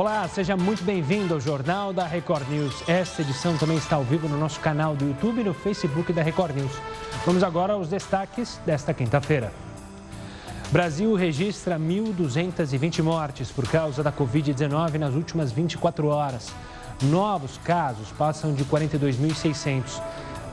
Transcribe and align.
Olá, 0.00 0.28
seja 0.28 0.56
muito 0.56 0.84
bem-vindo 0.84 1.34
ao 1.34 1.40
Jornal 1.40 1.92
da 1.92 2.06
Record 2.06 2.48
News. 2.48 2.88
Esta 2.88 3.22
edição 3.22 3.58
também 3.58 3.76
está 3.76 3.96
ao 3.96 4.04
vivo 4.04 4.28
no 4.28 4.38
nosso 4.38 4.60
canal 4.60 4.94
do 4.94 5.04
YouTube 5.04 5.40
e 5.40 5.42
no 5.44 5.52
Facebook 5.52 6.12
da 6.12 6.22
Record 6.22 6.54
News. 6.54 6.70
Vamos 7.26 7.42
agora 7.42 7.72
aos 7.72 7.88
destaques 7.88 8.60
desta 8.64 8.94
quinta-feira. 8.94 9.52
Brasil 10.70 11.12
registra 11.16 11.80
1.220 11.80 13.02
mortes 13.02 13.50
por 13.50 13.68
causa 13.68 14.00
da 14.00 14.12
Covid-19 14.12 14.98
nas 14.98 15.14
últimas 15.14 15.50
24 15.50 16.06
horas. 16.06 16.52
Novos 17.02 17.58
casos 17.64 18.06
passam 18.12 18.54
de 18.54 18.64
42.600. 18.66 20.00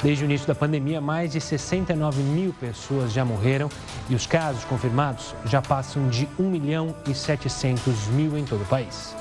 Desde 0.02 0.23
o 0.23 0.25
início 0.25 0.48
da 0.48 0.55
pandemia, 0.55 1.00
mais 1.00 1.34
de 1.34 1.39
69 1.39 2.20
mil 2.23 2.52
pessoas 2.52 3.14
já 3.14 3.23
morreram 3.23 3.70
e 4.09 4.16
os 4.16 4.25
casos 4.25 4.66
confirmados 4.66 5.36
já 5.46 5.62
passam 5.62 6.09
de 6.09 6.27
1 6.39 6.50
milhão 6.50 6.96
e 7.07 7.14
700 7.14 8.07
mil 8.07 8.36
em 8.36 8.43
todo 8.43 8.64
o 8.64 8.66
país. 8.66 9.16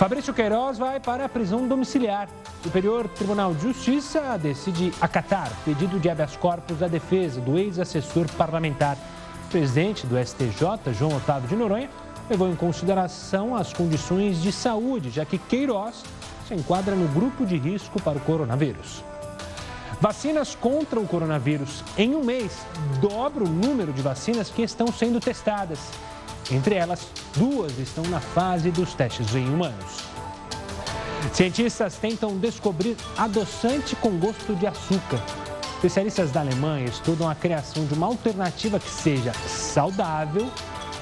Fabrício 0.00 0.32
Queiroz 0.32 0.78
vai 0.78 0.98
para 0.98 1.26
a 1.26 1.28
prisão 1.28 1.68
domiciliar. 1.68 2.26
O 2.60 2.62
Superior 2.62 3.06
Tribunal 3.06 3.52
de 3.52 3.64
Justiça 3.64 4.38
decide 4.38 4.94
acatar 4.98 5.52
pedido 5.62 6.00
de 6.00 6.08
habeas 6.08 6.34
corpus 6.36 6.78
da 6.78 6.88
defesa 6.88 7.38
do 7.38 7.58
ex-assessor 7.58 8.26
parlamentar 8.32 8.96
presidente 9.50 10.06
do 10.06 10.16
STJ, 10.16 10.94
João 10.98 11.18
Otávio 11.18 11.50
de 11.50 11.54
Noronha, 11.54 11.90
levou 12.30 12.48
em 12.48 12.56
consideração 12.56 13.54
as 13.54 13.74
condições 13.74 14.40
de 14.40 14.50
saúde, 14.50 15.10
já 15.10 15.26
que 15.26 15.36
Queiroz 15.36 16.02
se 16.48 16.54
enquadra 16.54 16.96
no 16.96 17.06
grupo 17.08 17.44
de 17.44 17.58
risco 17.58 18.00
para 18.00 18.16
o 18.16 18.22
coronavírus. 18.22 19.04
Vacinas 20.00 20.54
contra 20.54 20.98
o 20.98 21.06
coronavírus. 21.06 21.84
Em 21.98 22.14
um 22.14 22.24
mês, 22.24 22.64
dobra 23.02 23.44
o 23.44 23.50
número 23.50 23.92
de 23.92 24.00
vacinas 24.00 24.48
que 24.48 24.62
estão 24.62 24.86
sendo 24.86 25.20
testadas. 25.20 25.78
Entre 26.50 26.74
elas, 26.74 27.06
duas 27.36 27.78
estão 27.78 28.04
na 28.04 28.20
fase 28.20 28.70
dos 28.70 28.92
testes 28.94 29.34
em 29.34 29.48
humanos. 29.48 30.04
Cientistas 31.32 31.96
tentam 31.96 32.36
descobrir 32.36 32.96
adoçante 33.16 33.94
com 33.96 34.18
gosto 34.18 34.54
de 34.56 34.66
açúcar. 34.66 35.22
Especialistas 35.74 36.30
da 36.30 36.40
Alemanha 36.40 36.86
estudam 36.86 37.28
a 37.28 37.34
criação 37.34 37.86
de 37.86 37.94
uma 37.94 38.06
alternativa 38.06 38.78
que 38.78 38.90
seja 38.90 39.32
saudável 39.46 40.50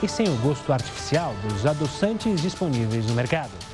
e 0.03 0.09
sem 0.09 0.29
o 0.29 0.37
gosto 0.37 0.73
artificial 0.73 1.35
dos 1.49 1.67
adoçantes 1.67 2.41
disponíveis 2.41 3.07
no 3.07 3.15
mercado. 3.15 3.68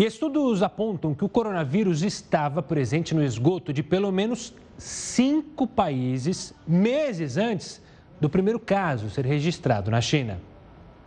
E 0.00 0.06
estudos 0.06 0.62
apontam 0.62 1.14
que 1.14 1.26
o 1.26 1.28
coronavírus 1.28 2.00
estava 2.00 2.62
presente 2.62 3.14
no 3.14 3.22
esgoto 3.22 3.70
de 3.70 3.82
pelo 3.82 4.10
menos 4.10 4.54
cinco 4.78 5.66
países 5.66 6.54
meses 6.66 7.36
antes 7.36 7.82
do 8.18 8.30
primeiro 8.30 8.58
caso 8.58 9.10
ser 9.10 9.26
registrado 9.26 9.90
na 9.90 10.00
China. 10.00 10.40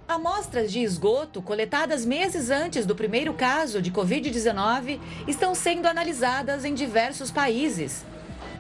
Amostras 0.08 0.72
de 0.72 0.82
esgoto 0.82 1.42
coletadas 1.42 2.06
meses 2.06 2.52
antes 2.52 2.86
do 2.86 2.94
primeiro 2.94 3.34
caso 3.34 3.82
de 3.82 3.92
Covid-19 3.92 5.00
estão 5.28 5.56
sendo 5.56 5.88
analisadas 5.88 6.64
em 6.64 6.76
diversos 6.76 7.32
países. 7.32 8.06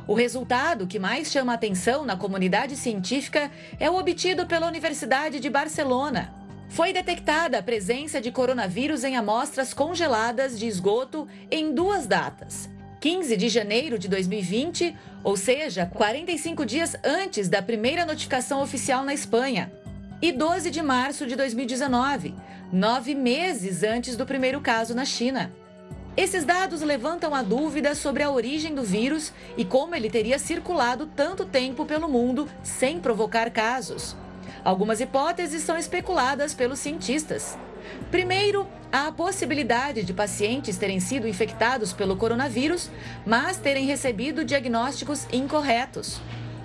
O 0.07 0.15
resultado 0.15 0.87
que 0.87 0.97
mais 0.97 1.31
chama 1.31 1.53
atenção 1.53 2.05
na 2.05 2.17
comunidade 2.17 2.75
científica 2.75 3.51
é 3.79 3.87
o 3.87 3.99
obtido 3.99 4.47
pela 4.47 4.65
Universidade 4.65 5.39
de 5.39 5.47
Barcelona. 5.47 6.42
Foi 6.73 6.91
detectada 6.91 7.59
a 7.59 7.61
presença 7.61 8.19
de 8.19 8.31
coronavírus 8.31 9.03
em 9.03 9.15
amostras 9.15 9.75
congeladas 9.75 10.57
de 10.57 10.65
esgoto 10.65 11.27
em 11.51 11.71
duas 11.71 12.07
datas. 12.07 12.67
15 12.99 13.37
de 13.37 13.47
janeiro 13.47 13.99
de 13.99 14.07
2020, 14.07 14.97
ou 15.23 15.37
seja, 15.37 15.85
45 15.85 16.65
dias 16.65 16.95
antes 17.03 17.47
da 17.47 17.61
primeira 17.61 18.07
notificação 18.07 18.59
oficial 18.59 19.03
na 19.03 19.13
Espanha, 19.13 19.71
e 20.19 20.31
12 20.31 20.71
de 20.71 20.81
março 20.81 21.27
de 21.27 21.35
2019, 21.35 22.33
nove 22.71 23.13
meses 23.13 23.83
antes 23.83 24.17
do 24.17 24.25
primeiro 24.25 24.59
caso 24.59 24.95
na 24.95 25.05
China. 25.05 25.53
Esses 26.17 26.43
dados 26.43 26.81
levantam 26.81 27.35
a 27.35 27.43
dúvida 27.43 27.93
sobre 27.93 28.23
a 28.23 28.31
origem 28.31 28.73
do 28.73 28.81
vírus 28.81 29.31
e 29.55 29.63
como 29.63 29.93
ele 29.93 30.09
teria 30.09 30.39
circulado 30.39 31.05
tanto 31.05 31.45
tempo 31.45 31.85
pelo 31.85 32.09
mundo 32.09 32.49
sem 32.63 32.99
provocar 32.99 33.51
casos. 33.51 34.15
Algumas 34.63 35.01
hipóteses 35.01 35.61
são 35.63 35.77
especuladas 35.77 36.53
pelos 36.53 36.79
cientistas. 36.79 37.57
Primeiro, 38.09 38.65
há 38.91 39.07
a 39.07 39.11
possibilidade 39.11 40.03
de 40.03 40.13
pacientes 40.13 40.77
terem 40.77 41.01
sido 41.01 41.27
infectados 41.27 41.91
pelo 41.91 42.15
coronavírus, 42.15 42.89
mas 43.25 43.57
terem 43.57 43.85
recebido 43.85 44.45
diagnósticos 44.45 45.27
incorretos. 45.33 46.21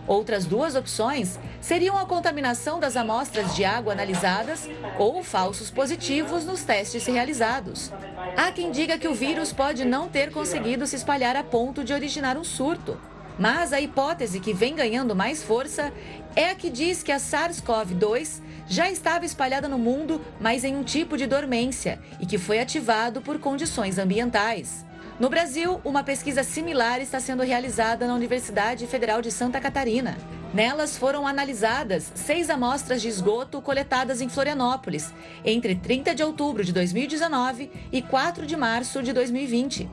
Outras 0.06 0.47
duas 0.47 0.75
opções 0.75 1.38
seriam 1.60 1.98
a 1.98 2.06
contaminação 2.06 2.81
das 2.81 2.97
amostras 2.97 3.54
de 3.54 3.64
água 3.64 3.92
analisadas 3.92 4.66
ou 4.98 5.22
falsos 5.22 5.70
positivos 5.70 6.47
nos 6.47 6.62
testes 6.62 7.04
realizados. 7.04 7.92
Há 8.34 8.50
quem 8.50 8.70
diga 8.70 8.97
que 8.97 9.06
o 9.08 9.14
vírus 9.14 9.53
pode 9.53 9.84
não 9.84 10.08
ter 10.08 10.32
conseguido 10.32 10.87
se 10.87 10.97
espalhar 10.97 11.37
a 11.37 11.42
ponto 11.44 11.84
de 11.84 11.92
originar 11.92 12.38
um 12.38 12.44
surto. 12.44 12.98
Mas 13.38 13.72
a 13.72 13.81
hipótese 13.81 14.41
que 14.41 14.53
vem 14.53 14.75
ganhando 14.75 15.15
mais 15.15 15.43
força 15.43 15.93
é 16.34 16.50
a 16.50 16.54
que 16.54 16.69
diz 16.69 17.03
que 17.03 17.12
a 17.12 17.19
SARS-CoV-2 17.19 18.41
já 18.66 18.91
estava 18.91 19.25
espalhada 19.25 19.69
no 19.69 19.78
mundo, 19.78 20.21
mas 20.41 20.65
em 20.65 20.75
um 20.75 20.82
tipo 20.82 21.16
de 21.16 21.26
dormência 21.26 22.00
e 22.21 22.26
que 22.26 22.37
foi 22.37 22.59
ativado 22.59 23.22
por 23.22 23.38
condições 23.38 23.99
ambientais. 23.99 24.84
No 25.21 25.31
Brasil, 25.31 25.81
uma 25.84 26.04
pesquisa 26.04 26.43
similar 26.43 27.00
está 27.00 27.19
sendo 27.19 27.43
realizada 27.43 28.06
na 28.06 28.15
Universidade 28.15 28.87
Federal 28.87 29.22
de 29.22 29.32
Santa 29.32 29.60
Catarina. 29.60 30.16
Nelas 30.53 30.97
foram 30.97 31.26
analisadas 31.26 32.10
seis 32.15 32.49
amostras 32.49 33.03
de 33.03 33.09
esgoto 33.09 33.60
coletadas 33.60 34.20
em 34.20 34.28
Florianópolis 34.28 35.12
entre 35.44 35.75
30 35.75 36.15
de 36.15 36.22
outubro 36.22 36.65
de 36.65 36.72
2019 36.72 37.70
e 37.93 38.00
4 38.00 38.47
de 38.47 38.56
março 38.56 39.03
de 39.03 39.12
2020. 39.12 39.88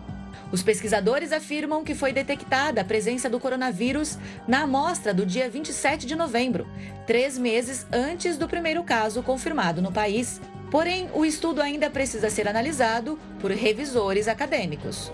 Os 0.51 0.61
pesquisadores 0.61 1.31
afirmam 1.31 1.83
que 1.83 1.95
foi 1.95 2.13
detectada 2.13 2.81
a 2.81 2.85
presença 2.85 3.29
do 3.29 3.39
coronavírus 3.39 4.17
na 4.47 4.61
amostra 4.61 5.13
do 5.13 5.25
dia 5.25 5.49
27 5.49 6.05
de 6.05 6.15
novembro, 6.15 6.67
três 7.07 7.37
meses 7.37 7.85
antes 7.91 8.37
do 8.37 8.47
primeiro 8.47 8.83
caso 8.83 9.23
confirmado 9.23 9.81
no 9.81 9.91
país. 9.91 10.39
Porém, 10.69 11.09
o 11.13 11.25
estudo 11.25 11.61
ainda 11.61 11.89
precisa 11.89 12.29
ser 12.29 12.47
analisado 12.47 13.17
por 13.39 13.51
revisores 13.51 14.27
acadêmicos. 14.27 15.11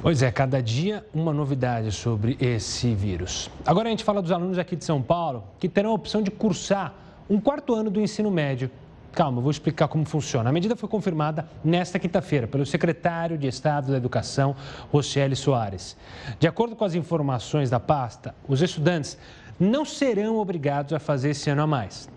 Pois 0.00 0.22
é, 0.22 0.30
cada 0.30 0.62
dia 0.62 1.04
uma 1.12 1.32
novidade 1.32 1.90
sobre 1.90 2.36
esse 2.40 2.94
vírus. 2.94 3.50
Agora 3.66 3.88
a 3.88 3.90
gente 3.90 4.04
fala 4.04 4.22
dos 4.22 4.30
alunos 4.30 4.56
aqui 4.56 4.76
de 4.76 4.84
São 4.84 5.02
Paulo 5.02 5.44
que 5.58 5.68
terão 5.68 5.90
a 5.90 5.94
opção 5.94 6.22
de 6.22 6.30
cursar 6.30 6.94
um 7.28 7.40
quarto 7.40 7.74
ano 7.74 7.90
do 7.90 8.00
ensino 8.00 8.30
médio. 8.30 8.70
Calma, 9.18 9.40
vou 9.40 9.50
explicar 9.50 9.88
como 9.88 10.04
funciona. 10.04 10.48
A 10.48 10.52
medida 10.52 10.76
foi 10.76 10.88
confirmada 10.88 11.48
nesta 11.64 11.98
quinta-feira 11.98 12.46
pelo 12.46 12.64
secretário 12.64 13.36
de 13.36 13.48
Estado 13.48 13.90
da 13.90 13.96
Educação, 13.96 14.54
Rochelle 14.92 15.34
Soares. 15.34 15.96
De 16.38 16.46
acordo 16.46 16.76
com 16.76 16.84
as 16.84 16.94
informações 16.94 17.68
da 17.68 17.80
pasta, 17.80 18.32
os 18.46 18.62
estudantes 18.62 19.18
não 19.58 19.84
serão 19.84 20.36
obrigados 20.36 20.92
a 20.92 21.00
fazer 21.00 21.30
esse 21.30 21.50
ano 21.50 21.62
a 21.62 21.66
mais. 21.66 22.08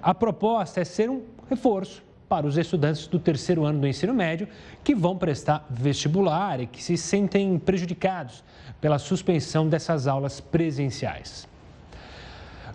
A 0.00 0.14
proposta 0.14 0.80
é 0.80 0.84
ser 0.86 1.10
um 1.10 1.24
reforço 1.46 2.02
para 2.26 2.46
os 2.46 2.56
estudantes 2.56 3.06
do 3.06 3.18
terceiro 3.18 3.66
ano 3.66 3.80
do 3.80 3.86
ensino 3.86 4.14
médio 4.14 4.48
que 4.82 4.94
vão 4.94 5.14
prestar 5.14 5.66
vestibular 5.68 6.58
e 6.58 6.66
que 6.66 6.82
se 6.82 6.96
sentem 6.96 7.58
prejudicados 7.58 8.42
pela 8.80 8.98
suspensão 8.98 9.68
dessas 9.68 10.06
aulas 10.06 10.40
presenciais. 10.40 11.46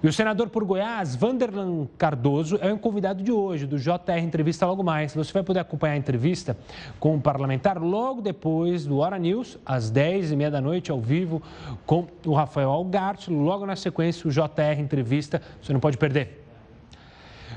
E 0.03 0.07
o 0.07 0.11
senador 0.11 0.49
por 0.49 0.63
Goiás, 0.63 1.15
Vanderlan 1.15 1.87
Cardoso, 1.95 2.57
é 2.59 2.73
o 2.73 2.79
convidado 2.79 3.23
de 3.23 3.31
hoje 3.31 3.67
do 3.67 3.77
JR 3.77 4.17
Entrevista 4.19 4.65
Logo 4.65 4.83
Mais. 4.83 5.13
Você 5.13 5.31
vai 5.31 5.43
poder 5.43 5.59
acompanhar 5.59 5.93
a 5.93 5.97
entrevista 5.97 6.57
com 6.99 7.15
o 7.15 7.21
parlamentar 7.21 7.77
logo 7.79 8.19
depois 8.19 8.83
do 8.83 8.97
Hora 8.97 9.19
News, 9.19 9.59
às 9.63 9.91
10h30 9.91 10.49
da 10.49 10.59
noite, 10.59 10.89
ao 10.89 10.99
vivo, 10.99 11.39
com 11.85 12.07
o 12.25 12.33
Rafael 12.33 12.71
Algart. 12.71 13.27
Logo 13.27 13.63
na 13.63 13.75
sequência, 13.75 14.27
o 14.27 14.31
JR 14.31 14.79
Entrevista. 14.79 15.39
Você 15.61 15.71
não 15.71 15.79
pode 15.79 15.99
perder. 15.99 16.47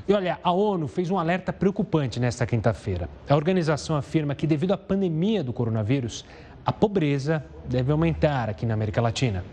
E 0.07 0.13
olha, 0.13 0.37
a 0.43 0.51
ONU 0.51 0.87
fez 0.87 1.09
um 1.09 1.17
alerta 1.17 1.51
preocupante 1.51 2.19
nesta 2.19 2.45
quinta-feira. 2.45 3.09
A 3.27 3.35
organização 3.35 3.95
afirma 3.95 4.35
que, 4.35 4.45
devido 4.45 4.71
à 4.71 4.77
pandemia 4.77 5.43
do 5.43 5.51
coronavírus, 5.51 6.23
a 6.63 6.71
pobreza 6.71 7.43
deve 7.67 7.91
aumentar 7.91 8.51
aqui 8.51 8.67
na 8.67 8.75
América 8.75 9.01
Latina. 9.01 9.43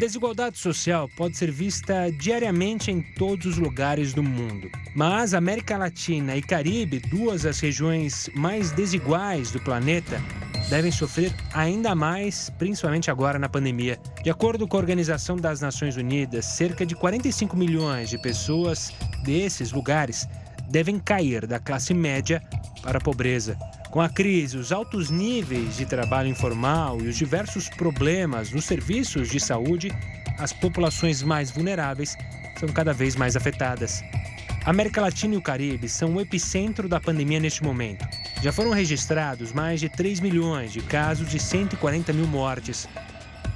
Desigualdade 0.00 0.56
social 0.56 1.10
pode 1.14 1.36
ser 1.36 1.50
vista 1.50 2.10
diariamente 2.10 2.90
em 2.90 3.02
todos 3.02 3.44
os 3.44 3.58
lugares 3.58 4.14
do 4.14 4.22
mundo. 4.22 4.70
Mas 4.94 5.34
América 5.34 5.76
Latina 5.76 6.34
e 6.34 6.40
Caribe, 6.40 7.00
duas 7.00 7.42
das 7.42 7.60
regiões 7.60 8.30
mais 8.34 8.72
desiguais 8.72 9.50
do 9.50 9.60
planeta, 9.60 10.18
devem 10.70 10.90
sofrer 10.90 11.34
ainda 11.52 11.94
mais, 11.94 12.48
principalmente 12.58 13.10
agora 13.10 13.38
na 13.38 13.46
pandemia. 13.46 14.00
De 14.22 14.30
acordo 14.30 14.66
com 14.66 14.78
a 14.78 14.80
Organização 14.80 15.36
das 15.36 15.60
Nações 15.60 15.98
Unidas, 15.98 16.46
cerca 16.46 16.86
de 16.86 16.94
45 16.94 17.54
milhões 17.54 18.08
de 18.08 18.16
pessoas 18.22 18.94
desses 19.22 19.70
lugares 19.70 20.26
devem 20.70 20.98
cair 20.98 21.46
da 21.46 21.58
classe 21.58 21.92
média 21.92 22.42
para 22.82 22.96
a 22.96 23.02
pobreza. 23.02 23.58
Com 23.90 24.00
a 24.00 24.08
crise, 24.08 24.56
os 24.56 24.70
altos 24.70 25.10
níveis 25.10 25.76
de 25.76 25.84
trabalho 25.84 26.28
informal 26.28 27.00
e 27.00 27.08
os 27.08 27.16
diversos 27.16 27.68
problemas 27.68 28.52
nos 28.52 28.64
serviços 28.64 29.28
de 29.28 29.40
saúde, 29.40 29.92
as 30.38 30.52
populações 30.52 31.24
mais 31.24 31.50
vulneráveis 31.50 32.16
são 32.56 32.68
cada 32.68 32.92
vez 32.92 33.16
mais 33.16 33.34
afetadas. 33.34 34.00
A 34.64 34.70
América 34.70 35.00
Latina 35.00 35.34
e 35.34 35.36
o 35.36 35.42
Caribe 35.42 35.88
são 35.88 36.14
o 36.14 36.20
epicentro 36.20 36.88
da 36.88 37.00
pandemia 37.00 37.40
neste 37.40 37.64
momento. 37.64 38.06
Já 38.40 38.52
foram 38.52 38.70
registrados 38.70 39.52
mais 39.52 39.80
de 39.80 39.88
3 39.88 40.20
milhões 40.20 40.72
de 40.72 40.82
casos 40.82 41.34
e 41.34 41.40
140 41.40 42.12
mil 42.12 42.28
mortes. 42.28 42.88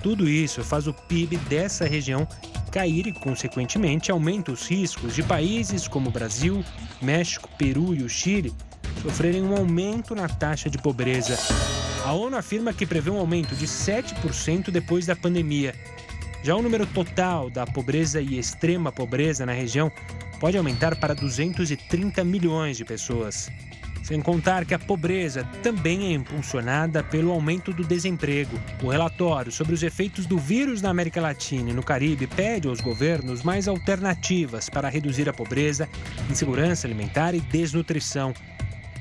Tudo 0.03 0.29
isso 0.29 0.65
faz 0.65 0.89
o 0.89 0.93
PIB 0.93 1.37
dessa 1.37 1.87
região 1.87 2.27
cair 2.73 3.07
e, 3.07 3.13
consequentemente, 3.13 4.11
aumenta 4.11 4.51
os 4.51 4.67
riscos 4.67 5.15
de 5.15 5.23
países 5.23 5.87
como 5.87 6.11
Brasil, 6.11 6.65
México, 7.01 7.49
Peru 7.57 7.95
e 7.95 8.03
o 8.03 8.09
Chile 8.09 8.53
sofrerem 9.05 9.43
um 9.43 9.55
aumento 9.55 10.15
na 10.15 10.27
taxa 10.27 10.71
de 10.71 10.79
pobreza. 10.79 11.37
A 12.07 12.13
ONU 12.13 12.39
afirma 12.39 12.73
que 12.73 12.87
prevê 12.87 13.11
um 13.11 13.19
aumento 13.19 13.55
de 13.55 13.67
7% 13.67 14.71
depois 14.71 15.05
da 15.05 15.15
pandemia. 15.15 15.75
Já 16.43 16.57
o 16.57 16.63
número 16.63 16.87
total 16.87 17.51
da 17.51 17.67
pobreza 17.67 18.19
e 18.23 18.39
extrema 18.39 18.91
pobreza 18.91 19.45
na 19.45 19.53
região 19.53 19.93
pode 20.41 20.57
aumentar 20.57 20.97
para 20.97 21.15
230 21.15 22.25
milhões 22.25 22.79
de 22.79 22.85
pessoas. 22.85 23.51
Sem 24.03 24.23
contar 24.23 24.65
que 24.65 24.73
a 24.73 24.79
pobreza 24.79 25.45
também 25.63 26.07
é 26.07 26.13
impulsionada 26.13 27.03
pelo 27.03 27.31
aumento 27.31 27.75
do 27.75 27.85
desemprego. 27.85 28.59
O 28.83 28.89
relatório 28.89 29.53
sobre 29.53 29.75
os 29.75 29.83
efeitos 29.83 30.25
do 30.25 30.39
vírus 30.39 30.81
na 30.81 30.89
América 30.89 31.21
Latina 31.21 31.71
e 31.71 31.75
no 31.75 31.83
Caribe 31.83 32.27
pede 32.27 32.69
aos 32.69 32.81
governos 32.81 33.43
mais 33.43 33.69
alternativas 33.69 34.71
para 34.71 34.89
reduzir 34.89 35.29
a 35.29 35.33
pobreza, 35.33 35.89
insegurança 36.31 36.87
alimentar 36.87 37.35
e 37.35 37.41
desnutrição 37.41 38.35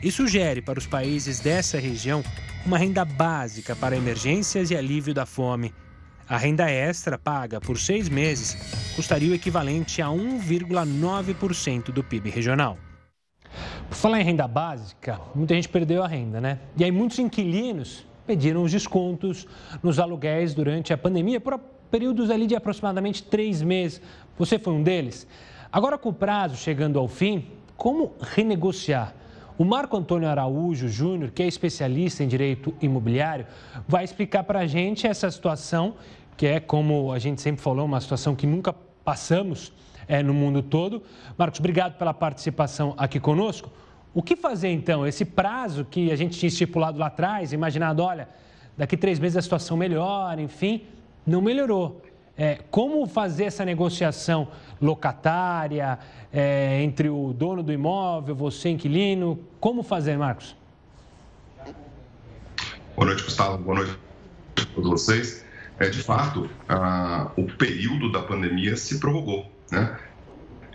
e 0.03 0.11
sugere 0.11 0.61
para 0.61 0.77
os 0.77 0.85
países 0.85 1.39
dessa 1.39 1.79
região 1.79 2.21
uma 2.65 2.77
renda 2.77 3.05
básica 3.05 3.75
para 3.75 3.95
emergências 3.95 4.69
e 4.69 4.75
alívio 4.75 5.13
da 5.13 5.25
fome. 5.25 5.73
A 6.27 6.38
renda 6.38 6.69
extra 6.69 7.17
paga 7.17 7.61
por 7.61 7.77
seis 7.77 8.09
meses 8.09 8.57
custaria 8.95 9.31
o 9.31 9.35
equivalente 9.35 10.01
a 10.01 10.07
1,9% 10.07 11.91
do 11.91 12.03
PIB 12.03 12.29
regional. 12.29 12.77
Por 13.88 13.95
falar 13.95 14.19
em 14.19 14.23
renda 14.23 14.47
básica, 14.47 15.19
muita 15.33 15.55
gente 15.55 15.69
perdeu 15.69 16.03
a 16.03 16.07
renda, 16.07 16.41
né? 16.41 16.59
E 16.75 16.83
aí 16.83 16.91
muitos 16.91 17.19
inquilinos 17.19 18.06
pediram 18.25 18.63
os 18.63 18.71
descontos 18.71 19.47
nos 19.81 19.99
aluguéis 19.99 20.53
durante 20.53 20.91
a 20.94 20.97
pandemia 20.97 21.39
por 21.39 21.57
períodos 21.91 22.29
ali 22.29 22.47
de 22.47 22.56
aproximadamente 22.56 23.23
três 23.23 23.61
meses. 23.61 24.01
Você 24.38 24.57
foi 24.57 24.73
um 24.73 24.83
deles? 24.83 25.27
Agora, 25.71 25.97
com 25.97 26.09
o 26.09 26.13
prazo 26.13 26.56
chegando 26.56 26.99
ao 26.99 27.07
fim, 27.07 27.47
como 27.75 28.13
renegociar? 28.19 29.13
O 29.57 29.63
Marco 29.63 29.95
Antônio 29.95 30.27
Araújo 30.27 30.88
Júnior, 30.88 31.29
que 31.29 31.44
é 31.44 31.47
especialista 31.47 32.23
em 32.23 32.27
direito 32.27 32.73
imobiliário, 32.81 33.45
vai 33.88 34.03
explicar 34.03 34.44
para 34.44 34.59
a 34.59 34.67
gente 34.67 35.05
essa 35.05 35.29
situação, 35.29 35.95
que 36.35 36.47
é, 36.47 36.59
como 36.59 37.11
a 37.11 37.19
gente 37.19 37.39
sempre 37.39 37.61
falou, 37.61 37.85
uma 37.85 38.01
situação 38.01 38.35
que 38.35 38.47
nunca 38.47 38.73
passamos 39.03 39.71
é, 40.07 40.23
no 40.23 40.33
mundo 40.33 40.63
todo. 40.63 41.03
Marcos, 41.38 41.59
obrigado 41.59 41.97
pela 41.97 42.13
participação 42.13 42.95
aqui 42.97 43.19
conosco. 43.19 43.69
O 44.13 44.23
que 44.23 44.35
fazer 44.35 44.69
então? 44.69 45.05
Esse 45.05 45.23
prazo 45.23 45.85
que 45.85 46.11
a 46.11 46.15
gente 46.15 46.38
tinha 46.38 46.47
estipulado 46.47 46.97
lá 46.97 47.07
atrás, 47.07 47.53
imaginado, 47.53 48.01
olha, 48.01 48.29
daqui 48.75 48.97
três 48.97 49.19
meses 49.19 49.38
a 49.38 49.41
situação 49.41 49.77
melhora, 49.77 50.41
enfim, 50.41 50.83
não 51.25 51.41
melhorou. 51.41 52.01
É, 52.35 52.59
como 52.71 53.06
fazer 53.06 53.45
essa 53.45 53.63
negociação 53.63 54.47
locatária 54.81 56.00
é, 56.31 56.81
entre 56.81 57.07
o 57.07 57.31
dono 57.31 57.62
do 57.62 57.71
imóvel, 57.71 58.35
você 58.35 58.69
inquilino? 58.69 59.39
Como 59.59 59.83
fazer, 59.83 60.18
Marcos? 60.18 60.56
Boa 62.95 63.07
noite, 63.07 63.24
Gustavo. 63.24 63.57
Boa 63.59 63.77
noite 63.77 63.97
a 64.57 64.65
todos 64.74 64.89
vocês. 64.89 65.45
É, 65.80 65.89
de 65.89 66.01
fato, 66.01 66.50
a, 66.68 67.31
o 67.38 67.45
período 67.45 68.12
da 68.12 68.21
pandemia 68.21 68.75
se 68.75 69.00
prorrogou, 69.00 69.51
né? 69.71 69.97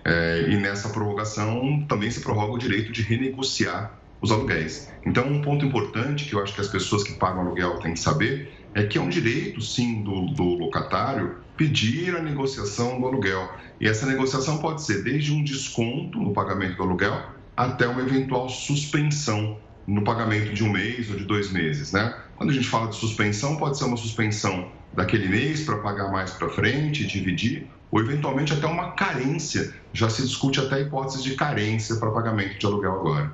É, 0.04 0.46
e 0.48 0.56
nessa 0.56 0.88
prorrogação 0.88 1.84
também 1.88 2.10
se 2.10 2.20
prorroga 2.20 2.52
o 2.52 2.58
direito 2.58 2.92
de 2.92 3.02
renegociar 3.02 3.98
os 4.20 4.30
aluguéis. 4.30 4.92
Então, 5.04 5.26
um 5.26 5.42
ponto 5.42 5.64
importante 5.64 6.24
que 6.24 6.34
eu 6.34 6.42
acho 6.42 6.54
que 6.54 6.60
as 6.60 6.68
pessoas 6.68 7.04
que 7.04 7.14
pagam 7.14 7.42
aluguel 7.42 7.78
têm 7.80 7.94
que 7.94 8.00
saber 8.00 8.57
é 8.78 8.86
que 8.86 8.96
é 8.96 9.00
um 9.00 9.08
direito, 9.08 9.60
sim, 9.60 10.02
do, 10.02 10.26
do 10.26 10.44
locatário 10.44 11.38
pedir 11.56 12.16
a 12.16 12.22
negociação 12.22 13.00
do 13.00 13.06
aluguel. 13.08 13.52
E 13.80 13.88
essa 13.88 14.06
negociação 14.06 14.58
pode 14.58 14.82
ser 14.82 15.02
desde 15.02 15.32
um 15.32 15.42
desconto 15.42 16.20
no 16.20 16.32
pagamento 16.32 16.76
do 16.76 16.84
aluguel 16.84 17.20
até 17.56 17.88
uma 17.88 18.00
eventual 18.00 18.48
suspensão 18.48 19.58
no 19.84 20.04
pagamento 20.04 20.54
de 20.54 20.62
um 20.62 20.70
mês 20.70 21.10
ou 21.10 21.16
de 21.16 21.24
dois 21.24 21.50
meses, 21.50 21.90
né? 21.90 22.14
Quando 22.36 22.50
a 22.50 22.52
gente 22.52 22.68
fala 22.68 22.86
de 22.86 22.94
suspensão, 22.94 23.56
pode 23.56 23.76
ser 23.76 23.84
uma 23.84 23.96
suspensão 23.96 24.70
daquele 24.92 25.26
mês 25.26 25.64
para 25.64 25.78
pagar 25.78 26.12
mais 26.12 26.30
para 26.30 26.48
frente, 26.48 27.04
dividir, 27.04 27.66
ou 27.90 28.00
eventualmente 28.00 28.52
até 28.52 28.66
uma 28.66 28.92
carência. 28.92 29.74
Já 29.92 30.08
se 30.08 30.22
discute 30.22 30.60
até 30.60 30.82
hipóteses 30.82 31.24
de 31.24 31.34
carência 31.34 31.96
para 31.96 32.12
pagamento 32.12 32.56
de 32.56 32.64
aluguel 32.64 32.92
agora. 32.92 33.32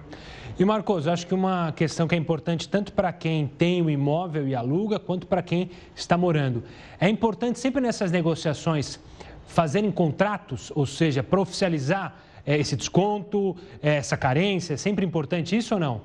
E 0.56 0.64
Marcos, 0.64 1.08
acho 1.08 1.26
que 1.26 1.34
uma 1.34 1.72
questão 1.72 2.06
que 2.06 2.14
é 2.14 2.18
importante 2.18 2.68
tanto 2.68 2.92
para 2.92 3.12
quem 3.12 3.48
tem 3.48 3.82
o 3.82 3.90
imóvel 3.90 4.46
e 4.46 4.54
aluga, 4.54 5.00
quanto 5.00 5.26
para 5.26 5.42
quem 5.42 5.68
está 5.96 6.16
morando. 6.16 6.62
É 7.00 7.08
importante 7.08 7.58
sempre 7.58 7.80
nessas 7.80 8.12
negociações 8.12 9.00
fazerem 9.48 9.90
contratos, 9.90 10.70
ou 10.76 10.86
seja, 10.86 11.24
para 11.24 11.40
oficializar 11.40 12.14
é, 12.46 12.56
esse 12.56 12.76
desconto, 12.76 13.56
é, 13.82 13.96
essa 13.96 14.16
carência. 14.16 14.74
É 14.74 14.76
sempre 14.76 15.04
importante 15.04 15.56
isso 15.56 15.74
ou 15.74 15.80
não? 15.80 16.02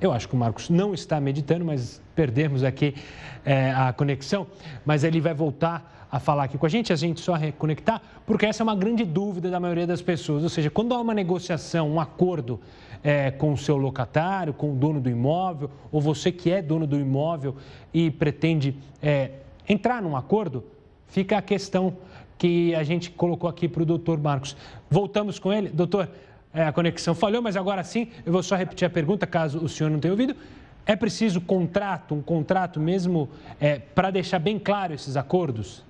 Eu 0.00 0.12
acho 0.12 0.28
que 0.28 0.34
o 0.34 0.38
Marcos 0.38 0.68
não 0.68 0.92
está 0.92 1.20
meditando, 1.20 1.64
mas 1.64 2.02
perdemos 2.16 2.64
aqui 2.64 2.96
é, 3.44 3.70
a 3.70 3.92
conexão. 3.92 4.44
Mas 4.84 5.04
ele 5.04 5.20
vai 5.20 5.34
voltar 5.34 5.97
a 6.10 6.18
falar 6.18 6.44
aqui 6.44 6.56
com 6.56 6.66
a 6.66 6.68
gente, 6.68 6.92
a 6.92 6.96
gente 6.96 7.20
só 7.20 7.34
reconectar, 7.34 8.00
porque 8.26 8.46
essa 8.46 8.62
é 8.62 8.64
uma 8.64 8.74
grande 8.74 9.04
dúvida 9.04 9.50
da 9.50 9.60
maioria 9.60 9.86
das 9.86 10.00
pessoas. 10.00 10.42
Ou 10.42 10.48
seja, 10.48 10.70
quando 10.70 10.94
há 10.94 11.00
uma 11.00 11.12
negociação, 11.12 11.90
um 11.90 12.00
acordo 12.00 12.60
é, 13.02 13.30
com 13.30 13.52
o 13.52 13.56
seu 13.56 13.76
locatário, 13.76 14.52
com 14.52 14.72
o 14.72 14.74
dono 14.74 15.00
do 15.00 15.10
imóvel, 15.10 15.70
ou 15.92 16.00
você 16.00 16.32
que 16.32 16.50
é 16.50 16.62
dono 16.62 16.86
do 16.86 16.98
imóvel 16.98 17.56
e 17.92 18.10
pretende 18.10 18.76
é, 19.02 19.32
entrar 19.68 20.02
num 20.02 20.16
acordo, 20.16 20.64
fica 21.06 21.36
a 21.36 21.42
questão 21.42 21.96
que 22.38 22.74
a 22.74 22.82
gente 22.82 23.10
colocou 23.10 23.50
aqui 23.50 23.68
para 23.68 23.82
o 23.82 23.86
doutor 23.86 24.18
Marcos. 24.18 24.56
Voltamos 24.88 25.38
com 25.38 25.52
ele. 25.52 25.68
Doutor, 25.68 26.08
é, 26.54 26.62
a 26.62 26.72
conexão 26.72 27.14
falhou, 27.14 27.42
mas 27.42 27.56
agora 27.56 27.82
sim, 27.84 28.08
eu 28.24 28.32
vou 28.32 28.42
só 28.42 28.56
repetir 28.56 28.86
a 28.86 28.90
pergunta, 28.90 29.26
caso 29.26 29.58
o 29.58 29.68
senhor 29.68 29.90
não 29.90 29.98
tenha 29.98 30.12
ouvido. 30.12 30.34
É 30.86 30.96
preciso 30.96 31.40
contrato, 31.40 32.14
um 32.14 32.22
contrato 32.22 32.80
mesmo, 32.80 33.28
é, 33.60 33.78
para 33.78 34.10
deixar 34.10 34.38
bem 34.38 34.58
claro 34.58 34.94
esses 34.94 35.16
acordos? 35.18 35.84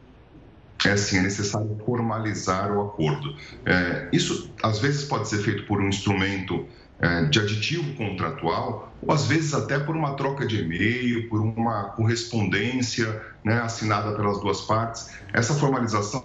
É 0.84 0.90
assim, 0.90 1.18
é 1.18 1.22
necessário 1.22 1.76
formalizar 1.84 2.70
o 2.72 2.82
acordo. 2.82 3.34
É, 3.66 4.08
isso, 4.12 4.52
às 4.62 4.78
vezes, 4.78 5.04
pode 5.04 5.28
ser 5.28 5.38
feito 5.38 5.64
por 5.66 5.80
um 5.80 5.88
instrumento 5.88 6.66
é, 7.00 7.24
de 7.24 7.40
aditivo 7.40 7.94
contratual, 7.94 8.92
ou 9.02 9.12
às 9.12 9.26
vezes 9.26 9.54
até 9.54 9.78
por 9.78 9.96
uma 9.96 10.14
troca 10.14 10.46
de 10.46 10.60
e-mail, 10.60 11.28
por 11.28 11.40
uma 11.40 11.84
correspondência 11.90 13.22
né, 13.44 13.60
assinada 13.60 14.14
pelas 14.14 14.40
duas 14.40 14.60
partes. 14.62 15.10
Essa 15.32 15.54
formalização 15.54 16.24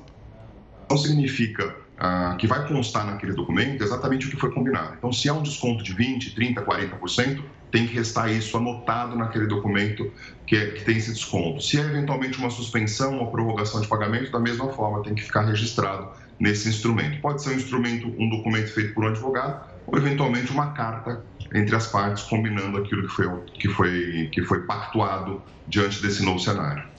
não 0.89 0.98
significa 0.98 1.75
ah, 1.98 2.36
que 2.39 2.48
vai 2.48 2.67
constar 2.67 3.05
naquele 3.05 3.33
documento 3.33 3.83
exatamente 3.83 4.27
o 4.27 4.29
que 4.29 4.36
foi 4.36 4.51
combinado. 4.51 4.95
Então, 4.98 5.13
se 5.13 5.29
há 5.29 5.33
um 5.33 5.41
desconto 5.41 5.83
de 5.83 5.95
20%, 5.95 6.36
30%, 6.36 6.65
40%, 6.65 7.43
tem 7.73 7.87
que 7.87 7.95
restar 7.95 8.31
isso 8.31 8.55
anotado 8.55 9.15
naquele 9.17 9.47
documento 9.47 10.13
que, 10.45 10.55
é, 10.55 10.67
que 10.67 10.85
tem 10.85 10.95
esse 10.95 11.11
desconto. 11.11 11.59
Se 11.59 11.79
é 11.79 11.81
eventualmente 11.81 12.37
uma 12.37 12.51
suspensão 12.51 13.17
ou 13.17 13.31
prorrogação 13.31 13.81
de 13.81 13.87
pagamento, 13.87 14.31
da 14.31 14.39
mesma 14.39 14.71
forma 14.71 15.01
tem 15.01 15.15
que 15.15 15.23
ficar 15.23 15.41
registrado 15.41 16.11
nesse 16.39 16.69
instrumento. 16.69 17.19
Pode 17.19 17.41
ser 17.41 17.49
um 17.49 17.55
instrumento, 17.55 18.07
um 18.19 18.29
documento 18.29 18.71
feito 18.71 18.93
por 18.93 19.05
um 19.05 19.07
advogado 19.07 19.65
ou 19.87 19.97
eventualmente 19.97 20.51
uma 20.51 20.71
carta 20.73 21.25
entre 21.51 21.75
as 21.75 21.87
partes 21.87 22.23
combinando 22.25 22.77
aquilo 22.77 23.07
que 23.07 23.13
foi, 23.13 23.27
que 23.55 23.69
foi, 23.69 24.29
que 24.31 24.43
foi 24.43 24.67
pactuado 24.67 25.41
diante 25.67 25.99
desse 25.99 26.23
novo 26.23 26.39
cenário. 26.39 26.92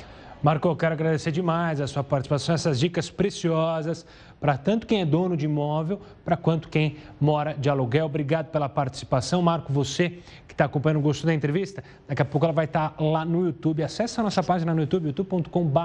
Marco, 0.44 0.68
eu 0.68 0.76
quero 0.76 0.92
agradecer 0.92 1.32
demais 1.32 1.80
a 1.80 1.86
sua 1.86 2.04
participação, 2.04 2.54
essas 2.54 2.78
dicas 2.78 3.08
preciosas 3.08 4.04
para 4.38 4.58
tanto 4.58 4.86
quem 4.86 5.00
é 5.00 5.06
dono 5.06 5.38
de 5.38 5.46
imóvel, 5.46 6.02
para 6.22 6.36
quanto 6.36 6.68
quem 6.68 6.98
mora 7.18 7.54
de 7.54 7.70
aluguel. 7.70 8.04
Obrigado 8.04 8.48
pela 8.48 8.68
participação. 8.68 9.40
Marco, 9.40 9.72
você 9.72 10.18
que 10.46 10.52
está 10.52 10.66
acompanhando 10.66 11.02
o 11.02 11.24
da 11.24 11.32
entrevista, 11.32 11.82
daqui 12.06 12.20
a 12.20 12.26
pouco 12.26 12.44
ela 12.44 12.52
vai 12.52 12.66
estar 12.66 12.90
tá 12.90 13.02
lá 13.02 13.24
no 13.24 13.46
YouTube. 13.46 13.82
Acesse 13.82 14.20
a 14.20 14.22
nossa 14.22 14.42
página 14.42 14.74
no 14.74 14.82
YouTube, 14.82 15.06
youtube.com.br 15.06 15.80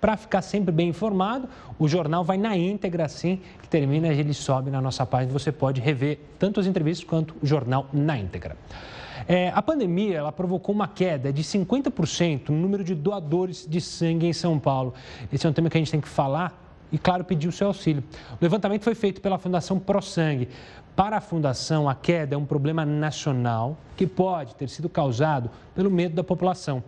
para 0.00 0.16
ficar 0.16 0.40
sempre 0.40 0.72
bem 0.72 0.88
informado. 0.88 1.46
O 1.78 1.86
jornal 1.86 2.24
vai 2.24 2.38
na 2.38 2.56
íntegra, 2.56 3.04
assim 3.04 3.42
que 3.60 3.68
termina, 3.68 4.08
ele 4.08 4.32
sobe 4.32 4.70
na 4.70 4.80
nossa 4.80 5.04
página. 5.04 5.30
Você 5.34 5.52
pode 5.52 5.82
rever 5.82 6.18
tanto 6.38 6.60
as 6.60 6.66
entrevistas 6.66 7.06
quanto 7.06 7.36
o 7.42 7.46
jornal 7.46 7.90
na 7.92 8.16
íntegra. 8.16 8.56
É, 9.26 9.50
a 9.54 9.62
pandemia 9.62 10.18
ela 10.18 10.32
provocou 10.32 10.74
uma 10.74 10.86
queda 10.86 11.32
de 11.32 11.42
50% 11.42 12.50
no 12.50 12.56
número 12.56 12.84
de 12.84 12.94
doadores 12.94 13.66
de 13.68 13.80
sangue 13.80 14.26
em 14.26 14.32
São 14.32 14.58
Paulo. 14.58 14.94
Esse 15.32 15.46
é 15.46 15.50
um 15.50 15.52
tema 15.52 15.70
que 15.70 15.78
a 15.78 15.80
gente 15.80 15.90
tem 15.90 16.00
que 16.00 16.08
falar 16.08 16.62
e, 16.92 16.98
claro, 16.98 17.24
pedir 17.24 17.48
o 17.48 17.52
seu 17.52 17.68
auxílio. 17.68 18.04
O 18.32 18.38
levantamento 18.40 18.82
foi 18.82 18.94
feito 18.94 19.20
pela 19.20 19.38
Fundação 19.38 19.78
ProSangue. 19.78 20.48
Para 20.94 21.16
a 21.16 21.20
Fundação, 21.20 21.88
a 21.88 21.94
queda 21.94 22.36
é 22.36 22.38
um 22.38 22.44
problema 22.44 22.84
nacional 22.84 23.76
que 23.96 24.06
pode 24.06 24.54
ter 24.54 24.68
sido 24.68 24.88
causado 24.88 25.50
pelo 25.74 25.90
medo 25.90 26.14
da 26.14 26.22
população. 26.22 26.84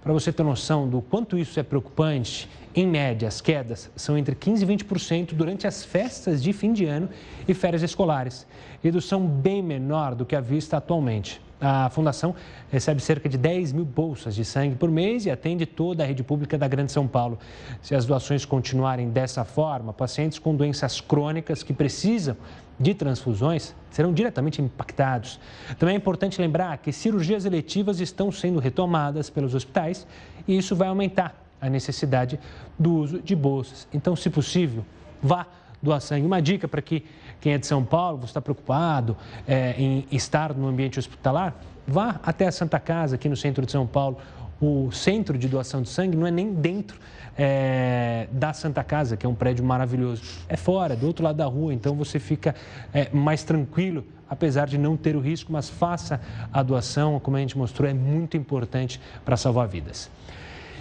Para 0.00 0.14
você 0.14 0.32
ter 0.32 0.42
noção 0.42 0.88
do 0.88 1.02
quanto 1.02 1.36
isso 1.36 1.60
é 1.60 1.62
preocupante, 1.62 2.48
em 2.74 2.86
média, 2.86 3.28
as 3.28 3.40
quedas 3.40 3.90
são 3.96 4.16
entre 4.16 4.34
15% 4.34 4.62
e 4.62 4.66
20% 4.66 5.34
durante 5.34 5.66
as 5.66 5.84
festas 5.84 6.42
de 6.42 6.52
fim 6.52 6.72
de 6.72 6.86
ano 6.86 7.10
e 7.46 7.52
férias 7.52 7.82
escolares. 7.82 8.46
Redução 8.82 9.26
bem 9.26 9.60
menor 9.60 10.14
do 10.14 10.24
que 10.24 10.36
a 10.36 10.40
vista 10.40 10.78
atualmente. 10.78 11.42
A 11.60 11.90
fundação 11.90 12.34
recebe 12.70 13.02
cerca 13.02 13.28
de 13.28 13.36
10 13.36 13.72
mil 13.72 13.84
bolsas 13.84 14.34
de 14.34 14.44
sangue 14.44 14.76
por 14.76 14.90
mês 14.90 15.26
e 15.26 15.30
atende 15.30 15.66
toda 15.66 16.02
a 16.02 16.06
rede 16.06 16.22
pública 16.22 16.56
da 16.56 16.66
Grande 16.66 16.90
São 16.90 17.06
Paulo. 17.06 17.38
Se 17.82 17.94
as 17.94 18.06
doações 18.06 18.46
continuarem 18.46 19.10
dessa 19.10 19.44
forma, 19.44 19.92
pacientes 19.92 20.38
com 20.38 20.56
doenças 20.56 21.00
crônicas 21.00 21.62
que 21.62 21.74
precisam 21.74 22.34
de 22.78 22.94
transfusões 22.94 23.74
serão 23.90 24.10
diretamente 24.10 24.62
impactados. 24.62 25.38
Também 25.78 25.94
é 25.94 25.98
importante 25.98 26.40
lembrar 26.40 26.78
que 26.78 26.92
cirurgias 26.92 27.44
eletivas 27.44 28.00
estão 28.00 28.32
sendo 28.32 28.58
retomadas 28.58 29.28
pelos 29.28 29.54
hospitais 29.54 30.06
e 30.48 30.56
isso 30.56 30.74
vai 30.74 30.88
aumentar 30.88 31.34
a 31.60 31.68
necessidade 31.68 32.40
do 32.78 32.94
uso 32.94 33.20
de 33.20 33.36
bolsas. 33.36 33.86
Então, 33.92 34.16
se 34.16 34.30
possível, 34.30 34.82
vá 35.22 35.46
doar 35.82 36.00
sangue. 36.00 36.26
Uma 36.26 36.40
dica 36.40 36.66
para 36.66 36.80
que 36.80 37.04
quem 37.40 37.54
é 37.54 37.58
de 37.58 37.66
São 37.66 37.84
Paulo, 37.84 38.18
você 38.18 38.26
está 38.26 38.40
preocupado 38.40 39.16
é, 39.48 39.74
em 39.78 40.06
estar 40.12 40.54
no 40.54 40.68
ambiente 40.68 40.98
hospitalar, 40.98 41.54
vá 41.86 42.20
até 42.22 42.46
a 42.46 42.52
Santa 42.52 42.78
Casa, 42.78 43.16
aqui 43.16 43.28
no 43.28 43.36
centro 43.36 43.64
de 43.64 43.72
São 43.72 43.86
Paulo. 43.86 44.18
O 44.60 44.92
centro 44.92 45.38
de 45.38 45.48
doação 45.48 45.80
de 45.80 45.88
sangue 45.88 46.16
não 46.16 46.26
é 46.26 46.30
nem 46.30 46.52
dentro 46.52 47.00
é, 47.36 48.28
da 48.30 48.52
Santa 48.52 48.84
Casa, 48.84 49.16
que 49.16 49.24
é 49.24 49.28
um 49.28 49.34
prédio 49.34 49.64
maravilhoso. 49.64 50.22
É 50.46 50.56
fora, 50.56 50.94
do 50.94 51.06
outro 51.06 51.24
lado 51.24 51.36
da 51.36 51.46
rua, 51.46 51.72
então 51.72 51.94
você 51.94 52.18
fica 52.18 52.54
é, 52.92 53.08
mais 53.10 53.42
tranquilo, 53.42 54.04
apesar 54.28 54.66
de 54.66 54.76
não 54.76 54.98
ter 54.98 55.16
o 55.16 55.20
risco, 55.20 55.50
mas 55.50 55.70
faça 55.70 56.20
a 56.52 56.62
doação, 56.62 57.18
como 57.18 57.38
a 57.38 57.40
gente 57.40 57.56
mostrou, 57.56 57.88
é 57.88 57.94
muito 57.94 58.36
importante 58.36 59.00
para 59.24 59.36
salvar 59.38 59.66
vidas. 59.66 60.10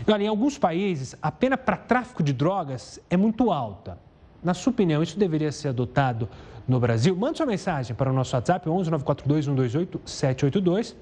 olha, 0.05 0.23
em 0.23 0.27
alguns 0.27 0.57
países, 0.57 1.15
a 1.21 1.31
pena 1.31 1.57
para 1.57 1.77
tráfico 1.77 2.21
de 2.21 2.33
drogas 2.33 2.99
é 3.09 3.15
muito 3.15 3.49
alta. 3.49 3.97
Na 4.43 4.53
sua 4.53 4.71
opinião, 4.71 5.03
isso 5.03 5.17
deveria 5.17 5.51
ser 5.51 5.69
adotado 5.69 6.29
no 6.67 6.79
Brasil? 6.79 7.15
Mande 7.15 7.37
sua 7.37 7.45
mensagem 7.45 7.95
para 7.95 8.09
o 8.09 8.13
nosso 8.13 8.35
WhatsApp, 8.35 8.67
11 8.69 8.89
942 8.89 9.45
128 9.45 10.01
782 10.05 10.95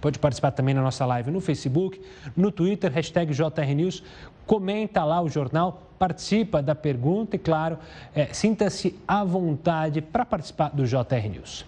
Pode 0.00 0.18
participar 0.18 0.50
também 0.50 0.74
na 0.74 0.82
nossa 0.82 1.04
live 1.06 1.30
no 1.30 1.40
Facebook, 1.40 2.00
no 2.36 2.50
Twitter, 2.50 2.92
hashtag 2.92 3.32
JRNews. 3.32 4.02
Comenta 4.46 5.02
lá 5.04 5.20
o 5.20 5.28
jornal, 5.28 5.82
participa 5.98 6.62
da 6.62 6.74
pergunta 6.74 7.36
e, 7.36 7.38
claro, 7.38 7.78
é, 8.14 8.26
sinta-se 8.26 8.98
à 9.06 9.24
vontade 9.24 10.00
para 10.00 10.24
participar 10.24 10.70
do 10.70 10.86
JR 10.86 11.28
News. 11.30 11.64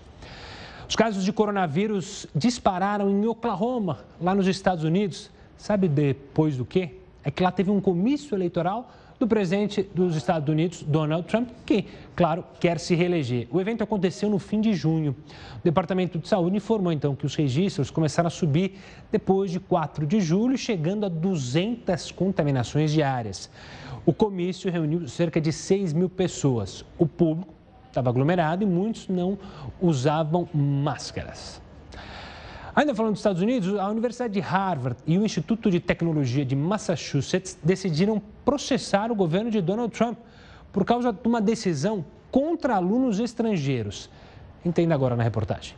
Os 0.89 0.97
casos 0.97 1.25
de 1.25 1.33
coronavírus 1.33 2.27
dispararam 2.35 3.11
em 3.11 3.27
Oklahoma, 3.27 3.99
lá 4.21 4.35
nos 4.35 4.47
Estados 4.47 4.85
Unidos. 4.85 5.31
Sabe 5.57 5.89
depois 5.89 6.57
do 6.57 6.65
quê? 6.65 6.95
É 7.25 7.31
que 7.31 7.43
lá 7.43 7.51
teve 7.51 7.71
um 7.71 7.81
comício 7.81 8.35
eleitoral 8.35 8.91
do 9.19 9.27
presidente 9.27 9.83
dos 9.83 10.15
Estados 10.15 10.49
Unidos, 10.49 10.83
Donald 10.83 11.27
Trump, 11.27 11.49
que, 11.67 11.87
claro, 12.15 12.45
quer 12.61 12.79
se 12.79 12.95
reeleger. 12.95 13.49
O 13.51 13.61
evento 13.61 13.83
aconteceu 13.83 14.31
no 14.31 14.39
fim 14.39 14.61
de 14.61 14.73
junho. 14.75 15.17
O 15.57 15.65
Departamento 15.65 16.19
de 16.19 16.29
Saúde 16.29 16.57
informou 16.57 16.93
então 16.93 17.17
que 17.17 17.27
os 17.27 17.35
registros 17.35 17.91
começaram 17.91 18.29
a 18.29 18.31
subir 18.31 18.79
depois 19.11 19.51
de 19.51 19.59
4 19.59 20.07
de 20.07 20.21
julho, 20.21 20.57
chegando 20.57 21.05
a 21.05 21.09
200 21.09 22.13
contaminações 22.13 22.93
diárias. 22.93 23.51
O 24.07 24.13
comício 24.13 24.71
reuniu 24.71 25.09
cerca 25.09 25.41
de 25.41 25.53
6 25.53 25.93
mil 25.93 26.09
pessoas. 26.09 26.85
O 26.97 27.07
público 27.07 27.53
estava 27.89 28.11
aglomerado 28.11 28.63
e 28.63 28.67
muitos 28.67 29.09
não 29.09 29.37
usavam 29.81 30.49
máscaras. 30.55 31.61
Ainda 32.79 32.95
falando 32.95 33.15
dos 33.15 33.19
Estados 33.19 33.43
Unidos, 33.43 33.77
a 33.77 33.89
Universidade 33.89 34.35
de 34.35 34.39
Harvard 34.39 35.01
e 35.05 35.19
o 35.19 35.25
Instituto 35.25 35.69
de 35.69 35.81
Tecnologia 35.81 36.45
de 36.45 36.55
Massachusetts 36.55 37.59
decidiram 37.61 38.23
processar 38.45 39.11
o 39.11 39.17
governo 39.17 39.51
de 39.51 39.61
Donald 39.61 39.93
Trump 39.93 40.17
por 40.73 40.85
causa 40.85 41.13
de 41.13 41.27
uma 41.27 41.41
decisão 41.41 42.05
contra 42.31 42.77
alunos 42.77 43.19
estrangeiros. 43.19 44.09
Entenda 44.65 44.95
agora 44.95 45.17
na 45.17 45.25
reportagem. 45.25 45.75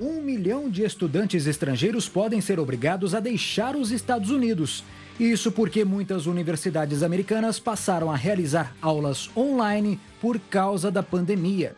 Um 0.00 0.22
milhão 0.22 0.70
de 0.70 0.82
estudantes 0.82 1.46
estrangeiros 1.46 2.08
podem 2.08 2.40
ser 2.40 2.58
obrigados 2.58 3.14
a 3.14 3.20
deixar 3.20 3.76
os 3.76 3.90
Estados 3.90 4.30
Unidos. 4.30 4.82
Isso 5.20 5.52
porque 5.52 5.84
muitas 5.84 6.24
universidades 6.24 7.02
americanas 7.02 7.60
passaram 7.60 8.10
a 8.10 8.16
realizar 8.16 8.74
aulas 8.80 9.28
online 9.36 10.00
por 10.22 10.38
causa 10.38 10.90
da 10.90 11.02
pandemia. 11.02 11.76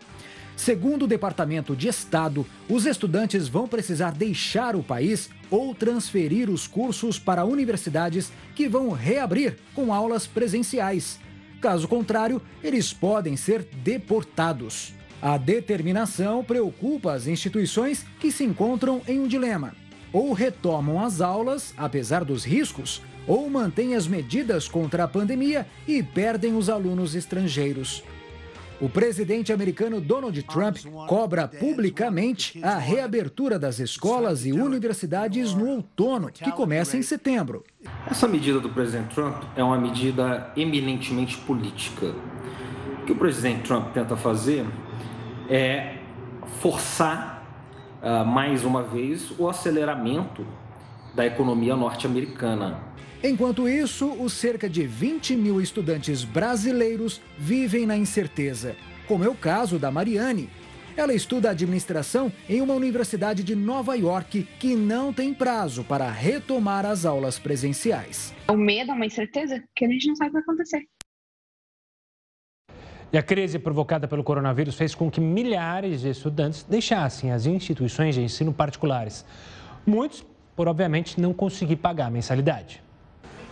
Segundo 0.58 1.04
o 1.04 1.06
Departamento 1.06 1.76
de 1.76 1.86
Estado, 1.86 2.44
os 2.68 2.84
estudantes 2.84 3.46
vão 3.46 3.68
precisar 3.68 4.10
deixar 4.10 4.74
o 4.74 4.82
país 4.82 5.30
ou 5.48 5.72
transferir 5.72 6.50
os 6.50 6.66
cursos 6.66 7.16
para 7.16 7.44
universidades 7.44 8.32
que 8.56 8.68
vão 8.68 8.90
reabrir 8.90 9.56
com 9.72 9.94
aulas 9.94 10.26
presenciais. 10.26 11.20
Caso 11.60 11.86
contrário, 11.86 12.42
eles 12.62 12.92
podem 12.92 13.36
ser 13.36 13.62
deportados. 13.84 14.92
A 15.22 15.38
determinação 15.38 16.42
preocupa 16.42 17.12
as 17.12 17.28
instituições 17.28 18.04
que 18.18 18.32
se 18.32 18.42
encontram 18.42 19.00
em 19.06 19.20
um 19.20 19.28
dilema. 19.28 19.76
Ou 20.12 20.32
retomam 20.32 21.00
as 21.00 21.20
aulas, 21.20 21.72
apesar 21.76 22.24
dos 22.24 22.44
riscos, 22.44 23.00
ou 23.28 23.48
mantêm 23.48 23.94
as 23.94 24.08
medidas 24.08 24.66
contra 24.66 25.04
a 25.04 25.08
pandemia 25.08 25.68
e 25.86 26.02
perdem 26.02 26.56
os 26.56 26.68
alunos 26.68 27.14
estrangeiros. 27.14 28.02
O 28.80 28.88
presidente 28.88 29.52
americano 29.52 30.00
Donald 30.00 30.40
Trump 30.44 30.76
cobra 31.08 31.48
publicamente 31.48 32.62
a 32.62 32.78
reabertura 32.78 33.58
das 33.58 33.80
escolas 33.80 34.46
e 34.46 34.52
universidades 34.52 35.52
no 35.52 35.68
outono, 35.68 36.30
que 36.30 36.52
começa 36.52 36.96
em 36.96 37.02
setembro. 37.02 37.64
Essa 38.08 38.28
medida 38.28 38.60
do 38.60 38.68
presidente 38.68 39.16
Trump 39.16 39.42
é 39.56 39.64
uma 39.64 39.76
medida 39.76 40.52
eminentemente 40.56 41.36
política. 41.38 42.14
O 43.02 43.06
que 43.06 43.10
o 43.10 43.16
presidente 43.16 43.62
Trump 43.62 43.92
tenta 43.92 44.16
fazer 44.16 44.64
é 45.50 45.96
forçar, 46.60 47.44
uh, 48.00 48.24
mais 48.24 48.64
uma 48.64 48.84
vez, 48.84 49.32
o 49.40 49.48
aceleramento 49.48 50.46
da 51.16 51.26
economia 51.26 51.74
norte-americana. 51.74 52.87
Enquanto 53.22 53.68
isso, 53.68 54.12
os 54.12 54.32
cerca 54.32 54.68
de 54.68 54.86
20 54.86 55.34
mil 55.34 55.60
estudantes 55.60 56.22
brasileiros 56.22 57.20
vivem 57.36 57.84
na 57.84 57.96
incerteza, 57.96 58.76
como 59.08 59.24
é 59.24 59.28
o 59.28 59.34
caso 59.34 59.76
da 59.76 59.90
Mariane. 59.90 60.48
Ela 60.96 61.12
estuda 61.12 61.50
administração 61.50 62.32
em 62.48 62.60
uma 62.60 62.74
universidade 62.74 63.42
de 63.42 63.56
Nova 63.56 63.96
York 63.96 64.46
que 64.60 64.76
não 64.76 65.12
tem 65.12 65.34
prazo 65.34 65.82
para 65.82 66.08
retomar 66.08 66.86
as 66.86 67.04
aulas 67.04 67.40
presenciais. 67.40 68.32
O 68.48 68.56
medo 68.56 68.92
é 68.92 68.94
uma 68.94 69.06
incerteza 69.06 69.64
que 69.74 69.84
a 69.84 69.88
gente 69.88 70.06
não 70.06 70.14
sabe 70.14 70.30
o 70.30 70.32
que 70.34 70.34
vai 70.34 70.42
acontecer. 70.42 70.82
E 73.12 73.18
a 73.18 73.22
crise 73.22 73.58
provocada 73.58 74.06
pelo 74.06 74.22
coronavírus 74.22 74.76
fez 74.76 74.94
com 74.94 75.10
que 75.10 75.20
milhares 75.20 76.02
de 76.02 76.10
estudantes 76.10 76.62
deixassem 76.62 77.32
as 77.32 77.46
instituições 77.46 78.14
de 78.14 78.22
ensino 78.22 78.52
particulares. 78.52 79.24
Muitos, 79.84 80.24
por 80.54 80.68
obviamente, 80.68 81.20
não 81.20 81.32
conseguir 81.32 81.76
pagar 81.76 82.06
a 82.06 82.10
mensalidade. 82.10 82.86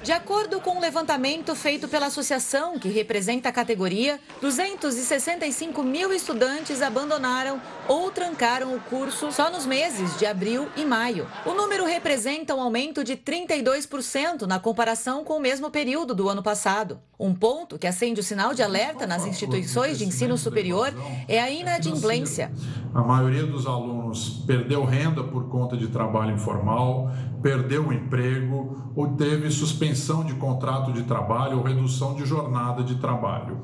De 0.07 0.13
acordo 0.13 0.61
com 0.61 0.77
um 0.77 0.81
levantamento 0.81 1.53
feito 1.57 1.89
pela 1.89 2.07
associação 2.07 2.79
que 2.79 2.89
representa 2.89 3.49
a 3.49 3.53
categoria, 3.53 4.21
265 4.41 5.83
mil 5.83 6.13
estudantes 6.13 6.81
abandonaram 6.81 7.61
ou 7.89 8.13
trancaram 8.13 8.77
o 8.77 8.79
curso 8.79 9.33
só 9.33 9.51
nos 9.51 9.67
meses 9.67 10.17
de 10.17 10.25
abril 10.25 10.69
e 10.77 10.85
maio. 10.85 11.27
O 11.45 11.55
número 11.55 11.85
representa 11.85 12.55
um 12.55 12.61
aumento 12.61 13.03
de 13.03 13.17
32% 13.17 14.43
na 14.43 14.61
comparação 14.61 15.25
com 15.25 15.39
o 15.39 15.41
mesmo 15.41 15.73
período 15.73 16.15
do 16.15 16.29
ano 16.29 16.41
passado. 16.41 17.01
Um 17.19 17.35
ponto 17.35 17.77
que 17.77 17.87
acende 17.89 18.21
o 18.21 18.23
sinal 18.23 18.55
de 18.55 18.63
alerta 18.63 19.09
nas 19.09 19.27
instituições 19.27 19.99
de 19.99 20.05
ensino 20.05 20.39
superior 20.39 20.95
é 21.27 21.41
a 21.41 21.51
inadimplência. 21.51 22.53
A 22.95 23.03
maioria 23.03 23.45
dos 23.45 23.67
alunos 23.67 24.45
perdeu 24.47 24.85
renda 24.85 25.25
por 25.25 25.49
conta 25.49 25.77
de 25.77 25.89
trabalho 25.89 26.33
informal, 26.33 27.11
perdeu 27.43 27.89
o 27.89 27.93
emprego 27.93 28.93
ou 28.95 29.17
teve 29.17 29.51
suspensão 29.51 29.96
de 29.97 30.35
contrato 30.35 30.93
de 30.93 31.05
trabalho 31.05 31.59
ou 31.59 31.65
redução 31.65 32.15
de 32.15 32.27
jornada 32.27 32.83
de 32.83 32.97
trabalho. 32.97 33.59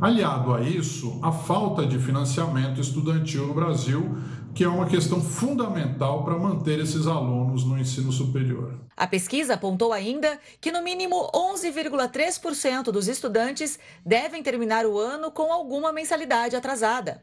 Aliado 0.00 0.54
a 0.54 0.62
isso, 0.62 1.20
a 1.22 1.30
falta 1.30 1.84
de 1.84 1.98
financiamento 1.98 2.80
estudantil 2.80 3.46
no 3.46 3.54
Brasil, 3.54 4.16
que 4.54 4.64
é 4.64 4.68
uma 4.68 4.86
questão 4.86 5.20
fundamental 5.20 6.24
para 6.24 6.38
manter 6.38 6.78
esses 6.78 7.06
alunos 7.06 7.64
no 7.64 7.78
ensino 7.78 8.10
superior. 8.10 8.78
A 8.96 9.06
pesquisa 9.06 9.54
apontou 9.54 9.92
ainda 9.92 10.38
que 10.58 10.72
no 10.72 10.82
mínimo 10.82 11.30
11,3% 11.34 12.84
dos 12.84 13.06
estudantes 13.06 13.78
devem 14.06 14.42
terminar 14.42 14.86
o 14.86 14.98
ano 14.98 15.30
com 15.30 15.52
alguma 15.52 15.92
mensalidade 15.92 16.56
atrasada. 16.56 17.22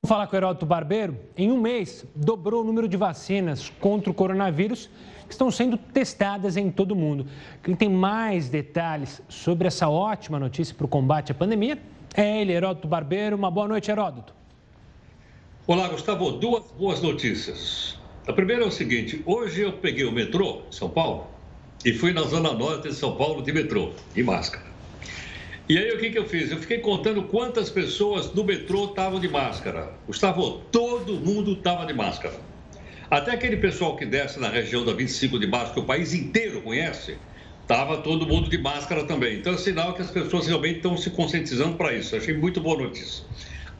Vamos 0.00 0.16
falar 0.16 0.26
com 0.28 0.36
o 0.36 0.38
Heródoto 0.38 0.64
Barbeiro. 0.64 1.18
Em 1.36 1.50
um 1.50 1.60
mês, 1.60 2.04
dobrou 2.14 2.62
o 2.62 2.64
número 2.64 2.86
de 2.86 2.96
vacinas 2.96 3.72
contra 3.80 4.08
o 4.08 4.14
coronavírus 4.14 4.88
que 5.28 5.34
estão 5.34 5.50
sendo 5.50 5.76
testadas 5.76 6.56
em 6.56 6.70
todo 6.70 6.92
o 6.92 6.96
mundo. 6.96 7.26
Quem 7.62 7.76
tem 7.76 7.88
mais 7.88 8.48
detalhes 8.48 9.20
sobre 9.28 9.68
essa 9.68 9.88
ótima 9.88 10.38
notícia 10.38 10.74
para 10.74 10.86
o 10.86 10.88
combate 10.88 11.30
à 11.30 11.34
pandemia 11.34 11.78
é 12.14 12.40
ele, 12.40 12.52
Heródoto 12.52 12.88
Barbeiro. 12.88 13.36
Uma 13.36 13.50
boa 13.50 13.68
noite, 13.68 13.90
Heródoto. 13.90 14.34
Olá, 15.66 15.86
Gustavo. 15.88 16.32
Duas 16.32 16.64
boas 16.72 17.02
notícias. 17.02 17.98
A 18.26 18.32
primeira 18.32 18.64
é 18.64 18.66
o 18.66 18.70
seguinte: 18.70 19.22
hoje 19.26 19.60
eu 19.60 19.72
peguei 19.74 20.04
o 20.04 20.12
metrô, 20.12 20.62
São 20.70 20.88
Paulo, 20.88 21.26
e 21.84 21.92
fui 21.92 22.12
na 22.12 22.22
zona 22.22 22.52
norte 22.54 22.88
de 22.88 22.94
São 22.94 23.14
Paulo 23.16 23.42
de 23.42 23.52
metrô, 23.52 23.90
de 24.14 24.22
máscara. 24.22 24.66
E 25.68 25.76
aí 25.76 25.92
o 25.92 25.98
que, 25.98 26.08
que 26.08 26.18
eu 26.18 26.26
fiz? 26.26 26.50
Eu 26.50 26.56
fiquei 26.56 26.78
contando 26.78 27.22
quantas 27.24 27.68
pessoas 27.68 28.32
no 28.32 28.42
metrô 28.42 28.86
estavam 28.86 29.20
de 29.20 29.28
máscara. 29.28 29.92
Gustavo, 30.06 30.62
todo 30.72 31.14
mundo 31.14 31.52
estava 31.52 31.84
de 31.84 31.92
máscara. 31.92 32.34
Até 33.10 33.30
aquele 33.30 33.56
pessoal 33.56 33.96
que 33.96 34.04
desce 34.04 34.38
na 34.38 34.50
região 34.50 34.84
da 34.84 34.92
25 34.92 35.38
de 35.38 35.46
março, 35.46 35.72
que 35.72 35.80
o 35.80 35.84
país 35.84 36.12
inteiro 36.12 36.60
conhece, 36.60 37.16
estava 37.62 37.98
todo 37.98 38.26
mundo 38.26 38.50
de 38.50 38.58
máscara 38.58 39.04
também. 39.04 39.38
Então 39.38 39.54
é 39.54 39.56
sinal 39.56 39.94
que 39.94 40.02
as 40.02 40.10
pessoas 40.10 40.46
realmente 40.46 40.76
estão 40.76 40.94
se 40.94 41.08
conscientizando 41.10 41.76
para 41.76 41.94
isso. 41.94 42.14
Achei 42.14 42.36
muito 42.36 42.60
boa 42.60 42.82
notícia. 42.82 43.24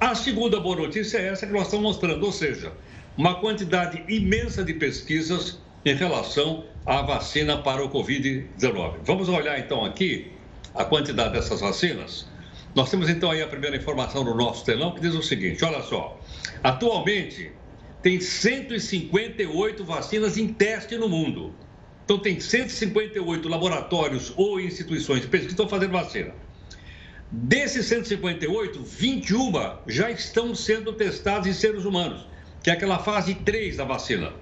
A 0.00 0.14
segunda 0.14 0.58
boa 0.58 0.76
notícia 0.76 1.18
é 1.18 1.28
essa 1.28 1.47
que 1.47 1.52
nós 1.52 1.64
estamos 1.64 1.85
mostrando, 1.85 2.25
ou 2.25 2.32
seja, 2.32 2.73
uma 3.18 3.35
quantidade 3.35 4.02
imensa 4.08 4.64
de 4.64 4.73
pesquisas 4.73 5.58
em 5.85 5.94
relação 5.94 6.64
à 6.87 7.02
vacina 7.02 7.58
para 7.58 7.85
o 7.85 7.90
Covid-19. 7.90 8.94
Vamos 9.04 9.28
olhar 9.28 9.58
então 9.58 9.85
aqui 9.85 10.32
a 10.75 10.85
quantidade 10.85 11.35
dessas 11.35 11.61
vacinas. 11.61 12.26
Nós 12.75 12.90
temos 12.90 13.11
então 13.11 13.30
aí 13.30 13.42
a 13.42 13.47
primeira 13.47 13.76
informação 13.76 14.25
no 14.25 14.35
nosso 14.35 14.64
telão 14.64 14.94
que 14.94 15.02
diz 15.02 15.14
o 15.14 15.23
seguinte: 15.23 15.62
olha 15.64 15.82
só, 15.82 16.18
atualmente 16.62 17.52
tem 18.02 18.21
158 18.21 19.85
vacinas 19.85 20.38
em 20.38 20.49
teste 20.49 20.97
no 20.97 21.09
mundo. 21.09 21.55
Então, 22.05 22.19
tem 22.19 22.40
158 22.40 23.49
laboratórios 23.49 24.33
ou 24.37 24.61
instituições 24.61 25.21
de 25.21 25.26
pesquisa 25.26 25.49
que 25.49 25.61
estão 25.61 25.69
fazendo 25.69 25.93
vacina. 25.93 26.33
Desses 27.31 27.85
158, 27.87 28.83
21 28.83 29.52
já 29.87 30.11
estão 30.11 30.55
sendo 30.55 30.95
testadas 30.95 31.47
em 31.47 31.52
seres 31.52 31.85
humanos, 31.85 32.26
que 32.62 32.71
é 32.71 32.73
aquela 32.73 32.99
fase 32.99 33.35
3 33.35 33.76
da 33.76 33.85
vacina. 33.85 34.33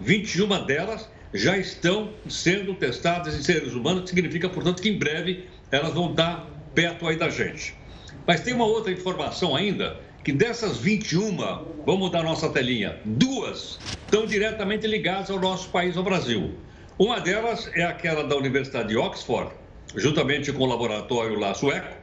21 0.00 0.66
delas 0.66 1.08
já 1.32 1.56
estão 1.56 2.12
sendo 2.28 2.74
testadas 2.74 3.34
em 3.34 3.42
seres 3.42 3.72
humanos, 3.72 4.02
que 4.02 4.10
significa, 4.10 4.48
portanto, 4.50 4.82
que 4.82 4.90
em 4.90 4.98
breve 4.98 5.48
elas 5.70 5.94
vão 5.94 6.10
estar 6.10 6.46
perto 6.74 7.08
aí 7.08 7.16
da 7.16 7.30
gente. 7.30 7.74
Mas 8.26 8.42
tem 8.42 8.52
uma 8.52 8.66
outra 8.66 8.92
informação 8.92 9.56
ainda, 9.56 9.98
que 10.26 10.32
dessas 10.32 10.78
21, 10.78 11.36
vamos 11.86 12.00
mudar 12.00 12.24
nossa 12.24 12.48
telinha, 12.48 12.98
duas 13.04 13.78
estão 14.06 14.26
diretamente 14.26 14.84
ligadas 14.84 15.30
ao 15.30 15.38
nosso 15.38 15.68
país, 15.68 15.96
ao 15.96 16.02
Brasil. 16.02 16.52
Uma 16.98 17.20
delas 17.20 17.70
é 17.76 17.84
aquela 17.84 18.24
da 18.24 18.34
Universidade 18.34 18.88
de 18.88 18.96
Oxford, 18.96 19.52
juntamente 19.94 20.52
com 20.52 20.64
o 20.64 20.66
laboratório 20.66 21.38
lá 21.38 21.54
sueco, 21.54 21.96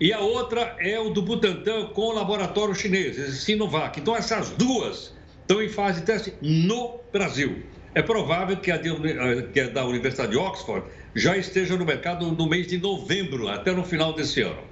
e 0.00 0.12
a 0.12 0.18
outra 0.18 0.74
é 0.80 0.98
o 0.98 1.10
do 1.10 1.22
Butantan 1.22 1.90
com 1.94 2.06
o 2.06 2.12
laboratório 2.12 2.74
chinês, 2.74 3.16
esse 3.16 3.42
Sinovac. 3.42 4.00
Então, 4.00 4.16
essas 4.16 4.50
duas 4.50 5.14
estão 5.42 5.62
em 5.62 5.68
fase 5.68 6.00
de 6.00 6.06
teste 6.06 6.34
no 6.42 6.98
Brasil. 7.12 7.62
É 7.94 8.02
provável 8.02 8.56
que 8.56 8.72
a, 8.72 8.76
de, 8.76 8.88
eh, 8.88 9.42
que 9.52 9.60
a 9.60 9.68
da 9.68 9.84
Universidade 9.84 10.32
de 10.32 10.36
Oxford 10.36 10.84
já 11.14 11.36
esteja 11.36 11.76
no 11.76 11.84
mercado 11.84 12.32
no 12.32 12.48
mês 12.48 12.66
de 12.66 12.76
novembro, 12.76 13.46
até 13.46 13.70
no 13.72 13.84
final 13.84 14.14
desse 14.14 14.42
ano. 14.42 14.68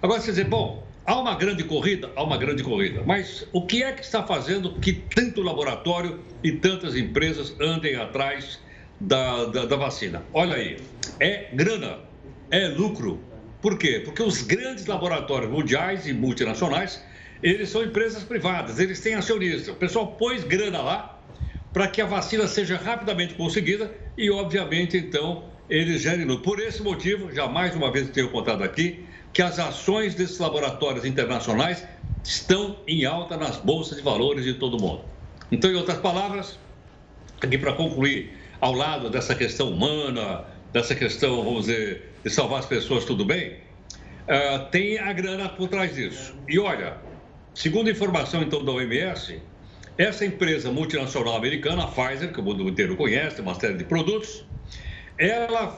Agora, 0.00 0.20
você 0.20 0.30
dizer, 0.30 0.44
bom, 0.44 0.91
Há 1.04 1.18
uma 1.18 1.34
grande 1.34 1.64
corrida? 1.64 2.10
Há 2.14 2.22
uma 2.22 2.36
grande 2.36 2.62
corrida. 2.62 3.02
Mas 3.04 3.46
o 3.52 3.66
que 3.66 3.82
é 3.82 3.92
que 3.92 4.02
está 4.02 4.22
fazendo 4.22 4.74
que 4.74 4.92
tanto 4.92 5.42
laboratório 5.42 6.20
e 6.44 6.52
tantas 6.52 6.96
empresas 6.96 7.54
andem 7.60 7.96
atrás 7.96 8.60
da, 9.00 9.46
da, 9.46 9.66
da 9.66 9.76
vacina? 9.76 10.22
Olha 10.32 10.54
aí, 10.54 10.76
é 11.18 11.48
grana, 11.52 11.98
é 12.50 12.68
lucro. 12.68 13.20
Por 13.60 13.76
quê? 13.78 14.00
Porque 14.04 14.22
os 14.22 14.42
grandes 14.42 14.86
laboratórios 14.86 15.50
mundiais 15.50 16.06
e 16.06 16.12
multinacionais, 16.12 17.02
eles 17.42 17.68
são 17.68 17.82
empresas 17.82 18.22
privadas, 18.22 18.78
eles 18.78 19.00
têm 19.00 19.14
acionistas. 19.14 19.68
O 19.68 19.74
pessoal 19.74 20.06
pôs 20.12 20.44
grana 20.44 20.82
lá 20.82 21.20
para 21.72 21.88
que 21.88 22.00
a 22.00 22.06
vacina 22.06 22.46
seja 22.46 22.76
rapidamente 22.76 23.34
conseguida 23.34 23.92
e, 24.16 24.30
obviamente, 24.30 24.96
então, 24.96 25.50
eles 25.68 26.00
gerem 26.00 26.24
lucro. 26.26 26.42
Por 26.44 26.60
esse 26.60 26.80
motivo, 26.80 27.32
já 27.32 27.48
mais 27.48 27.74
uma 27.74 27.90
vez 27.90 28.08
tenho 28.10 28.28
contado 28.30 28.62
aqui, 28.62 29.04
que 29.32 29.40
as 29.40 29.58
ações 29.58 30.14
desses 30.14 30.38
laboratórios 30.38 31.04
internacionais 31.04 31.86
estão 32.22 32.76
em 32.86 33.04
alta 33.04 33.36
nas 33.36 33.56
bolsas 33.56 33.96
de 33.96 34.02
valores 34.02 34.44
de 34.44 34.54
todo 34.54 34.80
mundo. 34.80 35.02
Então, 35.50 35.70
em 35.70 35.74
outras 35.74 35.98
palavras, 35.98 36.58
aqui 37.40 37.58
para 37.58 37.72
concluir, 37.72 38.36
ao 38.60 38.72
lado 38.72 39.10
dessa 39.10 39.34
questão 39.34 39.70
humana, 39.70 40.44
dessa 40.72 40.94
questão, 40.94 41.42
vamos 41.42 41.66
dizer, 41.66 42.12
de 42.22 42.30
salvar 42.30 42.60
as 42.60 42.66
pessoas, 42.66 43.04
tudo 43.04 43.24
bem, 43.24 43.54
uh, 44.28 44.70
tem 44.70 44.98
a 44.98 45.12
grana 45.12 45.48
por 45.48 45.68
trás 45.68 45.94
disso. 45.94 46.34
E 46.48 46.58
olha, 46.58 46.96
segundo 47.54 47.90
informação 47.90 48.42
então 48.42 48.64
da 48.64 48.72
OMS, 48.72 49.40
essa 49.98 50.24
empresa 50.24 50.70
multinacional 50.70 51.36
americana, 51.36 51.84
a 51.84 51.86
Pfizer, 51.86 52.32
que 52.32 52.40
o 52.40 52.42
mundo 52.42 52.68
inteiro 52.68 52.96
conhece, 52.96 53.36
tem 53.36 53.44
uma 53.44 53.54
série 53.54 53.74
de 53.74 53.84
produtos, 53.84 54.44
ela 55.18 55.76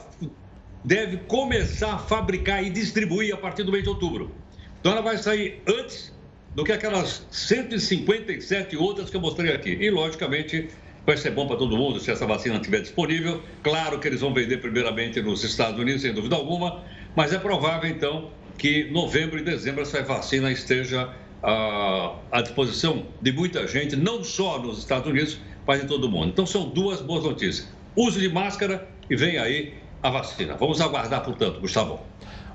deve 0.85 1.17
começar 1.17 1.95
a 1.95 1.97
fabricar 1.97 2.63
e 2.63 2.69
distribuir 2.69 3.33
a 3.33 3.37
partir 3.37 3.63
do 3.63 3.71
mês 3.71 3.83
de 3.83 3.89
outubro. 3.89 4.31
Então 4.79 4.91
ela 4.91 5.01
vai 5.01 5.17
sair 5.17 5.61
antes 5.67 6.13
do 6.53 6.63
que 6.63 6.71
aquelas 6.71 7.25
157 7.31 8.77
outras 8.77 9.09
que 9.09 9.17
eu 9.17 9.21
mostrei 9.21 9.53
aqui. 9.53 9.71
E, 9.71 9.89
logicamente, 9.89 10.69
vai 11.05 11.17
ser 11.17 11.31
bom 11.31 11.47
para 11.47 11.57
todo 11.57 11.75
mundo 11.75 11.99
se 11.99 12.11
essa 12.11 12.25
vacina 12.25 12.55
estiver 12.55 12.81
disponível. 12.81 13.41
Claro 13.63 13.99
que 13.99 14.07
eles 14.07 14.21
vão 14.21 14.33
vender 14.33 14.57
primeiramente 14.57 15.21
nos 15.21 15.43
Estados 15.43 15.79
Unidos, 15.79 16.03
sem 16.03 16.13
dúvida 16.13 16.35
alguma, 16.35 16.83
mas 17.15 17.33
é 17.33 17.39
provável, 17.39 17.89
então, 17.89 18.29
que 18.57 18.85
novembro 18.91 19.39
e 19.39 19.41
dezembro 19.41 19.81
essa 19.81 20.01
vacina 20.03 20.51
esteja 20.51 21.11
à, 21.43 22.15
à 22.31 22.41
disposição 22.41 23.07
de 23.21 23.31
muita 23.31 23.67
gente, 23.67 23.95
não 23.95 24.23
só 24.23 24.59
nos 24.59 24.77
Estados 24.77 25.09
Unidos, 25.09 25.39
mas 25.65 25.83
em 25.83 25.87
todo 25.87 26.05
o 26.05 26.09
mundo. 26.09 26.27
Então, 26.27 26.45
são 26.45 26.69
duas 26.69 27.01
boas 27.01 27.23
notícias. 27.23 27.67
Uso 27.95 28.19
de 28.19 28.29
máscara 28.29 28.87
e 29.09 29.15
vem 29.15 29.37
aí 29.37 29.73
a 30.05 30.09
vacina. 30.09 30.55
Vamos 30.55 30.79
aguardar, 30.81 31.23
portanto, 31.23 31.59
Gustavo. 31.59 31.99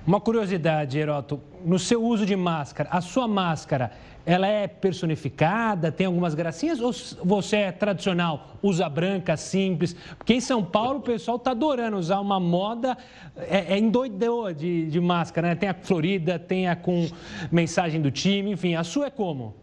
Uma 0.06 0.20
curiosidade, 0.20 0.98
Heroto, 0.98 1.40
no 1.64 1.78
seu 1.78 2.02
uso 2.02 2.24
de 2.24 2.34
máscara, 2.34 2.88
a 2.90 3.00
sua 3.00 3.28
máscara, 3.28 3.92
ela 4.24 4.46
é 4.46 4.66
personificada, 4.66 5.92
tem 5.92 6.06
algumas 6.06 6.34
gracinhas 6.34 6.80
ou 6.80 6.92
você 7.24 7.56
é 7.56 7.72
tradicional, 7.72 8.56
usa 8.62 8.88
branca, 8.88 9.36
simples? 9.36 9.94
Porque 10.16 10.34
em 10.34 10.40
São 10.40 10.64
Paulo 10.64 11.00
o 11.00 11.02
pessoal 11.02 11.36
está 11.36 11.50
adorando 11.50 11.96
usar 11.98 12.20
uma 12.20 12.40
moda, 12.40 12.96
é, 13.36 13.74
é 13.74 13.78
endoidou 13.78 14.52
de, 14.52 14.86
de 14.86 15.00
máscara, 15.00 15.48
né? 15.48 15.54
Tem 15.54 15.68
a 15.68 15.74
florida, 15.74 16.38
tem 16.38 16.68
a 16.68 16.76
com 16.76 17.08
mensagem 17.50 18.00
do 18.00 18.10
time, 18.10 18.52
enfim, 18.52 18.74
a 18.74 18.84
sua 18.84 19.06
é 19.06 19.10
como? 19.10 19.54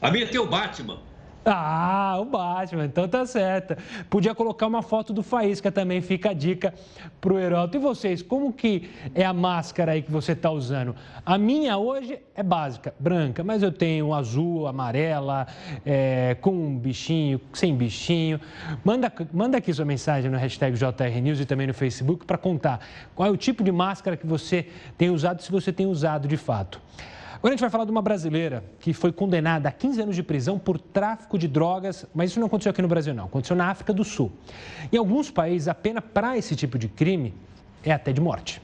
A 0.00 0.10
minha 0.10 0.26
tem 0.26 0.40
o 0.40 0.46
Batman. 0.46 0.98
Ah, 1.44 2.18
o 2.20 2.24
Batman, 2.26 2.84
então 2.84 3.08
tá 3.08 3.24
certo. 3.24 3.76
Podia 4.10 4.34
colocar 4.34 4.66
uma 4.66 4.82
foto 4.82 5.12
do 5.12 5.22
Faísca 5.22 5.72
também, 5.72 6.02
fica 6.02 6.30
a 6.30 6.32
dica 6.34 6.74
pro 7.20 7.38
Heródoto. 7.38 7.78
E 7.78 7.80
vocês, 7.80 8.20
como 8.20 8.52
que 8.52 8.90
é 9.14 9.24
a 9.24 9.32
máscara 9.32 9.92
aí 9.92 10.02
que 10.02 10.10
você 10.10 10.34
tá 10.34 10.50
usando? 10.50 10.94
A 11.24 11.38
minha 11.38 11.78
hoje 11.78 12.18
é 12.34 12.42
básica, 12.42 12.94
branca, 12.98 13.42
mas 13.42 13.62
eu 13.62 13.72
tenho 13.72 14.12
azul, 14.12 14.66
amarela, 14.66 15.46
é, 15.84 16.36
com 16.40 16.50
um 16.50 16.78
bichinho, 16.78 17.40
sem 17.54 17.74
bichinho. 17.74 18.38
Manda, 18.84 19.10
manda 19.32 19.56
aqui 19.56 19.72
sua 19.72 19.86
mensagem 19.86 20.30
no 20.30 20.36
hashtag 20.36 20.76
JRNews 20.76 21.40
e 21.40 21.46
também 21.46 21.66
no 21.66 21.74
Facebook 21.74 22.26
para 22.26 22.36
contar 22.36 22.80
qual 23.14 23.28
é 23.28 23.32
o 23.32 23.36
tipo 23.36 23.64
de 23.64 23.72
máscara 23.72 24.14
que 24.14 24.26
você 24.26 24.68
tem 24.98 25.08
usado, 25.08 25.40
se 25.40 25.50
você 25.50 25.72
tem 25.72 25.86
usado 25.86 26.28
de 26.28 26.36
fato. 26.36 26.80
Agora 27.40 27.54
a 27.54 27.56
gente 27.56 27.62
vai 27.62 27.70
falar 27.70 27.86
de 27.86 27.90
uma 27.90 28.02
brasileira 28.02 28.62
que 28.80 28.92
foi 28.92 29.10
condenada 29.10 29.66
a 29.66 29.72
15 29.72 30.02
anos 30.02 30.14
de 30.14 30.22
prisão 30.22 30.58
por 30.58 30.78
tráfico 30.78 31.38
de 31.38 31.48
drogas, 31.48 32.04
mas 32.14 32.30
isso 32.30 32.38
não 32.38 32.46
aconteceu 32.46 32.68
aqui 32.68 32.82
no 32.82 32.88
Brasil, 32.88 33.14
não. 33.14 33.24
Aconteceu 33.24 33.56
na 33.56 33.70
África 33.70 33.94
do 33.94 34.04
Sul. 34.04 34.30
Em 34.92 34.98
alguns 34.98 35.30
países, 35.30 35.66
a 35.66 35.74
pena 35.74 36.02
para 36.02 36.36
esse 36.36 36.54
tipo 36.54 36.78
de 36.78 36.86
crime 36.86 37.32
é 37.82 37.92
até 37.92 38.12
de 38.12 38.20
morte. 38.20 38.60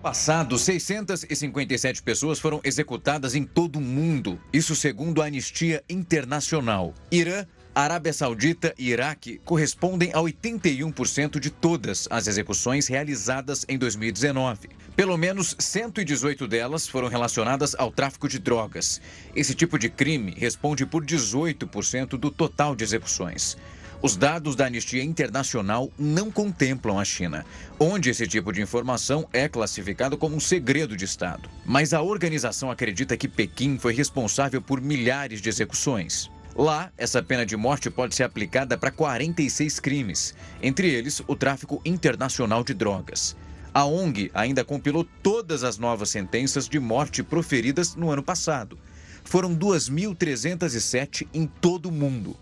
Passado, 0.00 0.56
657 0.56 2.00
pessoas 2.00 2.38
foram 2.38 2.60
executadas 2.62 3.34
em 3.34 3.42
todo 3.42 3.76
o 3.76 3.80
mundo. 3.80 4.40
Isso 4.52 4.76
segundo 4.76 5.20
a 5.20 5.26
Anistia 5.26 5.82
Internacional. 5.90 6.94
Irã 7.10 7.44
Arábia 7.74 8.12
Saudita 8.12 8.74
e 8.76 8.90
Iraque 8.90 9.40
correspondem 9.44 10.10
a 10.12 10.18
81% 10.18 11.38
de 11.38 11.50
todas 11.50 12.08
as 12.10 12.26
execuções 12.26 12.88
realizadas 12.88 13.64
em 13.68 13.78
2019. 13.78 14.68
Pelo 14.96 15.16
menos 15.16 15.56
118 15.58 16.46
delas 16.46 16.86
foram 16.86 17.08
relacionadas 17.08 17.74
ao 17.78 17.90
tráfico 17.90 18.28
de 18.28 18.38
drogas. 18.38 19.00
Esse 19.34 19.54
tipo 19.54 19.78
de 19.78 19.88
crime 19.88 20.34
responde 20.36 20.84
por 20.84 21.04
18% 21.04 22.18
do 22.18 22.30
total 22.30 22.76
de 22.76 22.84
execuções. 22.84 23.56
Os 24.02 24.16
dados 24.16 24.56
da 24.56 24.66
Anistia 24.66 25.02
Internacional 25.02 25.90
não 25.98 26.30
contemplam 26.30 26.98
a 26.98 27.04
China, 27.04 27.44
onde 27.78 28.08
esse 28.08 28.26
tipo 28.26 28.50
de 28.50 28.62
informação 28.62 29.28
é 29.32 29.46
classificado 29.46 30.16
como 30.16 30.36
um 30.36 30.40
segredo 30.40 30.96
de 30.96 31.04
Estado. 31.04 31.48
Mas 31.66 31.92
a 31.92 32.00
organização 32.00 32.70
acredita 32.70 33.16
que 33.16 33.28
Pequim 33.28 33.78
foi 33.78 33.94
responsável 33.94 34.60
por 34.62 34.80
milhares 34.80 35.40
de 35.42 35.50
execuções. 35.50 36.30
Lá, 36.56 36.90
essa 36.96 37.22
pena 37.22 37.44
de 37.44 37.56
morte 37.56 37.90
pode 37.90 38.14
ser 38.14 38.24
aplicada 38.24 38.76
para 38.76 38.90
46 38.90 39.78
crimes, 39.80 40.34
entre 40.62 40.88
eles 40.88 41.22
o 41.26 41.36
tráfico 41.36 41.80
internacional 41.84 42.64
de 42.64 42.74
drogas. 42.74 43.36
A 43.72 43.84
ONG 43.84 44.30
ainda 44.34 44.64
compilou 44.64 45.06
todas 45.22 45.62
as 45.62 45.78
novas 45.78 46.10
sentenças 46.10 46.68
de 46.68 46.80
morte 46.80 47.22
proferidas 47.22 47.94
no 47.94 48.10
ano 48.10 48.22
passado. 48.22 48.76
Foram 49.22 49.54
2.307 49.54 51.28
em 51.32 51.46
todo 51.46 51.86
o 51.86 51.92
mundo. 51.92 52.36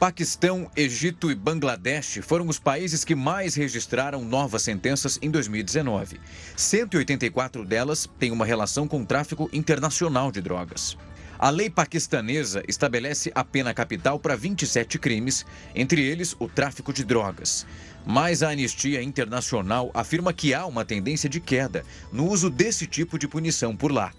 Paquistão, 0.00 0.68
Egito 0.74 1.30
e 1.30 1.34
Bangladesh 1.36 2.18
foram 2.22 2.48
os 2.48 2.58
países 2.58 3.04
que 3.04 3.14
mais 3.14 3.54
registraram 3.54 4.24
novas 4.24 4.62
sentenças 4.62 5.16
em 5.22 5.30
2019. 5.30 6.20
184 6.56 7.64
delas 7.64 8.10
têm 8.18 8.32
uma 8.32 8.44
relação 8.44 8.88
com 8.88 9.02
o 9.02 9.06
tráfico 9.06 9.48
internacional 9.52 10.32
de 10.32 10.40
drogas. 10.40 10.96
A 11.38 11.50
lei 11.50 11.68
paquistanesa 11.68 12.62
estabelece 12.68 13.32
a 13.34 13.44
pena 13.44 13.74
capital 13.74 14.18
para 14.18 14.36
27 14.36 14.96
crimes, 14.98 15.44
entre 15.74 16.00
eles 16.00 16.36
o 16.38 16.48
tráfico 16.48 16.92
de 16.92 17.04
drogas. 17.04 17.66
Mas 18.04 18.42
a 18.42 18.50
Anistia 18.50 19.02
Internacional 19.02 19.90
afirma 19.94 20.32
que 20.32 20.52
há 20.52 20.66
uma 20.66 20.84
tendência 20.84 21.28
de 21.28 21.40
queda 21.40 21.84
no 22.12 22.26
uso 22.26 22.50
desse 22.50 22.86
tipo 22.86 23.18
de 23.18 23.28
punição 23.28 23.76
por 23.76 23.92
lá. 23.92 24.12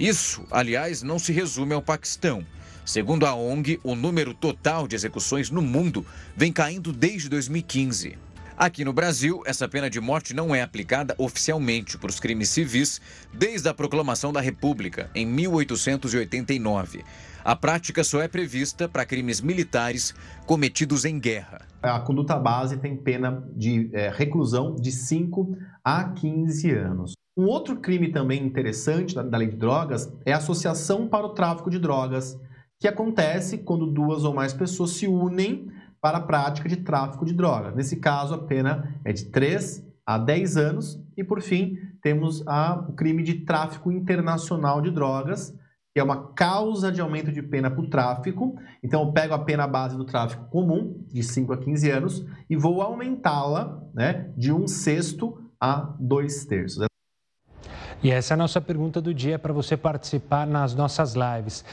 Isso, 0.00 0.44
aliás, 0.50 1.02
não 1.02 1.18
se 1.18 1.32
resume 1.32 1.74
ao 1.74 1.82
Paquistão. 1.82 2.46
Segundo 2.84 3.26
a 3.26 3.34
ONG, 3.34 3.80
o 3.82 3.94
número 3.94 4.32
total 4.32 4.86
de 4.86 4.94
execuções 4.94 5.50
no 5.50 5.60
mundo 5.60 6.06
vem 6.36 6.52
caindo 6.52 6.92
desde 6.92 7.28
2015. 7.28 8.16
Aqui 8.56 8.84
no 8.86 8.92
Brasil, 8.92 9.42
essa 9.44 9.68
pena 9.68 9.90
de 9.90 10.00
morte 10.00 10.32
não 10.32 10.54
é 10.54 10.62
aplicada 10.62 11.14
oficialmente 11.18 11.98
por 11.98 12.08
os 12.08 12.18
crimes 12.18 12.48
civis 12.48 13.02
desde 13.30 13.68
a 13.68 13.74
proclamação 13.74 14.32
da 14.32 14.40
República, 14.40 15.10
em 15.14 15.26
1889. 15.26 17.04
A 17.44 17.54
prática 17.54 18.02
só 18.02 18.22
é 18.22 18.28
prevista 18.28 18.88
para 18.88 19.04
crimes 19.04 19.42
militares 19.42 20.14
cometidos 20.46 21.04
em 21.04 21.18
guerra. 21.18 21.65
A 21.94 22.00
conduta 22.00 22.38
base 22.38 22.76
tem 22.78 22.96
pena 22.96 23.46
de 23.54 23.90
é, 23.92 24.10
reclusão 24.10 24.74
de 24.74 24.90
5 24.90 25.56
a 25.84 26.04
15 26.04 26.70
anos. 26.72 27.12
Um 27.36 27.44
outro 27.44 27.76
crime 27.76 28.10
também 28.10 28.44
interessante 28.44 29.14
da, 29.14 29.22
da 29.22 29.38
lei 29.38 29.48
de 29.48 29.56
drogas 29.56 30.12
é 30.24 30.32
a 30.32 30.38
associação 30.38 31.06
para 31.06 31.26
o 31.26 31.34
tráfico 31.34 31.70
de 31.70 31.78
drogas 31.78 32.38
que 32.78 32.88
acontece 32.88 33.58
quando 33.58 33.86
duas 33.86 34.24
ou 34.24 34.34
mais 34.34 34.52
pessoas 34.52 34.90
se 34.90 35.06
unem 35.06 35.70
para 36.00 36.18
a 36.18 36.22
prática 36.22 36.68
de 36.68 36.76
tráfico 36.76 37.24
de 37.24 37.32
drogas. 37.32 37.74
Nesse 37.74 37.96
caso, 37.96 38.34
a 38.34 38.38
pena 38.38 38.94
é 39.04 39.12
de 39.12 39.26
3 39.26 39.84
a 40.06 40.18
10 40.18 40.56
anos. 40.56 41.02
E, 41.16 41.24
por 41.24 41.40
fim, 41.40 41.76
temos 42.02 42.46
a, 42.46 42.84
o 42.88 42.92
crime 42.92 43.22
de 43.22 43.40
tráfico 43.44 43.90
internacional 43.90 44.80
de 44.80 44.90
drogas, 44.90 45.54
que 45.96 46.00
é 46.00 46.04
uma 46.04 46.26
causa 46.34 46.92
de 46.92 47.00
aumento 47.00 47.32
de 47.32 47.40
pena 47.40 47.70
para 47.70 47.80
o 47.80 47.88
tráfico. 47.88 48.54
Então, 48.82 49.00
eu 49.00 49.12
pego 49.12 49.32
a 49.32 49.38
pena 49.38 49.66
base 49.66 49.96
do 49.96 50.04
tráfico 50.04 50.44
comum, 50.50 51.02
de 51.10 51.22
5 51.22 51.54
a 51.54 51.56
15 51.56 51.90
anos, 51.90 52.26
e 52.50 52.54
vou 52.54 52.82
aumentá-la 52.82 53.82
né, 53.94 54.30
de 54.36 54.52
um 54.52 54.68
sexto 54.68 55.40
a 55.58 55.94
dois 55.98 56.44
terços. 56.44 56.86
E 58.02 58.10
essa 58.10 58.34
é 58.34 58.36
a 58.36 58.36
nossa 58.36 58.60
pergunta 58.60 59.00
do 59.00 59.14
dia 59.14 59.38
para 59.38 59.54
você 59.54 59.74
participar 59.74 60.46
nas 60.46 60.74
nossas 60.74 61.14
lives. 61.14 61.64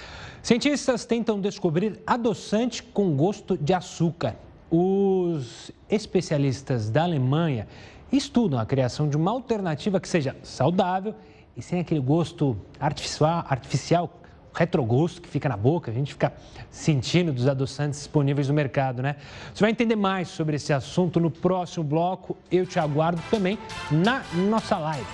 Cientistas 0.42 1.04
tentam 1.04 1.42
descobrir 1.42 2.00
adoçante 2.08 2.82
com 2.82 3.18
gosto 3.18 3.58
de 3.58 3.74
açúcar. 3.74 4.38
Os 4.72 5.70
especialistas 5.90 6.90
da 6.90 7.04
Alemanha 7.04 7.68
estudam 8.10 8.58
a 8.58 8.66
criação 8.66 9.10
de 9.10 9.18
uma 9.18 9.32
alternativa 9.32 10.00
que 10.00 10.08
seja 10.08 10.34
saudável 10.44 11.14
e 11.56 11.62
sem 11.62 11.80
aquele 11.80 12.00
gosto 12.00 12.58
artificial, 12.80 13.46
artificial 13.48 14.20
retrogosto 14.54 15.22
que 15.22 15.28
fica 15.28 15.50
na 15.50 15.58
boca, 15.58 15.90
a 15.90 15.94
gente 15.94 16.14
fica 16.14 16.32
sentindo 16.70 17.34
dos 17.34 17.48
adoçantes 17.48 18.00
disponíveis 18.00 18.48
no 18.48 18.54
mercado, 18.54 19.02
né? 19.02 19.16
Você 19.54 19.62
vai 19.62 19.72
entender 19.72 19.96
mais 19.96 20.28
sobre 20.28 20.56
esse 20.56 20.72
assunto 20.72 21.20
no 21.20 21.32
próximo 21.32 21.84
bloco. 21.84 22.38
Eu 22.52 22.66
te 22.66 22.80
aguardo 22.80 23.22
também 23.32 23.58
na 23.92 24.24
nossa 24.48 24.78
live. 24.78 25.08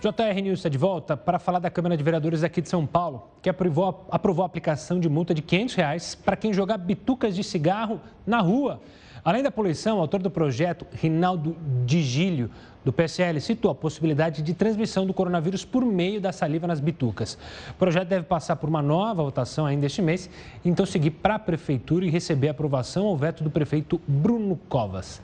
JR 0.00 0.40
News 0.42 0.60
está 0.60 0.68
de 0.68 0.78
volta 0.78 1.16
para 1.16 1.38
falar 1.38 1.58
da 1.58 1.70
Câmara 1.70 1.96
de 1.96 2.04
Vereadores 2.04 2.44
aqui 2.44 2.62
de 2.62 2.68
São 2.68 2.86
Paulo, 2.86 3.30
que 3.42 3.48
aprovou, 3.48 4.06
aprovou 4.10 4.44
a 4.44 4.46
aplicação 4.46 5.00
de 5.00 5.08
multa 5.08 5.34
de 5.34 5.42
500 5.42 5.74
reais 5.74 6.14
para 6.14 6.36
quem 6.36 6.52
jogar 6.52 6.78
bitucas 6.78 7.34
de 7.34 7.42
cigarro 7.42 8.00
na 8.24 8.40
rua. 8.40 8.80
Além 9.28 9.42
da 9.42 9.50
poluição, 9.50 9.98
o 9.98 10.00
autor 10.00 10.22
do 10.22 10.30
projeto, 10.30 10.86
Rinaldo 10.90 11.54
Digílio, 11.84 12.50
do 12.82 12.90
PSL, 12.90 13.38
citou 13.42 13.70
a 13.70 13.74
possibilidade 13.74 14.40
de 14.40 14.54
transmissão 14.54 15.06
do 15.06 15.12
coronavírus 15.12 15.66
por 15.66 15.84
meio 15.84 16.18
da 16.18 16.32
saliva 16.32 16.66
nas 16.66 16.80
bitucas. 16.80 17.36
O 17.72 17.74
projeto 17.74 18.08
deve 18.08 18.24
passar 18.24 18.56
por 18.56 18.70
uma 18.70 18.80
nova 18.80 19.22
votação 19.22 19.66
ainda 19.66 19.84
este 19.84 20.00
mês, 20.00 20.30
então 20.64 20.86
seguir 20.86 21.10
para 21.10 21.34
a 21.34 21.38
Prefeitura 21.38 22.06
e 22.06 22.08
receber 22.08 22.48
aprovação 22.48 23.04
ao 23.04 23.18
veto 23.18 23.44
do 23.44 23.50
prefeito 23.50 24.00
Bruno 24.08 24.58
Covas. 24.66 25.20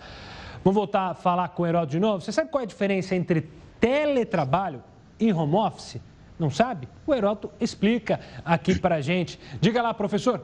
Vamos 0.63 0.75
voltar 0.75 1.13
a 1.13 1.15
falar 1.15 1.49
com 1.49 1.63
o 1.63 1.67
Heródoto 1.67 1.93
de 1.93 1.99
novo? 1.99 2.21
Você 2.21 2.31
sabe 2.31 2.51
qual 2.51 2.61
é 2.61 2.65
a 2.65 2.69
diferença 2.69 3.17
entre 3.17 3.49
teletrabalho 3.81 4.83
e 5.19 5.33
home 5.33 5.55
office? 5.55 5.99
Não 6.39 6.51
sabe? 6.51 6.87
O 7.07 7.15
Heroto 7.15 7.51
explica 7.59 8.21
aqui 8.45 8.79
para 8.79 8.97
a 8.97 9.01
gente. 9.01 9.41
Diga 9.63 9.81
lá, 9.81 9.95
professor. 9.95 10.43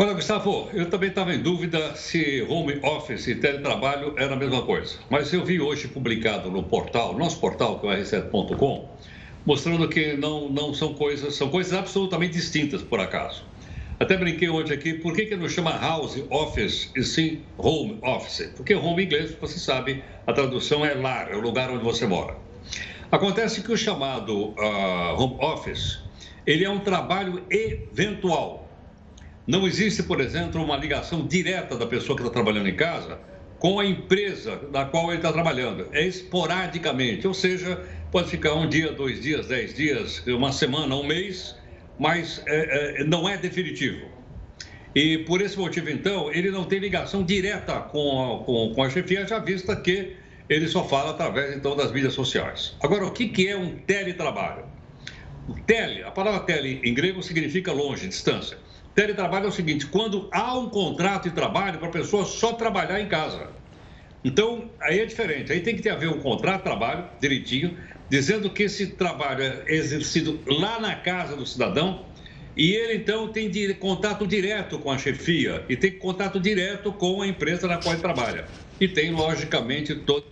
Olha, 0.00 0.12
Gustavo, 0.12 0.70
eu 0.74 0.88
também 0.88 1.08
estava 1.08 1.34
em 1.34 1.42
dúvida 1.42 1.96
se 1.96 2.46
home 2.48 2.78
office 2.84 3.26
e 3.26 3.34
teletrabalho 3.34 4.14
era 4.16 4.34
a 4.34 4.36
mesma 4.36 4.62
coisa. 4.62 4.96
Mas 5.10 5.32
eu 5.32 5.44
vi 5.44 5.60
hoje 5.60 5.88
publicado 5.88 6.52
no 6.52 6.62
portal, 6.62 7.18
nosso 7.18 7.40
portal, 7.40 7.80
que 7.80 7.86
é 7.88 7.90
o 7.90 7.92
r7.com, 7.92 8.96
mostrando 9.44 9.88
que 9.88 10.16
não, 10.16 10.48
não 10.50 10.72
são 10.72 10.94
coisas, 10.94 11.34
são 11.34 11.48
coisas 11.48 11.72
absolutamente 11.72 12.34
distintas, 12.34 12.80
por 12.80 13.00
acaso. 13.00 13.42
Até 13.98 14.16
brinquei 14.16 14.48
hoje 14.48 14.72
aqui, 14.72 14.94
por 14.94 15.12
que, 15.16 15.26
que 15.26 15.34
não 15.34 15.48
chama 15.48 15.76
house 15.76 16.22
office 16.30 16.92
e 16.94 17.02
sim 17.02 17.42
home 17.56 17.98
office? 18.00 18.52
Porque 18.56 18.76
home 18.76 19.02
em 19.02 19.06
inglês, 19.06 19.36
você 19.40 19.58
sabe, 19.58 20.04
a 20.24 20.32
tradução 20.32 20.86
é 20.86 20.94
lar, 20.94 21.32
é 21.32 21.34
o 21.34 21.40
lugar 21.40 21.72
onde 21.72 21.82
você 21.82 22.06
mora. 22.06 22.36
Acontece 23.10 23.64
que 23.64 23.72
o 23.72 23.76
chamado 23.76 24.50
uh, 24.50 25.20
home 25.20 25.38
office, 25.40 25.98
ele 26.46 26.64
é 26.64 26.70
um 26.70 26.78
trabalho 26.78 27.44
eventual. 27.50 28.67
Não 29.48 29.66
existe, 29.66 30.02
por 30.02 30.20
exemplo, 30.20 30.62
uma 30.62 30.76
ligação 30.76 31.26
direta 31.26 31.74
da 31.74 31.86
pessoa 31.86 32.14
que 32.14 32.22
está 32.22 32.30
trabalhando 32.30 32.68
em 32.68 32.76
casa 32.76 33.18
com 33.58 33.80
a 33.80 33.86
empresa 33.86 34.60
na 34.70 34.84
qual 34.84 35.06
ele 35.06 35.16
está 35.16 35.32
trabalhando. 35.32 35.88
É 35.90 36.06
esporadicamente, 36.06 37.26
ou 37.26 37.32
seja, 37.32 37.82
pode 38.12 38.28
ficar 38.28 38.52
um 38.52 38.68
dia, 38.68 38.92
dois 38.92 39.22
dias, 39.22 39.46
dez 39.46 39.72
dias, 39.72 40.22
uma 40.26 40.52
semana, 40.52 40.94
um 40.94 41.02
mês, 41.02 41.56
mas 41.98 42.42
é, 42.46 43.00
é, 43.00 43.04
não 43.04 43.26
é 43.26 43.38
definitivo. 43.38 44.06
E 44.94 45.16
por 45.16 45.40
esse 45.40 45.58
motivo, 45.58 45.88
então, 45.88 46.30
ele 46.30 46.50
não 46.50 46.64
tem 46.64 46.78
ligação 46.78 47.24
direta 47.24 47.80
com 47.80 48.42
a, 48.42 48.44
com, 48.44 48.74
com 48.74 48.82
a 48.82 48.90
chefia, 48.90 49.26
já 49.26 49.38
vista 49.38 49.74
que 49.74 50.14
ele 50.46 50.68
só 50.68 50.86
fala 50.86 51.12
através, 51.12 51.56
então, 51.56 51.74
das 51.74 51.90
mídias 51.90 52.12
sociais. 52.12 52.76
Agora, 52.82 53.06
o 53.06 53.10
que, 53.12 53.28
que 53.28 53.48
é 53.48 53.56
um 53.56 53.78
teletrabalho? 53.78 54.66
O 55.48 55.54
tele, 55.54 56.02
a 56.02 56.10
palavra 56.10 56.40
tele 56.40 56.82
em 56.84 56.92
grego 56.92 57.22
significa 57.22 57.72
longe, 57.72 58.06
distância. 58.06 58.58
Teletrabalho 58.98 59.44
é 59.44 59.48
o 59.48 59.52
seguinte, 59.52 59.86
quando 59.86 60.28
há 60.32 60.58
um 60.58 60.68
contrato 60.68 61.28
de 61.28 61.30
trabalho 61.30 61.78
para 61.78 61.86
a 61.86 61.92
pessoa 61.92 62.24
só 62.24 62.54
trabalhar 62.54 63.00
em 63.00 63.06
casa. 63.06 63.48
Então, 64.24 64.72
aí 64.80 64.98
é 64.98 65.06
diferente. 65.06 65.52
Aí 65.52 65.60
tem 65.60 65.76
que 65.76 65.82
ter 65.82 65.90
a 65.90 65.94
ver 65.94 66.08
um 66.08 66.18
contrato 66.18 66.56
de 66.56 66.64
trabalho 66.64 67.04
direitinho, 67.20 67.78
dizendo 68.10 68.50
que 68.50 68.64
esse 68.64 68.88
trabalho 68.88 69.44
é 69.44 69.72
exercido 69.72 70.40
lá 70.48 70.80
na 70.80 70.96
casa 70.96 71.36
do 71.36 71.46
cidadão 71.46 72.06
e 72.56 72.72
ele 72.72 72.96
então 72.96 73.28
tem 73.28 73.48
contato 73.74 74.26
direto 74.26 74.80
com 74.80 74.90
a 74.90 74.98
chefia 74.98 75.64
e 75.68 75.76
tem 75.76 75.92
contato 75.92 76.40
direto 76.40 76.92
com 76.92 77.22
a 77.22 77.28
empresa 77.28 77.68
na 77.68 77.76
qual 77.76 77.94
ele 77.94 78.02
trabalha. 78.02 78.48
E 78.80 78.88
tem, 78.88 79.12
logicamente, 79.12 79.94
toda 79.94 80.26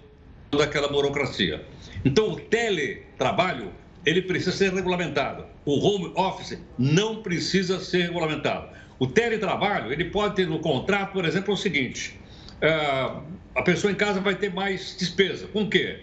aquela 0.61 0.89
burocracia. 0.89 1.65
Então, 2.05 2.33
o 2.33 2.35
teletrabalho, 2.35 3.71
ele 4.07 4.23
precisa 4.23 4.53
ser 4.53 4.73
regulamentado. 4.73 5.45
O 5.65 5.79
home 5.79 6.13
office 6.15 6.59
não 6.79 7.23
precisa 7.23 7.81
ser 7.81 8.05
regulamentado. 8.05 8.69
O 8.99 9.07
teletrabalho, 9.07 9.93
ele 9.93 10.07
pode 10.07 10.37
ter 10.37 10.47
no 10.47 10.61
contrato, 10.61 11.13
por 11.13 11.25
exemplo, 11.27 11.53
o 11.53 11.57
seguinte: 11.57 12.19
uh, 12.63 13.21
a 13.55 13.63
pessoa 13.63 13.93
em 13.93 13.97
casa 13.97 14.21
vai 14.21 14.37
ter 14.37 14.55
mais 14.55 14.97
despesa. 14.97 15.47
Com 15.49 15.65
o 15.65 15.69
quê? 15.69 15.99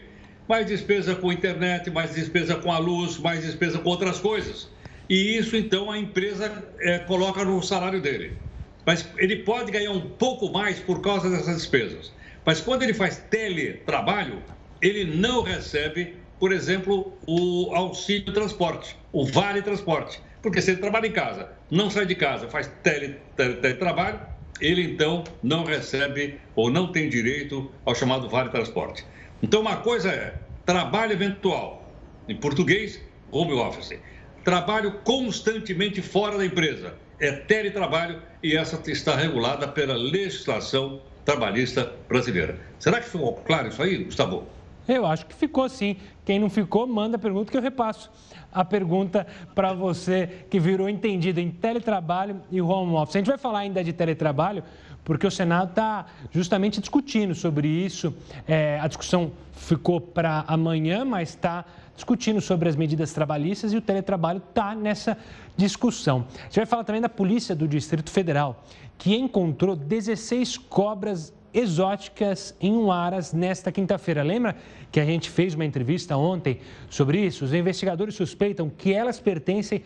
mais 0.47 0.67
despesa 0.67 1.15
com 1.15 1.31
internet, 1.31 1.89
mais 1.89 2.13
despesa 2.13 2.55
com 2.55 2.71
a 2.71 2.77
luz, 2.77 3.17
mais 3.17 3.43
despesa 3.43 3.79
com 3.79 3.89
outras 3.89 4.19
coisas. 4.19 4.69
E 5.09 5.37
isso, 5.37 5.55
então, 5.55 5.91
a 5.91 5.97
empresa 5.97 6.63
é, 6.79 6.99
coloca 6.99 7.43
no 7.43 7.61
salário 7.61 8.01
dele. 8.01 8.37
Mas 8.85 9.07
ele 9.17 9.37
pode 9.37 9.71
ganhar 9.71 9.91
um 9.91 10.01
pouco 10.01 10.51
mais 10.51 10.79
por 10.79 11.01
causa 11.01 11.29
dessas 11.29 11.57
despesas. 11.57 12.11
Mas 12.45 12.59
quando 12.59 12.83
ele 12.83 12.93
faz 12.93 13.17
teletrabalho, 13.29 14.43
ele 14.81 15.05
não 15.05 15.41
recebe, 15.41 16.15
por 16.43 16.51
exemplo, 16.51 17.17
o 17.25 17.73
auxílio 17.73 18.33
transporte, 18.33 18.97
o 19.13 19.25
vale 19.25 19.61
transporte. 19.61 20.21
Porque 20.41 20.61
se 20.61 20.71
ele 20.71 20.81
trabalha 20.81 21.07
em 21.07 21.11
casa, 21.13 21.49
não 21.71 21.89
sai 21.89 22.05
de 22.05 22.15
casa, 22.15 22.49
faz 22.49 22.69
tele, 22.83 23.15
tele, 23.37 23.53
teletrabalho, 23.61 24.19
ele 24.59 24.83
então 24.83 25.23
não 25.41 25.63
recebe 25.63 26.41
ou 26.53 26.69
não 26.69 26.91
tem 26.91 27.07
direito 27.07 27.71
ao 27.85 27.95
chamado 27.95 28.27
vale 28.27 28.49
transporte. 28.49 29.05
Então, 29.41 29.61
uma 29.61 29.77
coisa 29.77 30.09
é 30.09 30.35
trabalho 30.65 31.13
eventual, 31.13 31.89
em 32.27 32.35
português, 32.35 32.99
home 33.31 33.53
office. 33.53 33.97
trabalho 34.43 34.99
constantemente 35.05 36.01
fora 36.01 36.37
da 36.37 36.45
empresa. 36.45 36.95
É 37.21 37.31
teletrabalho 37.31 38.21
e 38.43 38.57
essa 38.57 38.81
está 38.91 39.15
regulada 39.15 39.65
pela 39.65 39.95
legislação 39.95 41.01
trabalhista 41.23 41.93
brasileira. 42.09 42.59
Será 42.79 42.99
que 42.99 43.07
ficou 43.07 43.33
claro 43.35 43.69
isso 43.69 43.81
aí, 43.81 44.03
Gustavo? 44.03 44.45
Eu 44.87 45.05
acho 45.05 45.25
que 45.25 45.33
ficou 45.33 45.67
sim. 45.69 45.95
Quem 46.25 46.39
não 46.39 46.49
ficou, 46.49 46.85
manda 46.87 47.15
a 47.15 47.19
pergunta 47.19 47.51
que 47.51 47.57
eu 47.57 47.61
repasso. 47.61 48.11
A 48.51 48.63
pergunta 48.63 49.25
para 49.55 49.73
você 49.73 50.45
que 50.49 50.59
virou 50.59 50.89
entendido 50.89 51.39
em 51.39 51.49
teletrabalho 51.49 52.41
e 52.51 52.61
home 52.61 52.93
office. 52.93 53.15
A 53.15 53.19
gente 53.19 53.27
vai 53.27 53.37
falar 53.37 53.59
ainda 53.59 53.83
de 53.83 53.93
teletrabalho, 53.93 54.63
porque 55.03 55.25
o 55.25 55.31
Senado 55.31 55.69
está 55.69 56.05
justamente 56.31 56.79
discutindo 56.79 57.33
sobre 57.33 57.67
isso. 57.67 58.13
É, 58.47 58.79
a 58.79 58.87
discussão 58.87 59.31
ficou 59.53 59.99
para 59.99 60.43
amanhã, 60.47 61.03
mas 61.03 61.29
está 61.29 61.65
discutindo 61.95 62.41
sobre 62.41 62.69
as 62.69 62.75
medidas 62.75 63.13
trabalhistas 63.13 63.71
e 63.73 63.77
o 63.77 63.81
teletrabalho 63.81 64.41
está 64.49 64.75
nessa 64.75 65.17
discussão. 65.55 66.25
A 66.39 66.43
gente 66.43 66.55
vai 66.55 66.65
falar 66.65 66.83
também 66.83 67.01
da 67.01 67.09
Polícia 67.09 67.55
do 67.55 67.67
Distrito 67.67 68.09
Federal, 68.09 68.63
que 68.97 69.15
encontrou 69.15 69.75
16 69.75 70.57
cobras 70.57 71.33
exóticas 71.53 72.55
em 72.59 72.75
Uaras 72.75 73.33
nesta 73.33 73.71
quinta-feira. 73.71 74.23
Lembra 74.23 74.55
que 74.91 74.99
a 74.99 75.05
gente 75.05 75.29
fez 75.29 75.53
uma 75.53 75.65
entrevista 75.65 76.17
ontem 76.17 76.59
sobre 76.89 77.19
isso? 77.19 77.45
Os 77.45 77.53
investigadores 77.53 78.15
suspeitam 78.15 78.69
que 78.69 78.93
elas 78.93 79.19
pertencem 79.19 79.83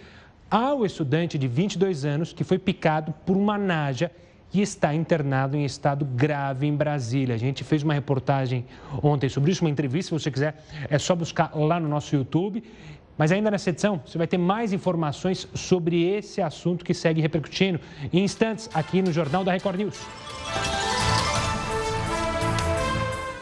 ao 0.49 0.85
estudante 0.85 1.37
de 1.37 1.47
22 1.47 2.05
anos 2.05 2.31
que 2.31 2.43
foi 2.43 2.57
picado 2.57 3.13
por 3.25 3.35
uma 3.35 3.57
naja 3.57 4.11
e 4.53 4.61
está 4.61 4.93
internado 4.93 5.57
em 5.57 5.65
estado 5.65 6.05
grave 6.05 6.65
em 6.65 6.75
Brasília. 6.75 7.35
A 7.35 7.37
gente 7.37 7.63
fez 7.63 7.83
uma 7.83 7.93
reportagem 7.93 8.65
ontem 9.03 9.27
sobre 9.27 9.51
isso, 9.51 9.63
uma 9.63 9.69
entrevista, 9.69 10.09
se 10.15 10.23
você 10.23 10.31
quiser, 10.31 10.63
é 10.89 10.97
só 10.97 11.15
buscar 11.15 11.51
lá 11.53 11.79
no 11.79 11.89
nosso 11.89 12.15
YouTube. 12.15 12.63
Mas 13.17 13.31
ainda 13.31 13.49
nessa 13.49 13.71
edição, 13.71 13.99
você 14.05 14.17
vai 14.17 14.27
ter 14.27 14.37
mais 14.37 14.71
informações 14.71 15.47
sobre 15.53 16.03
esse 16.03 16.39
assunto 16.39 16.85
que 16.85 16.93
segue 16.93 17.19
repercutindo 17.19 17.79
em 18.13 18.23
instantes 18.23 18.69
aqui 18.73 19.01
no 19.01 19.11
Jornal 19.11 19.43
da 19.43 19.51
Record 19.51 19.77
News. 19.79 19.99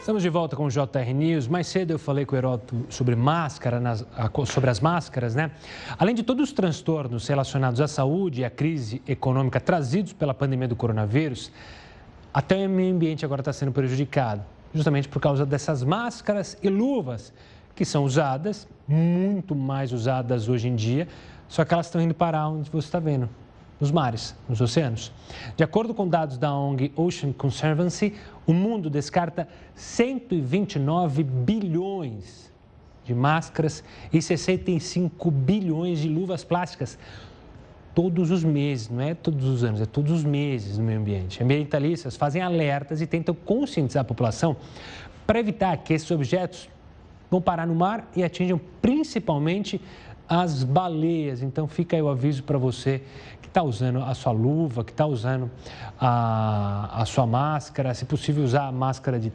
Estamos 0.05 0.21
de 0.21 0.29
volta 0.29 0.55
com 0.55 0.65
o 0.65 0.69
JR 0.69 1.15
News. 1.15 1.47
Mais 1.47 1.65
cedo 1.65 1.89
eu 1.89 1.97
falei 1.97 2.27
com 2.27 2.35
o 2.35 2.37
Heroto 2.37 2.85
sobre 2.89 3.15
máscara, 3.15 3.79
nas, 3.79 4.05
sobre 4.45 4.69
as 4.69 4.79
máscaras, 4.79 5.33
né? 5.33 5.49
Além 5.97 6.13
de 6.13 6.21
todos 6.21 6.49
os 6.49 6.53
transtornos 6.53 7.27
relacionados 7.27 7.81
à 7.81 7.87
saúde 7.87 8.41
e 8.41 8.45
à 8.45 8.51
crise 8.51 9.01
econômica 9.07 9.59
trazidos 9.59 10.13
pela 10.13 10.31
pandemia 10.31 10.67
do 10.67 10.75
coronavírus, 10.75 11.51
até 12.31 12.67
o 12.67 12.69
meio 12.69 12.93
ambiente 12.93 13.25
agora 13.25 13.41
está 13.41 13.51
sendo 13.51 13.71
prejudicado, 13.71 14.43
justamente 14.75 15.07
por 15.07 15.19
causa 15.19 15.43
dessas 15.43 15.83
máscaras 15.83 16.55
e 16.61 16.69
luvas 16.69 17.33
que 17.73 17.83
são 17.83 18.03
usadas, 18.03 18.67
muito 18.87 19.55
mais 19.55 19.91
usadas 19.91 20.47
hoje 20.47 20.67
em 20.67 20.75
dia, 20.75 21.07
só 21.47 21.65
que 21.65 21.73
elas 21.73 21.87
estão 21.87 21.99
indo 21.99 22.13
para 22.13 22.47
onde 22.47 22.69
você 22.69 22.87
está 22.87 22.99
vendo, 22.99 23.27
nos 23.79 23.91
mares, 23.91 24.35
nos 24.47 24.61
oceanos. 24.61 25.11
De 25.55 25.63
acordo 25.63 25.93
com 25.93 26.07
dados 26.07 26.37
da 26.37 26.53
ONG 26.53 26.91
Ocean 26.95 27.33
Conservancy, 27.33 28.13
o 28.45 28.53
mundo 28.53 28.89
descarta 28.89 29.47
129 29.75 31.23
bilhões 31.23 32.51
de 33.03 33.13
máscaras 33.13 33.83
e 34.11 34.21
65 34.21 35.29
bilhões 35.29 35.99
de 35.99 36.09
luvas 36.09 36.43
plásticas 36.43 36.97
todos 37.93 38.29
os 38.29 38.43
meses, 38.43 38.89
não 38.89 39.01
é 39.01 39.13
todos 39.13 39.47
os 39.47 39.63
anos, 39.63 39.79
é 39.79 39.85
todos 39.85 40.11
os 40.11 40.23
meses 40.23 40.77
no 40.77 40.83
meio 40.83 40.99
ambiente. 40.99 41.41
Ambientalistas 41.41 42.17
fazem 42.17 42.41
alertas 42.41 42.99
e 42.99 43.07
tentam 43.07 43.33
conscientizar 43.33 44.01
a 44.01 44.03
população 44.03 44.57
para 45.25 45.39
evitar 45.39 45.77
que 45.77 45.93
esses 45.93 46.11
objetos 46.11 46.69
vão 47.31 47.41
parar 47.41 47.65
no 47.65 47.73
mar 47.73 48.09
e 48.15 48.23
atinjam 48.23 48.59
principalmente 48.81 49.79
as 50.27 50.63
baleias. 50.63 51.41
Então 51.41 51.67
fica 51.67 51.95
aí 51.95 52.01
o 52.01 52.09
aviso 52.09 52.43
para 52.43 52.57
você 52.57 53.01
está 53.55 53.63
usando 53.63 54.03
a 54.03 54.13
sua 54.13 54.33
luva, 54.33 54.83
que 54.83 54.91
está 54.91 55.05
usando 55.05 55.49
a, 55.97 57.01
a 57.01 57.05
sua 57.05 57.25
máscara, 57.25 57.93
se 57.93 58.03
possível 58.03 58.43
usar 58.43 58.67
a 58.67 58.71
máscara 58.71 59.17
de, 59.17 59.31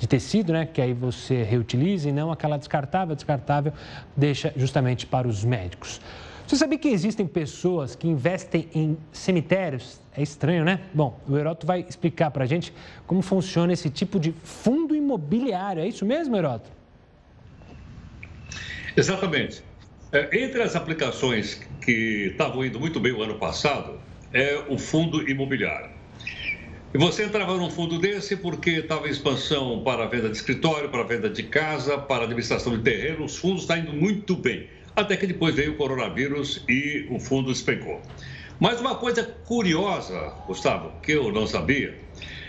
de 0.00 0.08
tecido, 0.08 0.52
né? 0.52 0.66
Que 0.66 0.82
aí 0.82 0.92
você 0.92 1.44
reutiliza 1.44 2.08
e 2.08 2.12
não 2.12 2.32
aquela 2.32 2.56
descartável, 2.56 3.14
descartável 3.14 3.72
deixa 4.16 4.52
justamente 4.56 5.06
para 5.06 5.28
os 5.28 5.44
médicos. 5.44 6.00
Você 6.44 6.56
sabia 6.56 6.76
que 6.76 6.88
existem 6.88 7.24
pessoas 7.24 7.94
que 7.94 8.08
investem 8.08 8.68
em 8.74 8.98
cemitérios? 9.12 10.00
É 10.16 10.20
estranho, 10.20 10.64
né? 10.64 10.80
Bom, 10.92 11.20
o 11.28 11.38
Heroto 11.38 11.64
vai 11.64 11.86
explicar 11.88 12.32
para 12.32 12.42
a 12.42 12.46
gente 12.48 12.74
como 13.06 13.22
funciona 13.22 13.72
esse 13.72 13.88
tipo 13.88 14.18
de 14.18 14.32
fundo 14.42 14.92
imobiliário. 14.92 15.80
É 15.80 15.86
isso 15.86 16.04
mesmo, 16.04 16.36
Heroto? 16.36 16.68
Exatamente. 18.96 19.62
É, 20.12 20.28
entre 20.44 20.62
as 20.62 20.76
aplicações 20.76 21.58
que 21.80 22.28
estavam 22.32 22.62
indo 22.62 22.78
muito 22.78 23.00
bem 23.00 23.12
o 23.12 23.22
ano 23.22 23.36
passado, 23.36 23.98
é 24.30 24.62
o 24.68 24.76
fundo 24.76 25.26
imobiliário. 25.26 25.90
E 26.92 26.98
você 26.98 27.24
entrava 27.24 27.56
num 27.56 27.70
fundo 27.70 27.98
desse 27.98 28.36
porque 28.36 28.72
estava 28.72 29.08
em 29.08 29.10
expansão 29.10 29.82
para 29.82 30.04
a 30.04 30.06
venda 30.06 30.28
de 30.28 30.36
escritório, 30.36 30.90
para 30.90 31.00
a 31.00 31.06
venda 31.06 31.30
de 31.30 31.42
casa, 31.44 31.96
para 31.96 32.24
administração 32.24 32.76
de 32.76 32.82
terreno. 32.82 33.24
Os 33.24 33.38
fundos 33.38 33.62
estão 33.62 33.78
indo 33.78 33.94
muito 33.94 34.36
bem. 34.36 34.68
Até 34.94 35.16
que 35.16 35.26
depois 35.26 35.54
veio 35.54 35.72
o 35.72 35.76
coronavírus 35.76 36.62
e 36.68 37.06
o 37.08 37.18
fundo 37.18 37.50
despencou. 37.50 38.02
Mas 38.60 38.78
uma 38.78 38.96
coisa 38.96 39.24
curiosa, 39.24 40.34
Gustavo, 40.46 40.92
que 41.00 41.12
eu 41.12 41.32
não 41.32 41.46
sabia, 41.46 41.98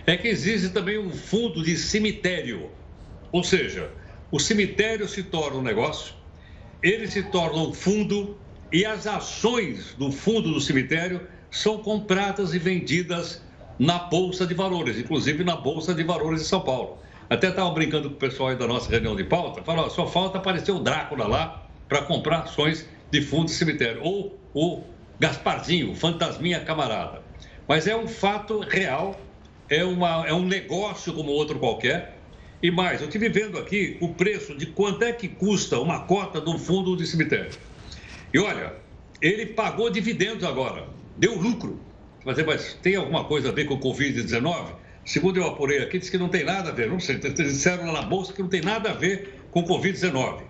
é 0.06 0.18
que 0.18 0.28
existe 0.28 0.70
também 0.72 0.98
um 0.98 1.12
fundo 1.12 1.64
de 1.64 1.78
cemitério. 1.78 2.70
Ou 3.32 3.42
seja, 3.42 3.90
o 4.30 4.38
cemitério 4.38 5.08
se 5.08 5.24
torna 5.24 5.60
um 5.60 5.62
negócio, 5.62 6.14
ele 6.84 7.08
se 7.08 7.24
torna 7.24 7.60
um 7.60 7.74
fundo 7.74 8.38
e 8.72 8.86
as 8.86 9.08
ações 9.08 9.96
do 9.98 10.12
fundo 10.12 10.52
do 10.52 10.60
cemitério 10.60 11.22
são 11.50 11.78
compradas 11.78 12.54
e 12.54 12.60
vendidas 12.60 13.42
na 13.80 14.00
Bolsa 14.00 14.46
de 14.46 14.54
Valores, 14.54 14.98
inclusive 14.98 15.44
na 15.44 15.56
Bolsa 15.56 15.94
de 15.94 16.04
Valores 16.04 16.42
de 16.42 16.48
São 16.48 16.62
Paulo. 16.62 16.98
Até 17.30 17.48
estava 17.48 17.70
brincando 17.72 18.10
com 18.10 18.16
o 18.16 18.20
pessoal 18.20 18.50
aí 18.50 18.56
da 18.56 18.68
nossa 18.68 18.90
reunião 18.90 19.16
de 19.16 19.24
pauta, 19.24 19.64
falou, 19.64 19.90
só 19.90 20.06
falta 20.06 20.38
aparecer 20.38 20.72
o 20.72 20.80
Drácula 20.80 21.26
lá 21.26 21.64
para 21.88 22.02
comprar 22.02 22.40
ações 22.40 22.88
de 23.10 23.22
fundo 23.22 23.46
de 23.46 23.52
cemitério, 23.52 24.02
ou 24.04 24.38
o 24.54 24.82
Gasparzinho, 25.20 25.92
o 25.92 25.96
fantasminha 25.96 26.60
camarada. 26.60 27.22
Mas 27.68 27.88
é 27.88 27.96
um 27.96 28.08
fato 28.08 28.60
real, 28.60 29.20
é, 29.70 29.84
uma, 29.84 30.28
é 30.28 30.34
um 30.34 30.46
negócio 30.46 31.14
como 31.14 31.32
outro 31.32 31.60
qualquer, 31.60 32.18
e 32.64 32.72
mais, 32.72 33.02
eu 33.02 33.08
estive 33.08 33.28
vendo 33.28 33.60
aqui 33.60 33.98
o 34.00 34.14
preço 34.14 34.56
de 34.56 34.68
quanto 34.68 35.04
é 35.04 35.12
que 35.12 35.28
custa 35.28 35.78
uma 35.80 36.06
cota 36.06 36.40
do 36.40 36.58
fundo 36.58 36.96
de 36.96 37.06
cemitério. 37.06 37.52
E 38.34 38.40
olha, 38.40 38.74
ele 39.22 39.48
pagou 39.48 39.90
dividendos 39.90 40.46
agora, 40.46 40.88
deu 41.18 41.38
lucro. 41.38 41.78
Mas, 42.24 42.38
mas 42.46 42.74
tem 42.82 42.96
alguma 42.96 43.26
coisa 43.26 43.50
a 43.50 43.52
ver 43.52 43.66
com 43.66 43.74
o 43.74 43.80
Covid-19? 43.80 44.76
Segundo 45.04 45.38
eu 45.42 45.46
apurei 45.46 45.80
aqui, 45.80 46.00
diz 46.00 46.10
que 46.10 46.18
não 46.18 46.30
tem 46.30 46.46
nada 46.46 46.70
a 46.70 46.72
ver. 46.72 46.90
Não 46.90 47.02
sei, 47.02 47.18
disseram 47.18 47.88
lá 47.88 48.02
na 48.02 48.02
Bolsa 48.04 48.32
que 48.32 48.42
não 48.42 48.48
tem 48.48 48.62
nada 48.62 48.92
a 48.92 48.94
ver 48.94 49.42
com 49.52 49.60
o 49.60 49.68
Covid-19. 49.68 50.44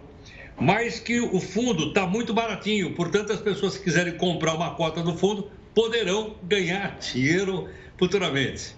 Mas 0.61 0.99
que 0.99 1.19
o 1.19 1.39
fundo 1.39 1.87
está 1.87 2.05
muito 2.05 2.31
baratinho, 2.31 2.93
portanto, 2.93 3.33
as 3.33 3.41
pessoas 3.41 3.75
que 3.75 3.85
quiserem 3.85 4.13
comprar 4.17 4.53
uma 4.53 4.75
cota 4.75 5.01
do 5.01 5.17
fundo 5.17 5.49
poderão 5.73 6.35
ganhar 6.43 6.95
dinheiro 6.99 7.67
futuramente. 7.97 8.75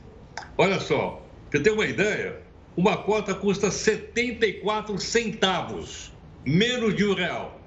Olha 0.57 0.79
só, 0.79 1.21
para 1.51 1.59
ter 1.59 1.71
uma 1.71 1.85
ideia, 1.85 2.45
uma 2.75 2.97
cota 2.97 3.33
custa 3.33 3.71
74 3.71 4.97
centavos, 4.99 6.11
menos 6.45 6.95
de 6.95 7.05
um 7.05 7.13
real. 7.13 7.61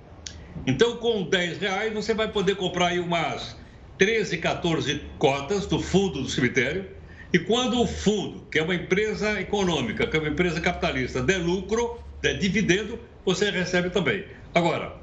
Então, 0.66 0.96
com 0.96 1.22
10 1.22 1.58
reais, 1.58 1.92
você 1.94 2.12
vai 2.12 2.28
poder 2.28 2.56
comprar 2.56 2.88
aí 2.88 3.00
umas 3.00 3.56
13, 3.96 4.38
14 4.38 5.02
cotas 5.18 5.66
do 5.66 5.80
fundo 5.80 6.22
do 6.22 6.28
cemitério. 6.28 6.86
E 7.32 7.38
quando 7.38 7.80
o 7.80 7.86
fundo, 7.86 8.46
que 8.50 8.58
é 8.58 8.62
uma 8.62 8.74
empresa 8.74 9.40
econômica, 9.40 10.06
que 10.06 10.16
é 10.16 10.20
uma 10.20 10.28
empresa 10.28 10.60
capitalista, 10.60 11.22
der 11.22 11.38
lucro, 11.38 11.98
der 12.20 12.38
dividendo, 12.38 12.98
você 13.24 13.50
recebe 13.50 13.90
também. 13.90 14.24
Agora, 14.54 14.94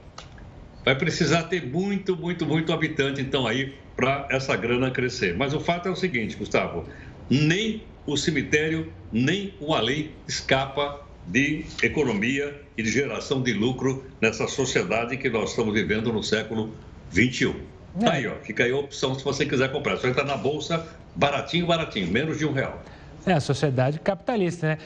vai 0.84 0.96
precisar 0.96 1.44
ter 1.44 1.65
muito, 1.65 2.15
muito, 2.15 2.46
muito 2.46 2.74
habitante, 2.74 3.22
então, 3.22 3.46
aí, 3.46 3.76
para 3.96 4.28
essa 4.30 4.56
grana 4.56 4.91
crescer. 4.91 5.36
Mas 5.36 5.54
o 5.54 5.60
fato 5.60 5.88
é 5.88 5.91
o 5.91 5.96
seguinte, 5.96 6.36
Gustavo: 6.36 6.88
nem 7.30 7.84
o 8.06 8.15
cemitério, 8.15 8.91
nem 9.12 9.54
o 9.60 9.74
além 9.74 10.12
escapa 10.28 11.02
de 11.28 11.65
economia 11.82 12.62
e 12.78 12.84
de 12.84 12.89
geração 12.89 13.41
de 13.41 13.54
lucro 13.54 14.06
nessa 14.22 14.48
sociedade 14.48 15.18
que 15.18 15.30
nós 15.30 15.52
estamos 15.52 15.74
vivendo 15.74 16.13
no 16.13 16.22
século 16.22 16.72
21. 17.12 17.56
É. 18.02 18.10
Aí, 18.10 18.28
ó, 18.28 18.36
fica 18.44 18.63
aí 18.63 18.72
a 18.72 18.78
opção 18.78 19.18
se 19.18 19.24
você 19.24 19.46
quiser 19.46 19.72
comprar. 19.72 19.98
Só 19.98 20.08
entrar 20.08 20.26
na 20.26 20.38
bolsa, 20.38 20.86
baratinho, 21.15 21.65
baratinho, 21.65 22.12
menos 22.12 22.38
de 22.38 22.46
um 22.46 22.52
real. 22.52 22.84
É 23.26 23.34
a 23.34 23.39
sociedade 23.39 24.00
capitalista, 24.00 24.68
né? 24.68 24.78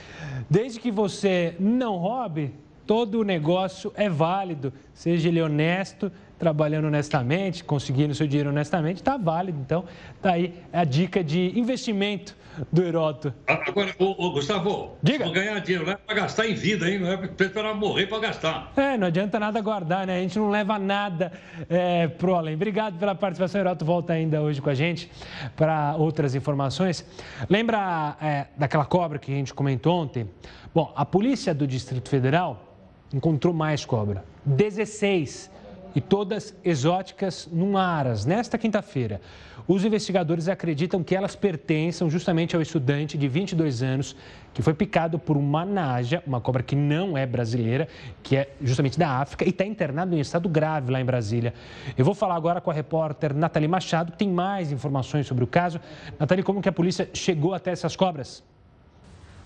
Desde 0.49 0.79
que 0.79 0.91
você 0.91 1.55
não 1.59 1.97
roube, 1.97 2.53
todo 2.85 3.19
o 3.19 3.23
negócio 3.23 3.91
é 3.95 4.07
válido, 4.07 4.71
seja 4.93 5.27
ele 5.27 5.41
honesto, 5.41 6.11
trabalhando 6.39 6.85
honestamente, 6.85 7.63
conseguindo 7.63 8.15
seu 8.15 8.25
dinheiro 8.25 8.49
honestamente, 8.49 8.97
está 8.97 9.17
válido. 9.17 9.59
Então, 9.59 9.83
tá 10.21 10.31
aí 10.31 10.55
a 10.71 10.85
dica 10.85 11.21
de 11.21 11.59
investimento 11.59 12.35
do 12.71 12.83
Heroto. 12.83 13.33
Agora, 13.47 13.93
ô, 13.99 14.25
ô, 14.25 14.31
Gustavo, 14.31 14.97
Diga. 15.01 15.25
vou 15.25 15.33
ganhar 15.33 15.59
dinheiro 15.59 15.85
não 15.85 15.93
é 15.93 15.95
para 15.97 16.15
gastar 16.15 16.47
em 16.47 16.53
vida, 16.53 16.89
hein? 16.89 16.99
Não 16.99 17.11
é 17.11 17.17
para 17.17 17.45
esperar 17.45 17.73
morrer 17.75 18.07
para 18.07 18.19
gastar. 18.19 18.73
É, 18.75 18.97
não 18.97 19.07
adianta 19.07 19.39
nada 19.39 19.61
guardar, 19.61 20.07
né? 20.07 20.17
A 20.17 20.21
gente 20.21 20.37
não 20.37 20.49
leva 20.49 20.79
nada 20.79 21.31
é, 21.69 22.07
pro 22.07 22.35
além. 22.35 22.55
Obrigado 22.55 22.97
pela 22.97 23.15
participação, 23.15 23.61
Heroto. 23.61 23.85
Volta 23.85 24.13
ainda 24.13 24.41
hoje 24.41 24.61
com 24.61 24.69
a 24.69 24.73
gente 24.73 25.09
para 25.55 25.95
outras 25.97 26.35
informações. 26.35 27.05
Lembra 27.49 28.17
é, 28.21 28.47
daquela 28.57 28.85
cobra 28.85 29.19
que 29.19 29.31
a 29.31 29.35
gente 29.35 29.53
comentou 29.53 30.01
ontem? 30.01 30.29
Bom, 30.73 30.91
a 30.95 31.05
polícia 31.05 31.53
do 31.53 31.65
Distrito 31.65 32.09
Federal 32.09 32.75
encontrou 33.13 33.53
mais 33.53 33.85
cobra. 33.85 34.23
16 34.45 35.58
e 35.95 36.01
todas 36.01 36.55
exóticas 36.63 37.47
num 37.51 37.77
aras, 37.77 38.25
nesta 38.25 38.57
quinta-feira. 38.57 39.21
Os 39.67 39.85
investigadores 39.85 40.47
acreditam 40.47 41.03
que 41.03 41.15
elas 41.15 41.35
pertençam 41.35 42.09
justamente 42.09 42.55
ao 42.55 42.61
estudante 42.61 43.17
de 43.17 43.27
22 43.27 43.83
anos 43.83 44.15
que 44.53 44.63
foi 44.63 44.73
picado 44.73 45.19
por 45.19 45.37
uma 45.37 45.63
naja, 45.63 46.23
uma 46.25 46.41
cobra 46.41 46.63
que 46.63 46.75
não 46.75 47.17
é 47.17 47.25
brasileira, 47.25 47.87
que 48.23 48.35
é 48.35 48.49
justamente 48.61 48.97
da 48.97 49.09
África 49.19 49.45
e 49.45 49.49
está 49.49 49.63
internado 49.63 50.15
em 50.15 50.19
estado 50.19 50.49
grave 50.49 50.91
lá 50.91 50.99
em 50.99 51.05
Brasília. 51.05 51.53
Eu 51.97 52.03
vou 52.03 52.15
falar 52.15 52.35
agora 52.35 52.59
com 52.59 52.71
a 52.71 52.73
repórter 52.73 53.33
Nathalie 53.33 53.67
Machado, 53.67 54.11
que 54.11 54.17
tem 54.17 54.29
mais 54.29 54.71
informações 54.71 55.27
sobre 55.27 55.43
o 55.43 55.47
caso. 55.47 55.79
Nathalie, 56.19 56.43
como 56.43 56.61
que 56.61 56.69
a 56.69 56.73
polícia 56.73 57.09
chegou 57.13 57.53
até 57.53 57.71
essas 57.71 57.95
cobras? 57.95 58.43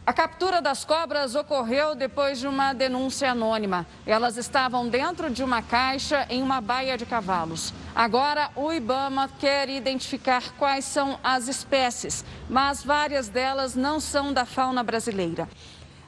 A 0.05 0.11
captura 0.11 0.61
das 0.61 0.83
cobras 0.83 1.33
ocorreu 1.33 1.95
depois 1.95 2.37
de 2.37 2.45
uma 2.45 2.73
denúncia 2.73 3.31
anônima. 3.31 3.87
Elas 4.05 4.35
estavam 4.35 4.89
dentro 4.89 5.29
de 5.29 5.41
uma 5.41 5.61
caixa 5.61 6.27
em 6.29 6.43
uma 6.43 6.59
baia 6.59 6.97
de 6.97 7.05
cavalos. 7.05 7.73
Agora, 7.95 8.49
o 8.53 8.73
Ibama 8.73 9.29
quer 9.39 9.69
identificar 9.69 10.43
quais 10.57 10.83
são 10.83 11.17
as 11.23 11.47
espécies, 11.47 12.25
mas 12.49 12.83
várias 12.83 13.29
delas 13.29 13.75
não 13.75 13.97
são 14.01 14.33
da 14.33 14.45
fauna 14.45 14.83
brasileira. 14.83 15.47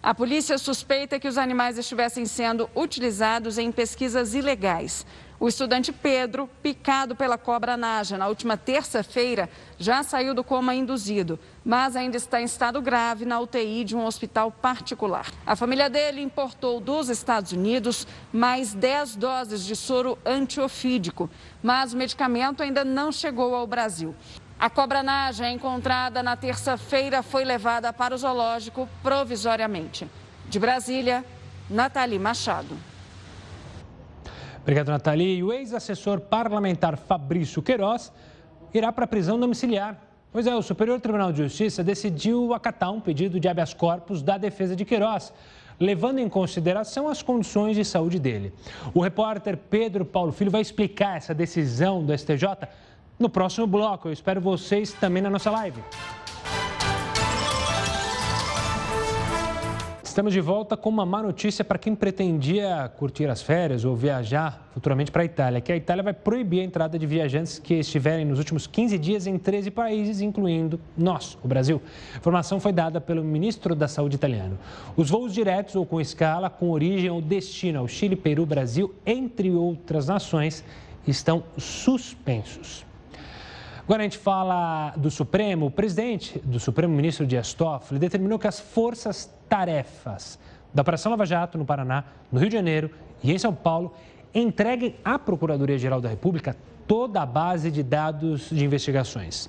A 0.04 0.14
polícia 0.14 0.58
suspeita 0.58 1.18
que 1.18 1.28
os 1.28 1.38
animais 1.38 1.78
estivessem 1.78 2.26
sendo 2.26 2.70
utilizados 2.76 3.58
em 3.58 3.72
pesquisas 3.72 4.36
ilegais. 4.36 5.06
O 5.38 5.50
estudante 5.50 5.92
Pedro, 5.92 6.50
picado 6.64 7.14
pela 7.16 7.38
cobra 7.38 7.76
naja 7.76 8.18
na 8.18 8.28
última 8.28 8.56
terça-feira, 8.56 9.50
já 9.78 10.02
saiu 10.02 10.34
do 10.34 10.46
coma 10.46 10.74
induzido, 10.74 11.38
mas 11.64 11.96
ainda 11.96 12.16
está 12.16 12.42
em 12.42 12.46
estado 12.46 12.82
grave 12.82 13.26
na 13.26 13.40
UTI 13.42 13.84
de 13.84 13.96
um 13.98 14.06
hospital 14.06 14.50
particular. 14.50 15.30
A 15.46 15.56
família 15.56 15.90
dele 15.90 16.22
importou 16.22 16.80
dos 16.80 17.10
Estados 17.10 17.52
Unidos 17.52 18.08
mais 18.32 18.74
10 18.74 19.18
doses 19.18 19.66
de 19.66 19.76
soro 19.76 20.18
antiofídico, 20.26 21.30
mas 21.62 21.94
o 21.94 21.98
medicamento 21.98 22.64
ainda 22.64 22.86
não 22.86 23.12
chegou 23.12 23.54
ao 23.54 23.68
Brasil. 23.68 24.16
A 24.58 24.70
cobra 24.70 25.04
naja 25.04 25.50
encontrada 25.50 26.24
na 26.24 26.38
terça-feira 26.38 27.22
foi 27.22 27.44
levada 27.44 27.92
para 27.92 28.16
o 28.16 28.18
zoológico 28.18 28.88
provisoriamente. 29.04 30.10
De 30.48 30.58
Brasília, 30.58 31.26
Nathalie 31.70 32.18
Machado. 32.18 32.95
Obrigado, 34.66 34.90
Nathalie. 34.90 35.44
O 35.44 35.54
ex-assessor 35.54 36.20
parlamentar 36.20 36.98
Fabrício 36.98 37.62
Queiroz 37.62 38.12
irá 38.74 38.92
para 38.92 39.06
a 39.06 39.08
prisão 39.08 39.40
domiciliar. 39.40 39.96
Pois 40.32 40.48
é, 40.48 40.56
o 40.56 40.62
Superior 40.64 41.00
Tribunal 41.00 41.32
de 41.32 41.44
Justiça 41.44 41.84
decidiu 41.84 42.52
acatar 42.52 42.92
um 42.92 43.00
pedido 43.00 43.40
de 43.40 43.48
habeas 43.48 43.76
corpus 43.76 44.24
da 44.24 44.40
defesa 44.40 44.76
de 44.76 44.84
Queiroz, 44.84 45.32
levando 45.80 46.18
em 46.18 46.28
consideração 46.28 47.08
as 47.08 47.22
condições 47.22 47.76
de 47.76 47.86
saúde 47.86 48.18
dele. 48.18 48.52
O 48.92 49.02
repórter 49.02 49.56
Pedro 49.56 50.04
Paulo 50.04 50.32
Filho 50.32 50.50
vai 50.50 50.62
explicar 50.62 51.18
essa 51.18 51.36
decisão 51.36 52.04
do 52.04 52.18
STJ 52.18 52.68
no 53.20 53.30
próximo 53.30 53.68
bloco. 53.68 54.08
Eu 54.08 54.14
espero 54.14 54.42
vocês 54.42 54.92
também 54.94 55.22
na 55.22 55.30
nossa 55.30 55.52
live. 55.52 55.80
Estamos 60.16 60.32
de 60.32 60.40
volta 60.40 60.78
com 60.78 60.88
uma 60.88 61.06
má 61.06 61.22
notícia 61.22 61.66
para 61.66 61.78
quem 61.78 61.94
pretendia 61.94 62.90
curtir 62.98 63.26
as 63.26 63.42
férias 63.42 63.84
ou 63.84 63.98
viajar 63.98 64.66
futuramente 64.72 65.12
para 65.12 65.24
a 65.24 65.26
Itália, 65.26 65.60
que 65.60 65.74
a 65.74 65.76
Itália 65.76 66.02
vai 66.02 66.14
proibir 66.14 66.62
a 66.62 66.64
entrada 66.64 66.98
de 66.98 67.06
viajantes 67.06 67.60
que 67.60 67.74
estiverem 67.74 68.24
nos 68.24 68.40
últimos 68.40 68.66
15 68.66 68.98
dias 68.98 69.28
em 69.28 69.38
13 69.38 69.72
países, 69.72 70.22
incluindo 70.22 70.80
nós, 70.98 71.38
o 71.44 71.50
Brasil. 71.50 71.82
A 72.14 72.18
informação 72.20 72.62
foi 72.62 72.72
dada 72.72 73.02
pelo 73.02 73.26
ministro 73.26 73.76
da 73.76 73.90
Saúde 73.90 74.16
italiano. 74.16 74.58
Os 74.96 75.10
voos 75.10 75.34
diretos 75.34 75.76
ou 75.76 75.86
com 75.86 76.00
escala 76.00 76.50
com 76.50 76.70
origem 76.70 77.10
ou 77.10 77.22
destino 77.22 77.80
ao 77.80 77.88
Chile, 77.90 78.16
Peru, 78.16 78.46
Brasil, 78.46 78.96
entre 79.06 79.52
outras 79.52 80.08
nações, 80.08 80.64
estão 81.06 81.44
suspensos. 81.58 82.86
Agora 83.86 84.02
a 84.02 84.04
gente 84.04 84.18
fala 84.18 84.94
do 84.98 85.12
Supremo. 85.12 85.68
O 85.68 85.72
presidente 85.72 86.40
do 86.40 86.60
Supremo, 86.60 86.96
ministro 86.96 87.24
Dias 87.24 87.54
Toffoli, 87.54 88.00
determinou 88.00 88.40
que 88.40 88.48
as 88.48 88.60
forças-tarefas 88.60 90.40
da 90.74 90.82
Operação 90.82 91.12
Lava 91.12 91.24
Jato 91.24 91.56
no 91.56 91.66
Paraná, 91.66 92.04
no 92.32 92.40
Rio 92.40 92.50
de 92.50 92.56
Janeiro 92.56 92.90
e 93.24 93.32
em 93.32 93.38
São 93.38 93.54
Paulo 93.54 93.94
entreguem 94.34 94.96
à 95.06 95.20
Procuradoria-Geral 95.20 96.02
da 96.02 96.10
República 96.10 96.58
toda 96.88 97.22
a 97.22 97.28
base 97.28 97.70
de 97.70 97.84
dados 97.84 98.50
de 98.50 98.66
investigações. 98.66 99.48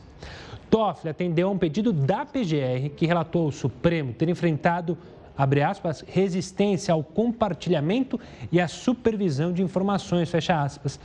Toffoli 0.69 1.09
atendeu 1.09 1.49
a 1.49 1.51
um 1.51 1.57
pedido 1.57 1.91
da 1.91 2.27
PGR 2.27 2.91
que 2.95 3.07
relatou 3.07 3.47
ao 3.47 3.53
Supremo 3.53 4.13
ter 4.13 4.29
enfrentado 4.29 4.99
abre 5.35 5.63
aspas, 5.63 6.05
resistência 6.07 6.93
ao 6.93 7.03
compartilhamento 7.03 8.19
e 8.53 8.61
à 8.61 8.69
supervisão 8.69 9.53
de 9.53 9.63
informações, 9.63 10.31
fecha 10.31 10.63
aspas, 10.63 10.99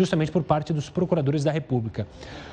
justamente 0.00 0.32
por 0.32 0.42
parte 0.42 0.72
dos 0.72 0.88
procuradores 0.88 1.44
da 1.44 1.52
República. 1.52 2.06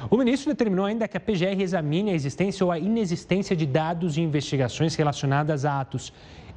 O 0.10 0.18
ministro 0.18 0.52
determinou 0.52 0.86
ainda 0.86 1.08
que 1.08 1.16
a 1.16 1.20
PGR 1.20 1.62
examine 1.62 2.12
a 2.12 2.14
existência 2.14 2.66
ou 2.66 2.72
a 2.74 2.78
inexistência 2.78 3.56
de 3.56 3.66
dados 3.66 4.18
e 4.18 4.22
investigações 4.22 4.96
relacionadas 4.96 5.64
a 5.64 5.80
atos 5.80 6.12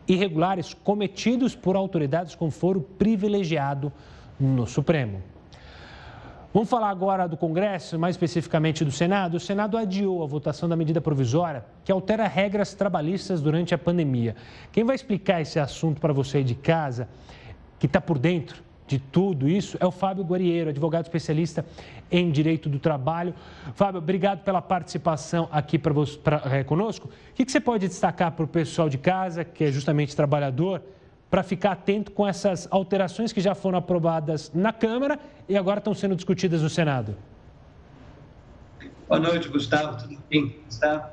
irregulares 0.09 0.75
cometidos 0.75 1.55
por 1.55 1.77
autoridades 1.77 2.35
com 2.35 2.51
foro 2.51 2.81
privilegiado 2.81 3.93
no 4.39 4.67
Supremo. 4.67 5.23
Vamos 6.53 6.69
falar 6.69 6.91
agora 6.91 7.29
do 7.29 7.37
Congresso, 7.37 7.97
mais 7.97 8.17
especificamente 8.17 8.85
do 8.85 8.91
Senado. 8.91 9.37
O 9.37 9.41
Senado 9.41 9.79
adiou 9.79 10.25
a 10.25 10.27
votação 10.27 10.69
da 10.69 10.75
medida 10.75 11.01
provisória 11.01 11.65
que 11.85 11.93
altera 11.93 12.27
regras 12.27 12.75
trabalhistas 12.75 13.41
durante 13.41 13.73
a 13.73 13.79
pandemia. 13.79 14.35
Quem 14.73 14.83
vai 14.83 14.97
explicar 14.97 15.41
esse 15.41 15.61
assunto 15.61 16.01
para 16.01 16.13
você 16.13 16.39
aí 16.39 16.45
de 16.45 16.57
casa, 16.57 17.09
que 17.79 17.87
está 17.87 18.01
por 18.01 18.19
dentro 18.19 18.70
de 18.91 18.99
tudo 18.99 19.49
isso 19.49 19.77
é 19.79 19.87
o 19.87 19.93
Fábio 19.93 20.25
Guarieiro, 20.25 20.71
advogado 20.71 21.05
especialista 21.05 21.65
em 22.11 22.29
direito 22.29 22.69
do 22.69 22.81
trabalho. 22.81 23.33
Fábio, 23.73 23.99
obrigado 23.99 24.43
pela 24.43 24.61
participação 24.61 25.49
aqui 25.53 25.79
para 25.79 25.95
é, 26.51 26.65
conosco. 26.65 27.07
O 27.07 27.35
que, 27.35 27.45
que 27.45 27.53
você 27.53 27.61
pode 27.61 27.87
destacar 27.87 28.33
para 28.33 28.45
o 28.45 28.49
pessoal 28.49 28.89
de 28.89 28.99
casa, 28.99 29.45
que 29.45 29.63
é 29.63 29.71
justamente 29.71 30.17
trabalhador, 30.17 30.83
para 31.31 31.45
ficar 31.45 31.71
atento 31.71 32.11
com 32.11 32.27
essas 32.27 32.67
alterações 32.69 33.33
que 33.33 33.41
já 33.41 33.55
foram 33.55 33.79
aprovadas 33.79 34.51
na 34.53 34.73
Câmara 34.73 35.21
e 35.49 35.57
agora 35.57 35.79
estão 35.79 35.95
sendo 35.95 36.17
discutidas 36.17 36.61
no 36.61 36.69
Senado? 36.69 37.15
Boa 39.09 39.21
noite, 39.21 39.49
Gustavo. 39.49 39.99
Tudo 39.99 40.19
bem? 40.29 40.57
Gustavo? 40.67 41.11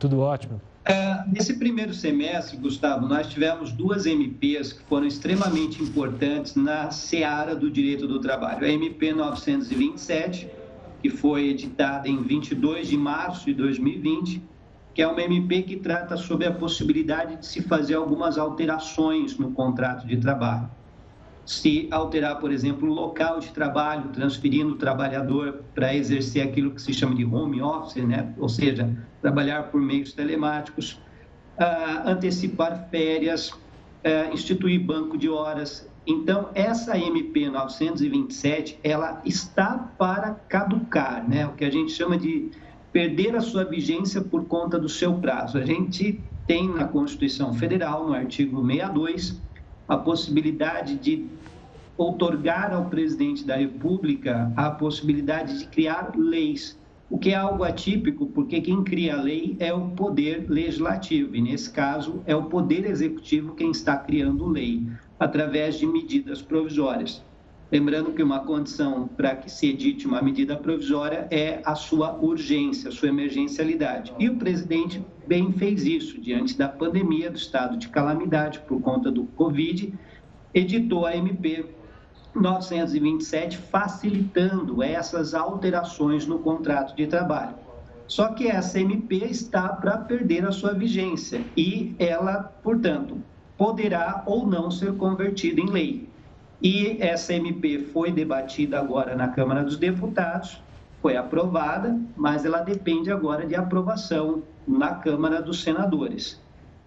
Tudo 0.00 0.18
ótimo. 0.18 0.60
Uh, 0.80 1.30
nesse 1.30 1.58
primeiro 1.58 1.92
semestre, 1.92 2.56
Gustavo, 2.56 3.06
nós 3.06 3.28
tivemos 3.28 3.70
duas 3.70 4.06
MPs 4.06 4.72
que 4.72 4.82
foram 4.84 5.06
extremamente 5.06 5.82
importantes 5.82 6.54
na 6.54 6.90
seara 6.90 7.54
do 7.54 7.70
direito 7.70 8.08
do 8.08 8.18
trabalho. 8.18 8.64
A 8.64 8.68
MP 8.68 9.12
927, 9.12 10.48
que 11.02 11.10
foi 11.10 11.48
editada 11.48 12.08
em 12.08 12.22
22 12.22 12.88
de 12.88 12.96
março 12.96 13.44
de 13.44 13.54
2020, 13.54 14.42
que 14.94 15.02
é 15.02 15.06
uma 15.06 15.20
MP 15.20 15.62
que 15.62 15.76
trata 15.76 16.16
sobre 16.16 16.46
a 16.46 16.52
possibilidade 16.52 17.36
de 17.36 17.46
se 17.46 17.60
fazer 17.60 17.94
algumas 17.94 18.38
alterações 18.38 19.36
no 19.38 19.52
contrato 19.52 20.06
de 20.06 20.16
trabalho 20.16 20.70
se 21.50 21.88
alterar, 21.90 22.38
por 22.38 22.52
exemplo, 22.52 22.88
o 22.88 22.94
local 22.94 23.40
de 23.40 23.48
trabalho, 23.48 24.10
transferindo 24.10 24.74
o 24.74 24.76
trabalhador 24.76 25.64
para 25.74 25.92
exercer 25.92 26.46
aquilo 26.46 26.70
que 26.70 26.80
se 26.80 26.92
chama 26.92 27.14
de 27.14 27.24
home 27.24 27.60
office, 27.60 28.04
né? 28.04 28.32
ou 28.38 28.48
seja, 28.48 28.96
trabalhar 29.20 29.64
por 29.64 29.80
meios 29.80 30.12
telemáticos, 30.12 31.00
uh, 31.58 32.08
antecipar 32.08 32.88
férias, 32.90 33.50
uh, 33.50 34.32
instituir 34.32 34.80
banco 34.80 35.16
de 35.16 35.28
horas. 35.28 35.88
Então, 36.06 36.48
essa 36.54 36.98
MP 36.98 37.48
927, 37.48 38.78
ela 38.82 39.20
está 39.24 39.92
para 39.98 40.34
caducar, 40.48 41.28
né? 41.28 41.46
o 41.46 41.52
que 41.52 41.64
a 41.64 41.70
gente 41.70 41.92
chama 41.92 42.16
de 42.16 42.50
perder 42.92 43.36
a 43.36 43.40
sua 43.40 43.64
vigência 43.64 44.20
por 44.20 44.46
conta 44.46 44.78
do 44.78 44.88
seu 44.88 45.14
prazo. 45.14 45.58
A 45.58 45.64
gente 45.64 46.20
tem 46.46 46.68
na 46.68 46.84
Constituição 46.84 47.54
Federal, 47.54 48.06
no 48.06 48.14
artigo 48.14 48.66
62, 48.66 49.40
a 49.86 49.96
possibilidade 49.96 50.96
de 50.96 51.26
outorgar 51.96 52.72
ao 52.72 52.86
presidente 52.86 53.44
da 53.44 53.56
República 53.56 54.50
a 54.56 54.70
possibilidade 54.70 55.58
de 55.58 55.66
criar 55.66 56.12
leis, 56.16 56.78
o 57.10 57.18
que 57.18 57.30
é 57.30 57.34
algo 57.34 57.64
atípico, 57.64 58.26
porque 58.26 58.60
quem 58.60 58.84
cria 58.84 59.16
a 59.16 59.20
lei 59.20 59.56
é 59.58 59.74
o 59.74 59.90
poder 59.90 60.46
legislativo, 60.48 61.34
e 61.34 61.42
nesse 61.42 61.68
caso 61.68 62.22
é 62.24 62.36
o 62.36 62.44
poder 62.44 62.88
executivo 62.88 63.56
quem 63.56 63.72
está 63.72 63.96
criando 63.96 64.46
lei, 64.46 64.86
através 65.18 65.76
de 65.76 65.86
medidas 65.86 66.40
provisórias. 66.40 67.20
Lembrando 67.72 68.12
que 68.12 68.22
uma 68.22 68.40
condição 68.40 69.08
para 69.08 69.34
que 69.34 69.50
se 69.50 69.68
edite 69.68 70.06
uma 70.06 70.22
medida 70.22 70.56
provisória 70.56 71.26
é 71.30 71.60
a 71.64 71.74
sua 71.74 72.16
urgência, 72.16 72.88
a 72.88 72.92
sua 72.92 73.08
emergencialidade. 73.08 74.12
E 74.18 74.28
o 74.28 74.36
presidente 74.36 75.04
bem 75.26 75.52
fez 75.52 75.84
isso 75.84 76.20
diante 76.20 76.56
da 76.56 76.68
pandemia, 76.68 77.30
do 77.30 77.36
estado 77.36 77.76
de 77.76 77.88
calamidade 77.88 78.60
por 78.60 78.80
conta 78.80 79.10
do 79.10 79.24
Covid, 79.24 79.92
editou 80.54 81.06
a 81.06 81.16
MP 81.16 81.64
927, 82.34 83.58
facilitando 83.58 84.82
essas 84.82 85.34
alterações 85.34 86.26
no 86.26 86.38
contrato 86.38 86.94
de 86.94 87.06
trabalho. 87.06 87.54
Só 88.06 88.28
que 88.28 88.48
essa 88.48 88.80
MP 88.80 89.24
está 89.24 89.68
para 89.68 89.98
perder 89.98 90.44
a 90.44 90.52
sua 90.52 90.72
vigência 90.72 91.42
e 91.56 91.94
ela, 91.98 92.52
portanto, 92.62 93.18
poderá 93.56 94.22
ou 94.26 94.46
não 94.46 94.70
ser 94.70 94.96
convertida 94.96 95.60
em 95.60 95.70
lei. 95.70 96.08
E 96.62 96.96
essa 97.00 97.32
MP 97.32 97.78
foi 97.78 98.10
debatida 98.10 98.78
agora 98.78 99.14
na 99.14 99.28
Câmara 99.28 99.62
dos 99.62 99.76
Deputados, 99.76 100.60
foi 101.00 101.16
aprovada, 101.16 101.98
mas 102.16 102.44
ela 102.44 102.60
depende 102.60 103.10
agora 103.10 103.46
de 103.46 103.54
aprovação 103.54 104.42
na 104.66 104.94
Câmara 104.94 105.40
dos 105.40 105.62
Senadores, 105.62 106.40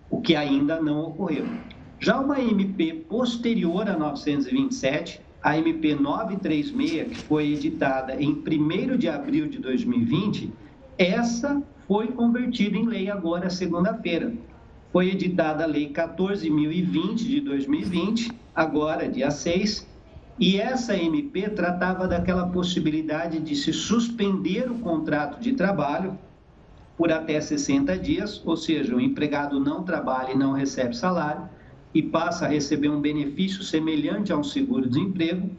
o 0.10 0.22
que 0.22 0.36
ainda 0.36 0.82
não 0.82 1.00
ocorreu. 1.02 1.46
Já 2.00 2.20
uma 2.20 2.40
MP 2.40 2.94
posterior 3.10 3.90
a 3.90 3.98
927, 3.98 5.22
a 5.44 5.58
MP 5.58 5.94
936, 5.94 7.10
que 7.10 7.16
foi 7.16 7.52
editada 7.52 8.16
em 8.16 8.32
1 8.32 8.98
de 8.98 9.10
abril 9.10 9.48
de 9.50 9.60
2020, 9.60 10.50
essa 10.98 11.62
foi 11.86 12.08
convertida 12.08 12.78
em 12.78 12.86
lei 12.86 13.12
agora 13.12 13.50
segunda-feira. 13.50 14.34
Foi 14.94 15.10
editada 15.10 15.64
a 15.64 15.68
Lei 15.68 15.92
14.020 15.92 17.16
de 17.16 17.42
2020 17.42 18.32
agora, 18.56 19.10
dia 19.10 19.32
6, 19.32 19.86
e 20.40 20.60
essa 20.60 20.96
MP 20.96 21.50
tratava 21.50 22.08
daquela 22.08 22.48
possibilidade 22.48 23.40
de 23.40 23.56
se 23.56 23.74
suspender 23.74 24.72
o 24.72 24.80
contrato 24.80 25.42
de 25.42 25.54
trabalho 25.54 26.18
por 26.96 27.12
até 27.12 27.42
60 27.42 27.98
dias, 27.98 28.42
ou 28.46 28.56
seja, 28.56 28.96
o 28.96 29.02
empregado 29.02 29.60
não 29.60 29.84
trabalha 29.84 30.32
e 30.32 30.38
não 30.38 30.54
recebe 30.54 30.96
salário 30.96 31.50
e 31.94 32.02
passa 32.02 32.46
a 32.46 32.50
receber 32.50 32.90
um 32.90 33.00
benefício 33.00 33.64
semelhante 33.64 34.32
a 34.32 34.38
um 34.38 34.44
seguro-desemprego. 34.44 35.50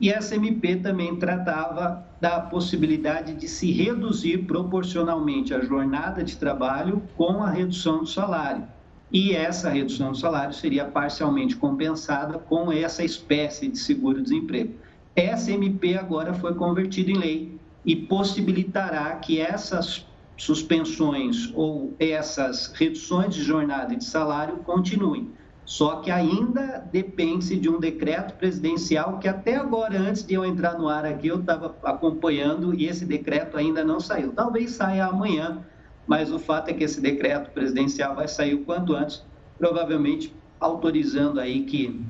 E 0.00 0.10
essa 0.10 0.34
MP 0.34 0.76
também 0.76 1.16
tratava 1.16 2.06
da 2.20 2.40
possibilidade 2.40 3.34
de 3.34 3.48
se 3.48 3.70
reduzir 3.70 4.38
proporcionalmente 4.44 5.52
a 5.52 5.60
jornada 5.60 6.22
de 6.22 6.36
trabalho 6.36 7.02
com 7.16 7.42
a 7.42 7.50
redução 7.50 7.98
do 7.98 8.06
salário 8.06 8.66
e 9.12 9.34
essa 9.34 9.68
redução 9.68 10.12
do 10.12 10.18
salário 10.18 10.54
seria 10.54 10.84
parcialmente 10.84 11.56
compensada 11.56 12.38
com 12.38 12.70
essa 12.70 13.02
espécie 13.02 13.68
de 13.68 13.76
seguro-desemprego. 13.76 14.74
Essa 15.16 15.50
MP 15.50 15.96
agora 15.96 16.32
foi 16.32 16.54
convertida 16.54 17.10
em 17.10 17.18
lei 17.18 17.58
e 17.84 17.96
possibilitará 17.96 19.16
que 19.16 19.40
essas 19.40 20.06
suspensões 20.36 21.50
ou 21.54 21.94
essas 21.98 22.72
reduções 22.74 23.34
de 23.34 23.42
jornada 23.42 23.92
e 23.92 23.96
de 23.96 24.04
salário 24.04 24.58
continuem. 24.58 25.28
Só 25.70 26.00
que 26.00 26.10
ainda 26.10 26.84
depende 26.90 27.56
de 27.56 27.68
um 27.68 27.78
decreto 27.78 28.34
presidencial 28.34 29.20
que 29.20 29.28
até 29.28 29.54
agora, 29.54 29.96
antes 29.96 30.24
de 30.24 30.34
eu 30.34 30.44
entrar 30.44 30.76
no 30.76 30.88
ar 30.88 31.04
aqui, 31.04 31.28
eu 31.28 31.38
estava 31.38 31.76
acompanhando 31.84 32.74
e 32.74 32.86
esse 32.88 33.04
decreto 33.04 33.56
ainda 33.56 33.84
não 33.84 34.00
saiu. 34.00 34.32
Talvez 34.32 34.72
saia 34.72 35.06
amanhã, 35.06 35.64
mas 36.08 36.32
o 36.32 36.40
fato 36.40 36.70
é 36.70 36.74
que 36.74 36.82
esse 36.82 37.00
decreto 37.00 37.52
presidencial 37.52 38.16
vai 38.16 38.26
sair 38.26 38.54
o 38.54 38.64
quanto 38.64 38.96
antes, 38.96 39.24
provavelmente 39.56 40.34
autorizando 40.58 41.38
aí 41.38 41.62
que, 41.62 42.04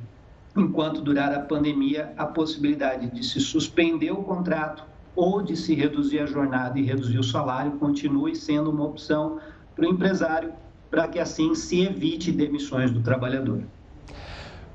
enquanto 0.57 1.03
durar 1.03 1.31
a 1.35 1.41
pandemia, 1.41 2.15
a 2.17 2.25
possibilidade 2.25 3.11
de 3.11 3.23
se 3.23 3.41
suspender 3.41 4.11
o 4.11 4.23
contrato 4.23 4.85
ou 5.15 5.43
de 5.43 5.55
se 5.55 5.75
reduzir 5.75 6.21
a 6.21 6.27
jornada 6.27 6.79
e 6.79 6.83
reduzir 6.83 7.19
o 7.19 7.23
salário 7.23 7.73
continue 7.73 8.35
sendo 8.35 8.71
uma 8.71 8.87
opção 8.87 9.39
para 9.77 9.85
o 9.85 9.91
empresário, 9.91 10.51
para 10.91 11.07
que 11.07 11.19
assim 11.19 11.55
se 11.55 11.81
evite 11.83 12.33
demissões 12.33 12.91
do 12.91 13.01
trabalhador. 13.01 13.63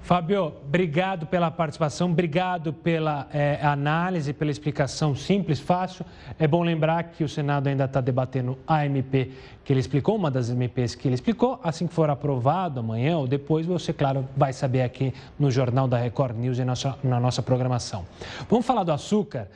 Fábio, 0.05 0.53
obrigado 0.63 1.26
pela 1.26 1.49
participação, 1.49 2.11
obrigado 2.11 2.72
pela 2.72 3.28
é, 3.34 3.59
análise, 3.66 4.34
pela 4.34 4.51
explicação 4.51 5.16
simples, 5.16 5.59
fácil. 5.59 6.05
É 6.38 6.47
bom 6.47 6.61
lembrar 6.61 7.05
que 7.05 7.24
o 7.24 7.28
Senado 7.28 7.66
ainda 7.66 7.86
está 7.86 8.01
debatendo 8.01 8.55
a 8.68 8.86
MP 8.86 9.32
que 9.63 9.74
ele 9.74 9.80
explicou, 9.80 10.16
uma 10.16 10.30
das 10.30 10.51
MPs 10.51 10.93
que 10.93 11.07
ele 11.07 11.16
explicou. 11.16 11.59
Assim 11.63 11.88
que 11.88 11.93
for 11.95 12.07
aprovado 12.07 12.82
amanhã 12.82 13.18
ou 13.18 13.28
depois, 13.28 13.66
você, 13.66 13.91
claro, 13.91 14.30
vai 14.38 14.53
saber 14.53 14.84
aqui 14.84 15.11
no 15.39 15.49
Jornal 15.49 15.88
da 15.88 15.97
Record 15.97 16.38
News 16.38 16.59
e 16.59 16.61
na 16.61 16.74
nossa, 16.74 16.99
na 17.03 17.20
nossa 17.20 17.41
programação. 17.41 18.05
Vamos 18.47 18.63
falar 18.63 18.84
do 18.84 18.91
açúcar. 18.91 19.47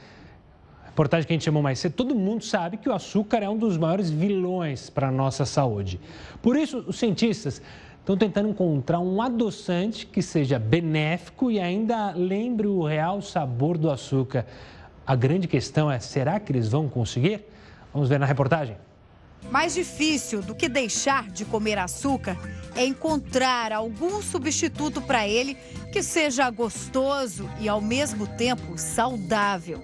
Reportagem 1.00 1.26
que 1.26 1.32
a 1.32 1.36
gente 1.36 1.46
chamou 1.46 1.64
mais 1.64 1.80
cedo, 1.80 1.94
todo 1.94 2.14
mundo 2.14 2.44
sabe 2.44 2.76
que 2.76 2.90
o 2.90 2.94
açúcar 2.94 3.38
é 3.38 3.50
um 3.50 3.58
dos 3.58 3.78
maiores 3.78 4.10
vilões 4.10 4.90
para 4.90 5.08
a 5.08 5.12
nossa 5.12 5.46
saúde. 5.46 5.98
Por 6.42 6.58
isso, 6.58 6.84
os 6.86 7.00
cientistas 7.00 7.62
estão 8.00 8.18
tentando 8.18 8.50
encontrar 8.50 9.00
um 9.00 9.22
adoçante 9.22 10.06
que 10.06 10.22
seja 10.22 10.60
benéfico 10.60 11.50
e 11.50 11.58
ainda 11.58 12.12
lembre 12.12 12.68
o 12.68 12.84
real 12.84 13.22
sabor 13.22 13.78
do 13.78 13.90
açúcar. 13.90 14.46
A 15.08 15.16
grande 15.16 15.48
questão 15.48 15.90
é: 15.90 16.00
será 16.00 16.38
que 16.38 16.52
eles 16.52 16.68
vão 16.68 16.90
conseguir? 16.90 17.46
Vamos 17.94 18.10
ver 18.10 18.20
na 18.20 18.26
reportagem. 18.26 18.76
Mais 19.50 19.76
difícil 19.76 20.42
do 20.42 20.54
que 20.54 20.68
deixar 20.68 21.30
de 21.30 21.46
comer 21.46 21.78
açúcar 21.78 22.38
é 22.76 22.84
encontrar 22.84 23.72
algum 23.72 24.22
substituto 24.22 25.02
para 25.02 25.26
ele 25.26 25.56
que 25.94 26.04
seja 26.04 26.50
gostoso 26.50 27.50
e 27.58 27.70
ao 27.70 27.80
mesmo 27.80 28.28
tempo 28.28 28.78
saudável. 28.78 29.82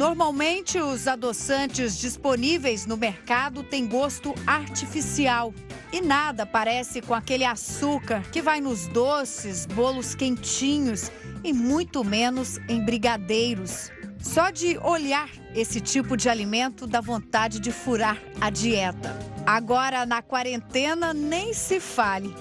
Normalmente, 0.00 0.80
os 0.80 1.06
adoçantes 1.06 1.98
disponíveis 1.98 2.86
no 2.86 2.96
mercado 2.96 3.62
têm 3.62 3.86
gosto 3.86 4.34
artificial 4.46 5.52
e 5.92 6.00
nada 6.00 6.46
parece 6.46 7.02
com 7.02 7.12
aquele 7.12 7.44
açúcar 7.44 8.22
que 8.32 8.40
vai 8.40 8.62
nos 8.62 8.86
doces, 8.86 9.66
bolos 9.66 10.14
quentinhos 10.14 11.12
e 11.44 11.52
muito 11.52 12.02
menos 12.02 12.56
em 12.66 12.82
brigadeiros. 12.82 13.92
Só 14.18 14.48
de 14.48 14.78
olhar 14.78 15.28
esse 15.54 15.82
tipo 15.82 16.16
de 16.16 16.30
alimento 16.30 16.86
dá 16.86 17.02
vontade 17.02 17.60
de 17.60 17.70
furar 17.70 18.16
a 18.40 18.48
dieta. 18.48 19.14
Agora, 19.44 20.06
na 20.06 20.22
quarentena, 20.22 21.12
nem 21.12 21.52
se 21.52 21.78
fale. 21.78 22.34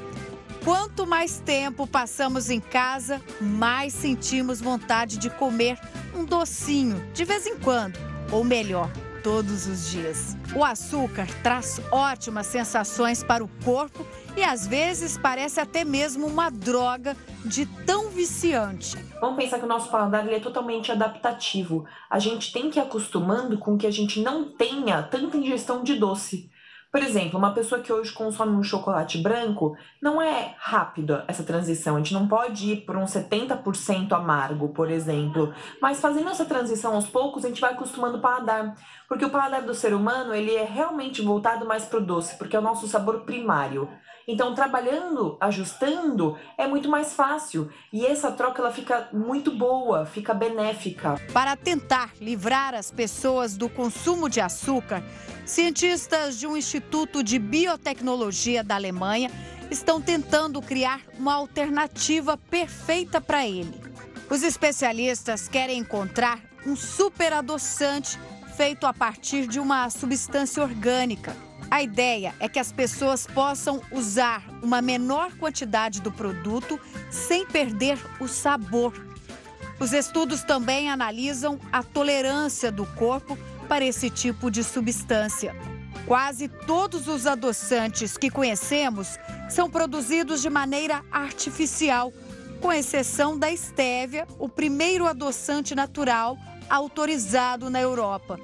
Quanto 0.64 1.06
mais 1.06 1.42
tempo 1.42 1.86
passamos 1.86 2.50
em 2.50 2.62
casa, 2.62 3.22
mais 3.42 3.92
sentimos 3.92 4.62
vontade 4.62 5.18
de 5.18 5.30
comer 5.30 5.78
um 6.16 6.26
docinho 6.26 7.04
de 7.14 7.26
vez 7.26 7.46
em 7.46 7.58
quando, 7.58 7.98
ou 8.32 8.44
melhor, 8.44 8.92
todos 9.24 9.68
os 9.68 9.90
dias. 9.92 10.36
O 10.56 10.64
açúcar 10.64 11.28
traz 11.44 11.82
ótimas 11.92 12.48
sensações 12.48 13.24
para 13.24 13.44
o 13.44 13.50
corpo 13.64 14.06
e 14.36 14.44
às 14.44 14.66
vezes 14.66 15.18
parece 15.18 15.60
até 15.60 15.84
mesmo 15.84 16.26
uma 16.28 16.50
droga 16.50 17.16
de 17.46 17.66
tão 17.86 18.10
viciante. 18.10 18.98
Vamos 19.20 19.38
pensar 19.38 19.60
que 19.60 19.66
o 19.66 19.68
nosso 19.68 19.90
paladar 19.90 20.28
é 20.32 20.40
totalmente 20.40 20.92
adaptativo. 20.92 21.86
A 22.10 22.20
gente 22.20 22.52
tem 22.52 22.70
que 22.70 22.80
ir 22.80 22.82
acostumando 22.82 23.58
com 23.58 23.78
que 23.78 23.86
a 23.86 23.92
gente 23.92 24.22
não 24.22 24.46
tenha 24.46 25.04
tanta 25.04 25.38
ingestão 25.38 25.84
de 25.84 25.96
doce. 25.96 26.50
Por 26.92 27.04
exemplo, 27.04 27.38
uma 27.38 27.54
pessoa 27.54 27.82
que 27.82 27.94
hoje 27.94 28.12
consome 28.12 28.58
um 28.58 28.64
chocolate 28.64 29.20
branco, 29.20 29.78
não 30.02 30.20
é 30.20 30.56
rápida 30.58 31.24
essa 31.28 31.44
transição. 31.44 31.96
A 31.96 32.00
gente 32.00 32.16
não 32.16 32.28
pode 32.28 32.72
ir 32.72 32.78
por 32.78 32.98
um 32.98 33.06
70% 33.06 34.12
amargo, 34.14 34.70
por 34.70 34.90
exemplo. 34.90 35.54
Mas 35.80 36.02
fazendo 36.02 36.30
essa 36.30 36.46
transição 36.46 36.96
aos 36.96 37.06
poucos, 37.06 37.46
a 37.46 37.48
gente 37.48 37.62
vai 37.62 37.74
acostumando 37.74 38.18
o 38.18 38.22
paladar. 38.22 38.74
Porque 39.08 39.24
o 39.24 39.30
paladar 39.30 39.62
do 39.62 39.76
ser 39.76 39.94
humano, 39.94 40.34
ele 40.34 40.56
é 40.56 40.66
realmente 40.66 41.22
voltado 41.22 41.64
mais 41.64 41.86
para 41.86 42.00
o 42.00 42.06
doce, 42.06 42.36
porque 42.40 42.56
é 42.56 42.60
o 42.60 42.64
nosso 42.64 42.88
sabor 42.88 43.22
primário. 43.22 43.88
Então, 44.32 44.54
trabalhando, 44.54 45.38
ajustando, 45.42 46.38
é 46.56 46.68
muito 46.68 46.88
mais 46.88 47.14
fácil. 47.14 47.68
E 47.92 48.06
essa 48.06 48.32
troca 48.32 48.62
ela 48.62 48.72
fica 48.72 49.10
muito 49.12 49.50
boa, 49.50 50.06
fica 50.06 50.36
benéfica. 50.36 51.16
Para 51.34 51.56
tentar 51.56 52.12
livrar 52.22 52.76
as 52.76 52.92
pessoas 52.92 53.58
do 53.58 53.68
consumo 53.68 54.30
de 54.30 54.40
açúcar, 54.40 55.04
cientistas 55.48 56.38
de 56.38 56.46
um 56.46 56.56
instituto 56.56 57.24
de 57.24 57.40
biotecnologia 57.40 58.64
da 58.64 58.76
Alemanha 58.76 59.32
estão 59.72 60.00
tentando 60.00 60.62
criar 60.62 61.02
uma 61.18 61.34
alternativa 61.34 62.38
perfeita 62.38 63.20
para 63.20 63.48
ele. 63.48 63.82
Os 64.30 64.44
especialistas 64.44 65.48
querem 65.48 65.80
encontrar 65.80 66.40
um 66.68 66.76
super 66.76 67.34
adoçante 67.34 68.20
feito 68.56 68.86
a 68.86 68.94
partir 68.94 69.48
de 69.48 69.60
uma 69.60 69.90
substância 69.90 70.62
orgânica 70.62 71.49
a 71.72 71.84
ideia 71.84 72.34
é 72.40 72.50
que 72.50 72.60
as 72.60 72.72
pessoas 72.72 73.28
possam 73.28 73.82
usar 73.92 74.44
uma 74.62 74.82
menor 74.82 75.32
quantidade 75.38 76.02
do 76.02 76.12
produto 76.12 76.80
sem 77.12 77.46
perder 77.46 77.98
o 78.20 78.28
sabor. 78.28 78.94
Os 79.80 79.94
estudos 79.94 80.44
também 80.44 80.90
analisam 80.90 81.60
a 81.72 81.84
tolerância 81.84 82.72
do 82.72 82.86
corpo 82.86 83.38
para 83.68 83.86
esse 83.86 84.10
tipo 84.10 84.50
de 84.50 84.64
substância. 84.64 85.56
Quase 86.08 86.48
todos 86.48 87.08
os 87.08 87.28
adoçantes 87.28 88.18
que 88.18 88.32
conhecemos 88.32 89.20
são 89.48 89.70
produzidos 89.70 90.42
de 90.42 90.50
maneira 90.50 91.04
artificial, 91.12 92.12
com 92.60 92.74
exceção 92.74 93.38
da 93.38 93.52
estévia, 93.52 94.28
o 94.40 94.50
primeiro 94.50 95.06
adoçante 95.06 95.76
natural 95.76 96.36
autorizado 96.70 97.70
na 97.70 97.80
Europa. 97.80 98.40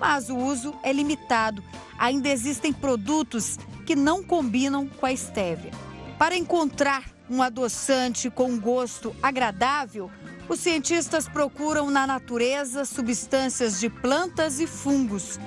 Mas 0.00 0.30
o 0.30 0.36
uso 0.36 0.74
é 0.82 0.92
limitado. 0.92 1.62
Ainda 1.98 2.30
existem 2.30 2.72
produtos 2.72 3.58
que 3.84 3.94
não 3.94 4.24
combinam 4.24 4.88
com 4.88 5.04
a 5.04 5.12
estévia. 5.12 5.70
Para 6.18 6.36
encontrar 6.36 7.04
um 7.28 7.42
adoçante 7.42 8.30
com 8.30 8.58
gosto 8.58 9.14
agradável, 9.22 10.10
os 10.48 10.58
cientistas 10.60 11.28
procuram 11.28 11.90
na 11.90 12.06
natureza 12.06 12.84
substâncias 12.84 13.78
de 13.78 13.90
plantas 13.90 14.58
e 14.58 14.66
fungos. 14.66 15.38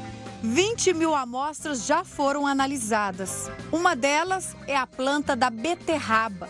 20 0.43 0.93
mil 0.93 1.15
amostras 1.15 1.85
já 1.85 2.03
foram 2.03 2.45
analisadas. 2.45 3.49
Uma 3.71 3.95
delas 3.95 4.55
é 4.67 4.75
a 4.75 4.85
planta 4.85 5.35
da 5.35 5.49
beterraba. 5.49 6.49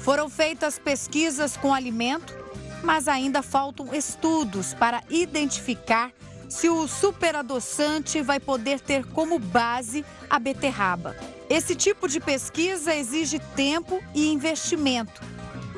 Foram 0.00 0.28
feitas 0.28 0.78
pesquisas 0.78 1.56
com 1.56 1.72
alimento, 1.72 2.36
mas 2.82 3.08
ainda 3.08 3.42
faltam 3.42 3.94
estudos 3.94 4.74
para 4.74 5.02
identificar 5.08 6.12
se 6.48 6.68
o 6.68 6.88
superadoçante 6.88 8.22
vai 8.22 8.40
poder 8.40 8.80
ter 8.80 9.04
como 9.06 9.38
base 9.38 10.04
a 10.28 10.38
beterraba. 10.38 11.16
Esse 11.48 11.74
tipo 11.74 12.08
de 12.08 12.20
pesquisa 12.20 12.94
exige 12.94 13.38
tempo 13.54 14.02
e 14.14 14.28
investimento 14.28 15.20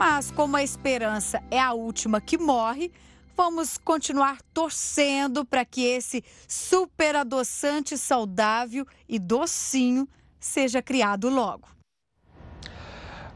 mas 0.00 0.30
como 0.30 0.56
a 0.56 0.62
esperança 0.62 1.42
é 1.50 1.60
a 1.60 1.74
última 1.74 2.22
que 2.22 2.38
morre, 2.38 2.90
vamos 3.36 3.76
continuar 3.76 4.40
torcendo 4.54 5.44
para 5.44 5.62
que 5.62 5.82
esse 5.82 6.24
super 6.48 7.16
adoçante 7.16 7.98
saudável 7.98 8.86
e 9.06 9.18
docinho 9.18 10.08
seja 10.40 10.80
criado 10.80 11.28
logo. 11.28 11.68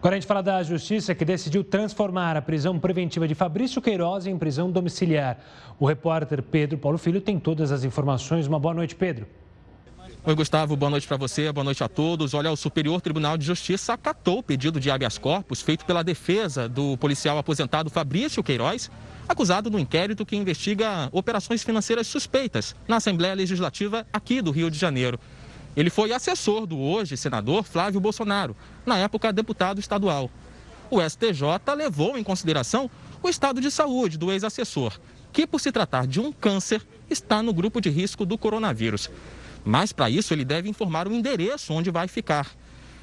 Agora 0.04 0.16
a 0.16 0.20
gente 0.20 0.28
fala 0.28 0.42
da 0.42 0.62
justiça 0.62 1.14
que 1.14 1.24
decidiu 1.24 1.64
transformar 1.64 2.36
a 2.36 2.42
prisão 2.42 2.78
preventiva 2.78 3.26
de 3.26 3.34
Fabrício 3.34 3.80
Queiroz 3.80 4.26
em 4.26 4.36
prisão 4.36 4.70
domiciliar. 4.70 5.38
O 5.80 5.86
repórter 5.86 6.42
Pedro 6.42 6.76
Paulo 6.76 6.98
Filho 6.98 7.22
tem 7.22 7.40
todas 7.40 7.72
as 7.72 7.84
informações. 7.84 8.46
Uma 8.46 8.60
boa 8.60 8.74
noite, 8.74 8.94
Pedro. 8.94 9.26
Oi, 10.22 10.34
Gustavo, 10.34 10.76
boa 10.76 10.90
noite 10.90 11.08
para 11.08 11.16
você, 11.16 11.50
boa 11.50 11.64
noite 11.64 11.82
a 11.82 11.88
todos. 11.88 12.34
Olha, 12.34 12.52
o 12.52 12.56
Superior 12.56 13.00
Tribunal 13.00 13.38
de 13.38 13.46
Justiça 13.46 13.94
acatou 13.94 14.40
o 14.40 14.42
pedido 14.42 14.78
de 14.78 14.90
habeas 14.90 15.16
corpus 15.16 15.62
feito 15.62 15.86
pela 15.86 16.04
defesa 16.04 16.68
do 16.68 16.98
policial 16.98 17.38
aposentado 17.38 17.88
Fabrício 17.88 18.42
Queiroz, 18.42 18.90
acusado 19.26 19.70
no 19.70 19.78
inquérito 19.78 20.26
que 20.26 20.36
investiga 20.36 21.08
operações 21.12 21.62
financeiras 21.62 22.06
suspeitas 22.06 22.76
na 22.86 22.96
Assembleia 22.96 23.32
Legislativa 23.32 24.06
aqui 24.12 24.42
do 24.42 24.50
Rio 24.50 24.70
de 24.70 24.78
Janeiro. 24.78 25.18
Ele 25.76 25.90
foi 25.90 26.12
assessor 26.12 26.66
do 26.66 26.78
hoje 26.78 27.16
senador 27.16 27.64
Flávio 27.64 28.00
Bolsonaro, 28.00 28.56
na 28.86 28.98
época 28.98 29.32
deputado 29.32 29.80
estadual. 29.80 30.30
O 30.90 31.00
STJ 31.00 31.74
levou 31.76 32.16
em 32.16 32.22
consideração 32.22 32.90
o 33.22 33.28
estado 33.28 33.60
de 33.60 33.70
saúde 33.70 34.16
do 34.16 34.30
ex-assessor, 34.30 34.98
que, 35.32 35.46
por 35.46 35.60
se 35.60 35.72
tratar 35.72 36.06
de 36.06 36.20
um 36.20 36.30
câncer, 36.30 36.86
está 37.10 37.42
no 37.42 37.52
grupo 37.52 37.80
de 37.80 37.90
risco 37.90 38.24
do 38.24 38.38
coronavírus. 38.38 39.10
Mas 39.64 39.92
para 39.92 40.10
isso 40.10 40.32
ele 40.32 40.44
deve 40.44 40.68
informar 40.68 41.08
o 41.08 41.12
endereço 41.12 41.72
onde 41.72 41.90
vai 41.90 42.06
ficar. 42.06 42.50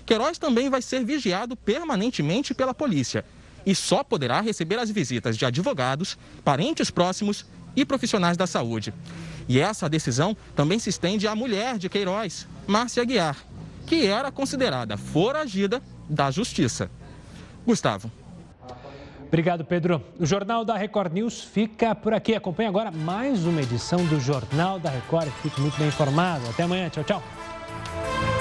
Queiroz 0.06 0.38
também 0.38 0.70
vai 0.70 0.82
ser 0.82 1.04
vigiado 1.04 1.56
permanentemente 1.56 2.54
pela 2.54 2.74
polícia 2.74 3.26
e 3.66 3.76
só 3.76 4.04
poderá 4.04 4.42
receber 4.42 4.80
as 4.80 4.90
visitas 4.90 5.38
de 5.38 5.46
advogados, 5.46 6.18
parentes 6.44 6.90
próximos 6.90 7.46
e 7.76 7.86
profissionais 7.86 8.38
da 8.38 8.48
saúde. 8.48 8.94
E 9.48 9.60
essa 9.60 9.90
decisão 9.90 10.36
também 10.56 10.80
se 10.80 10.90
estende 10.90 11.28
à 11.28 11.36
mulher 11.36 11.78
de 11.78 11.90
Queiroz, 11.90 12.48
Márcia 12.68 13.04
Guiar, 13.04 13.38
que 13.86 14.06
era 14.06 14.32
considerada 14.32 14.98
foragida 14.98 15.82
da 16.10 16.32
justiça. 16.32 16.90
Gustavo. 17.66 18.12
Obrigado, 19.28 19.64
Pedro. 19.64 20.04
O 20.20 20.26
Jornal 20.26 20.66
da 20.66 20.76
Record 20.76 21.14
News 21.14 21.42
fica 21.42 21.96
por 21.96 22.14
aqui. 22.14 22.36
Acompanhe 22.36 22.68
agora 22.68 22.92
mais 22.92 23.46
uma 23.46 23.62
edição 23.62 24.04
do 24.08 24.20
Jornal 24.20 24.78
da 24.78 24.90
Record. 24.90 25.30
Fique 25.42 25.62
muito 25.62 25.78
bem 25.78 25.88
informado. 25.88 26.50
Até 26.50 26.64
amanhã. 26.64 26.90
Tchau, 26.90 27.04
tchau. 27.06 28.41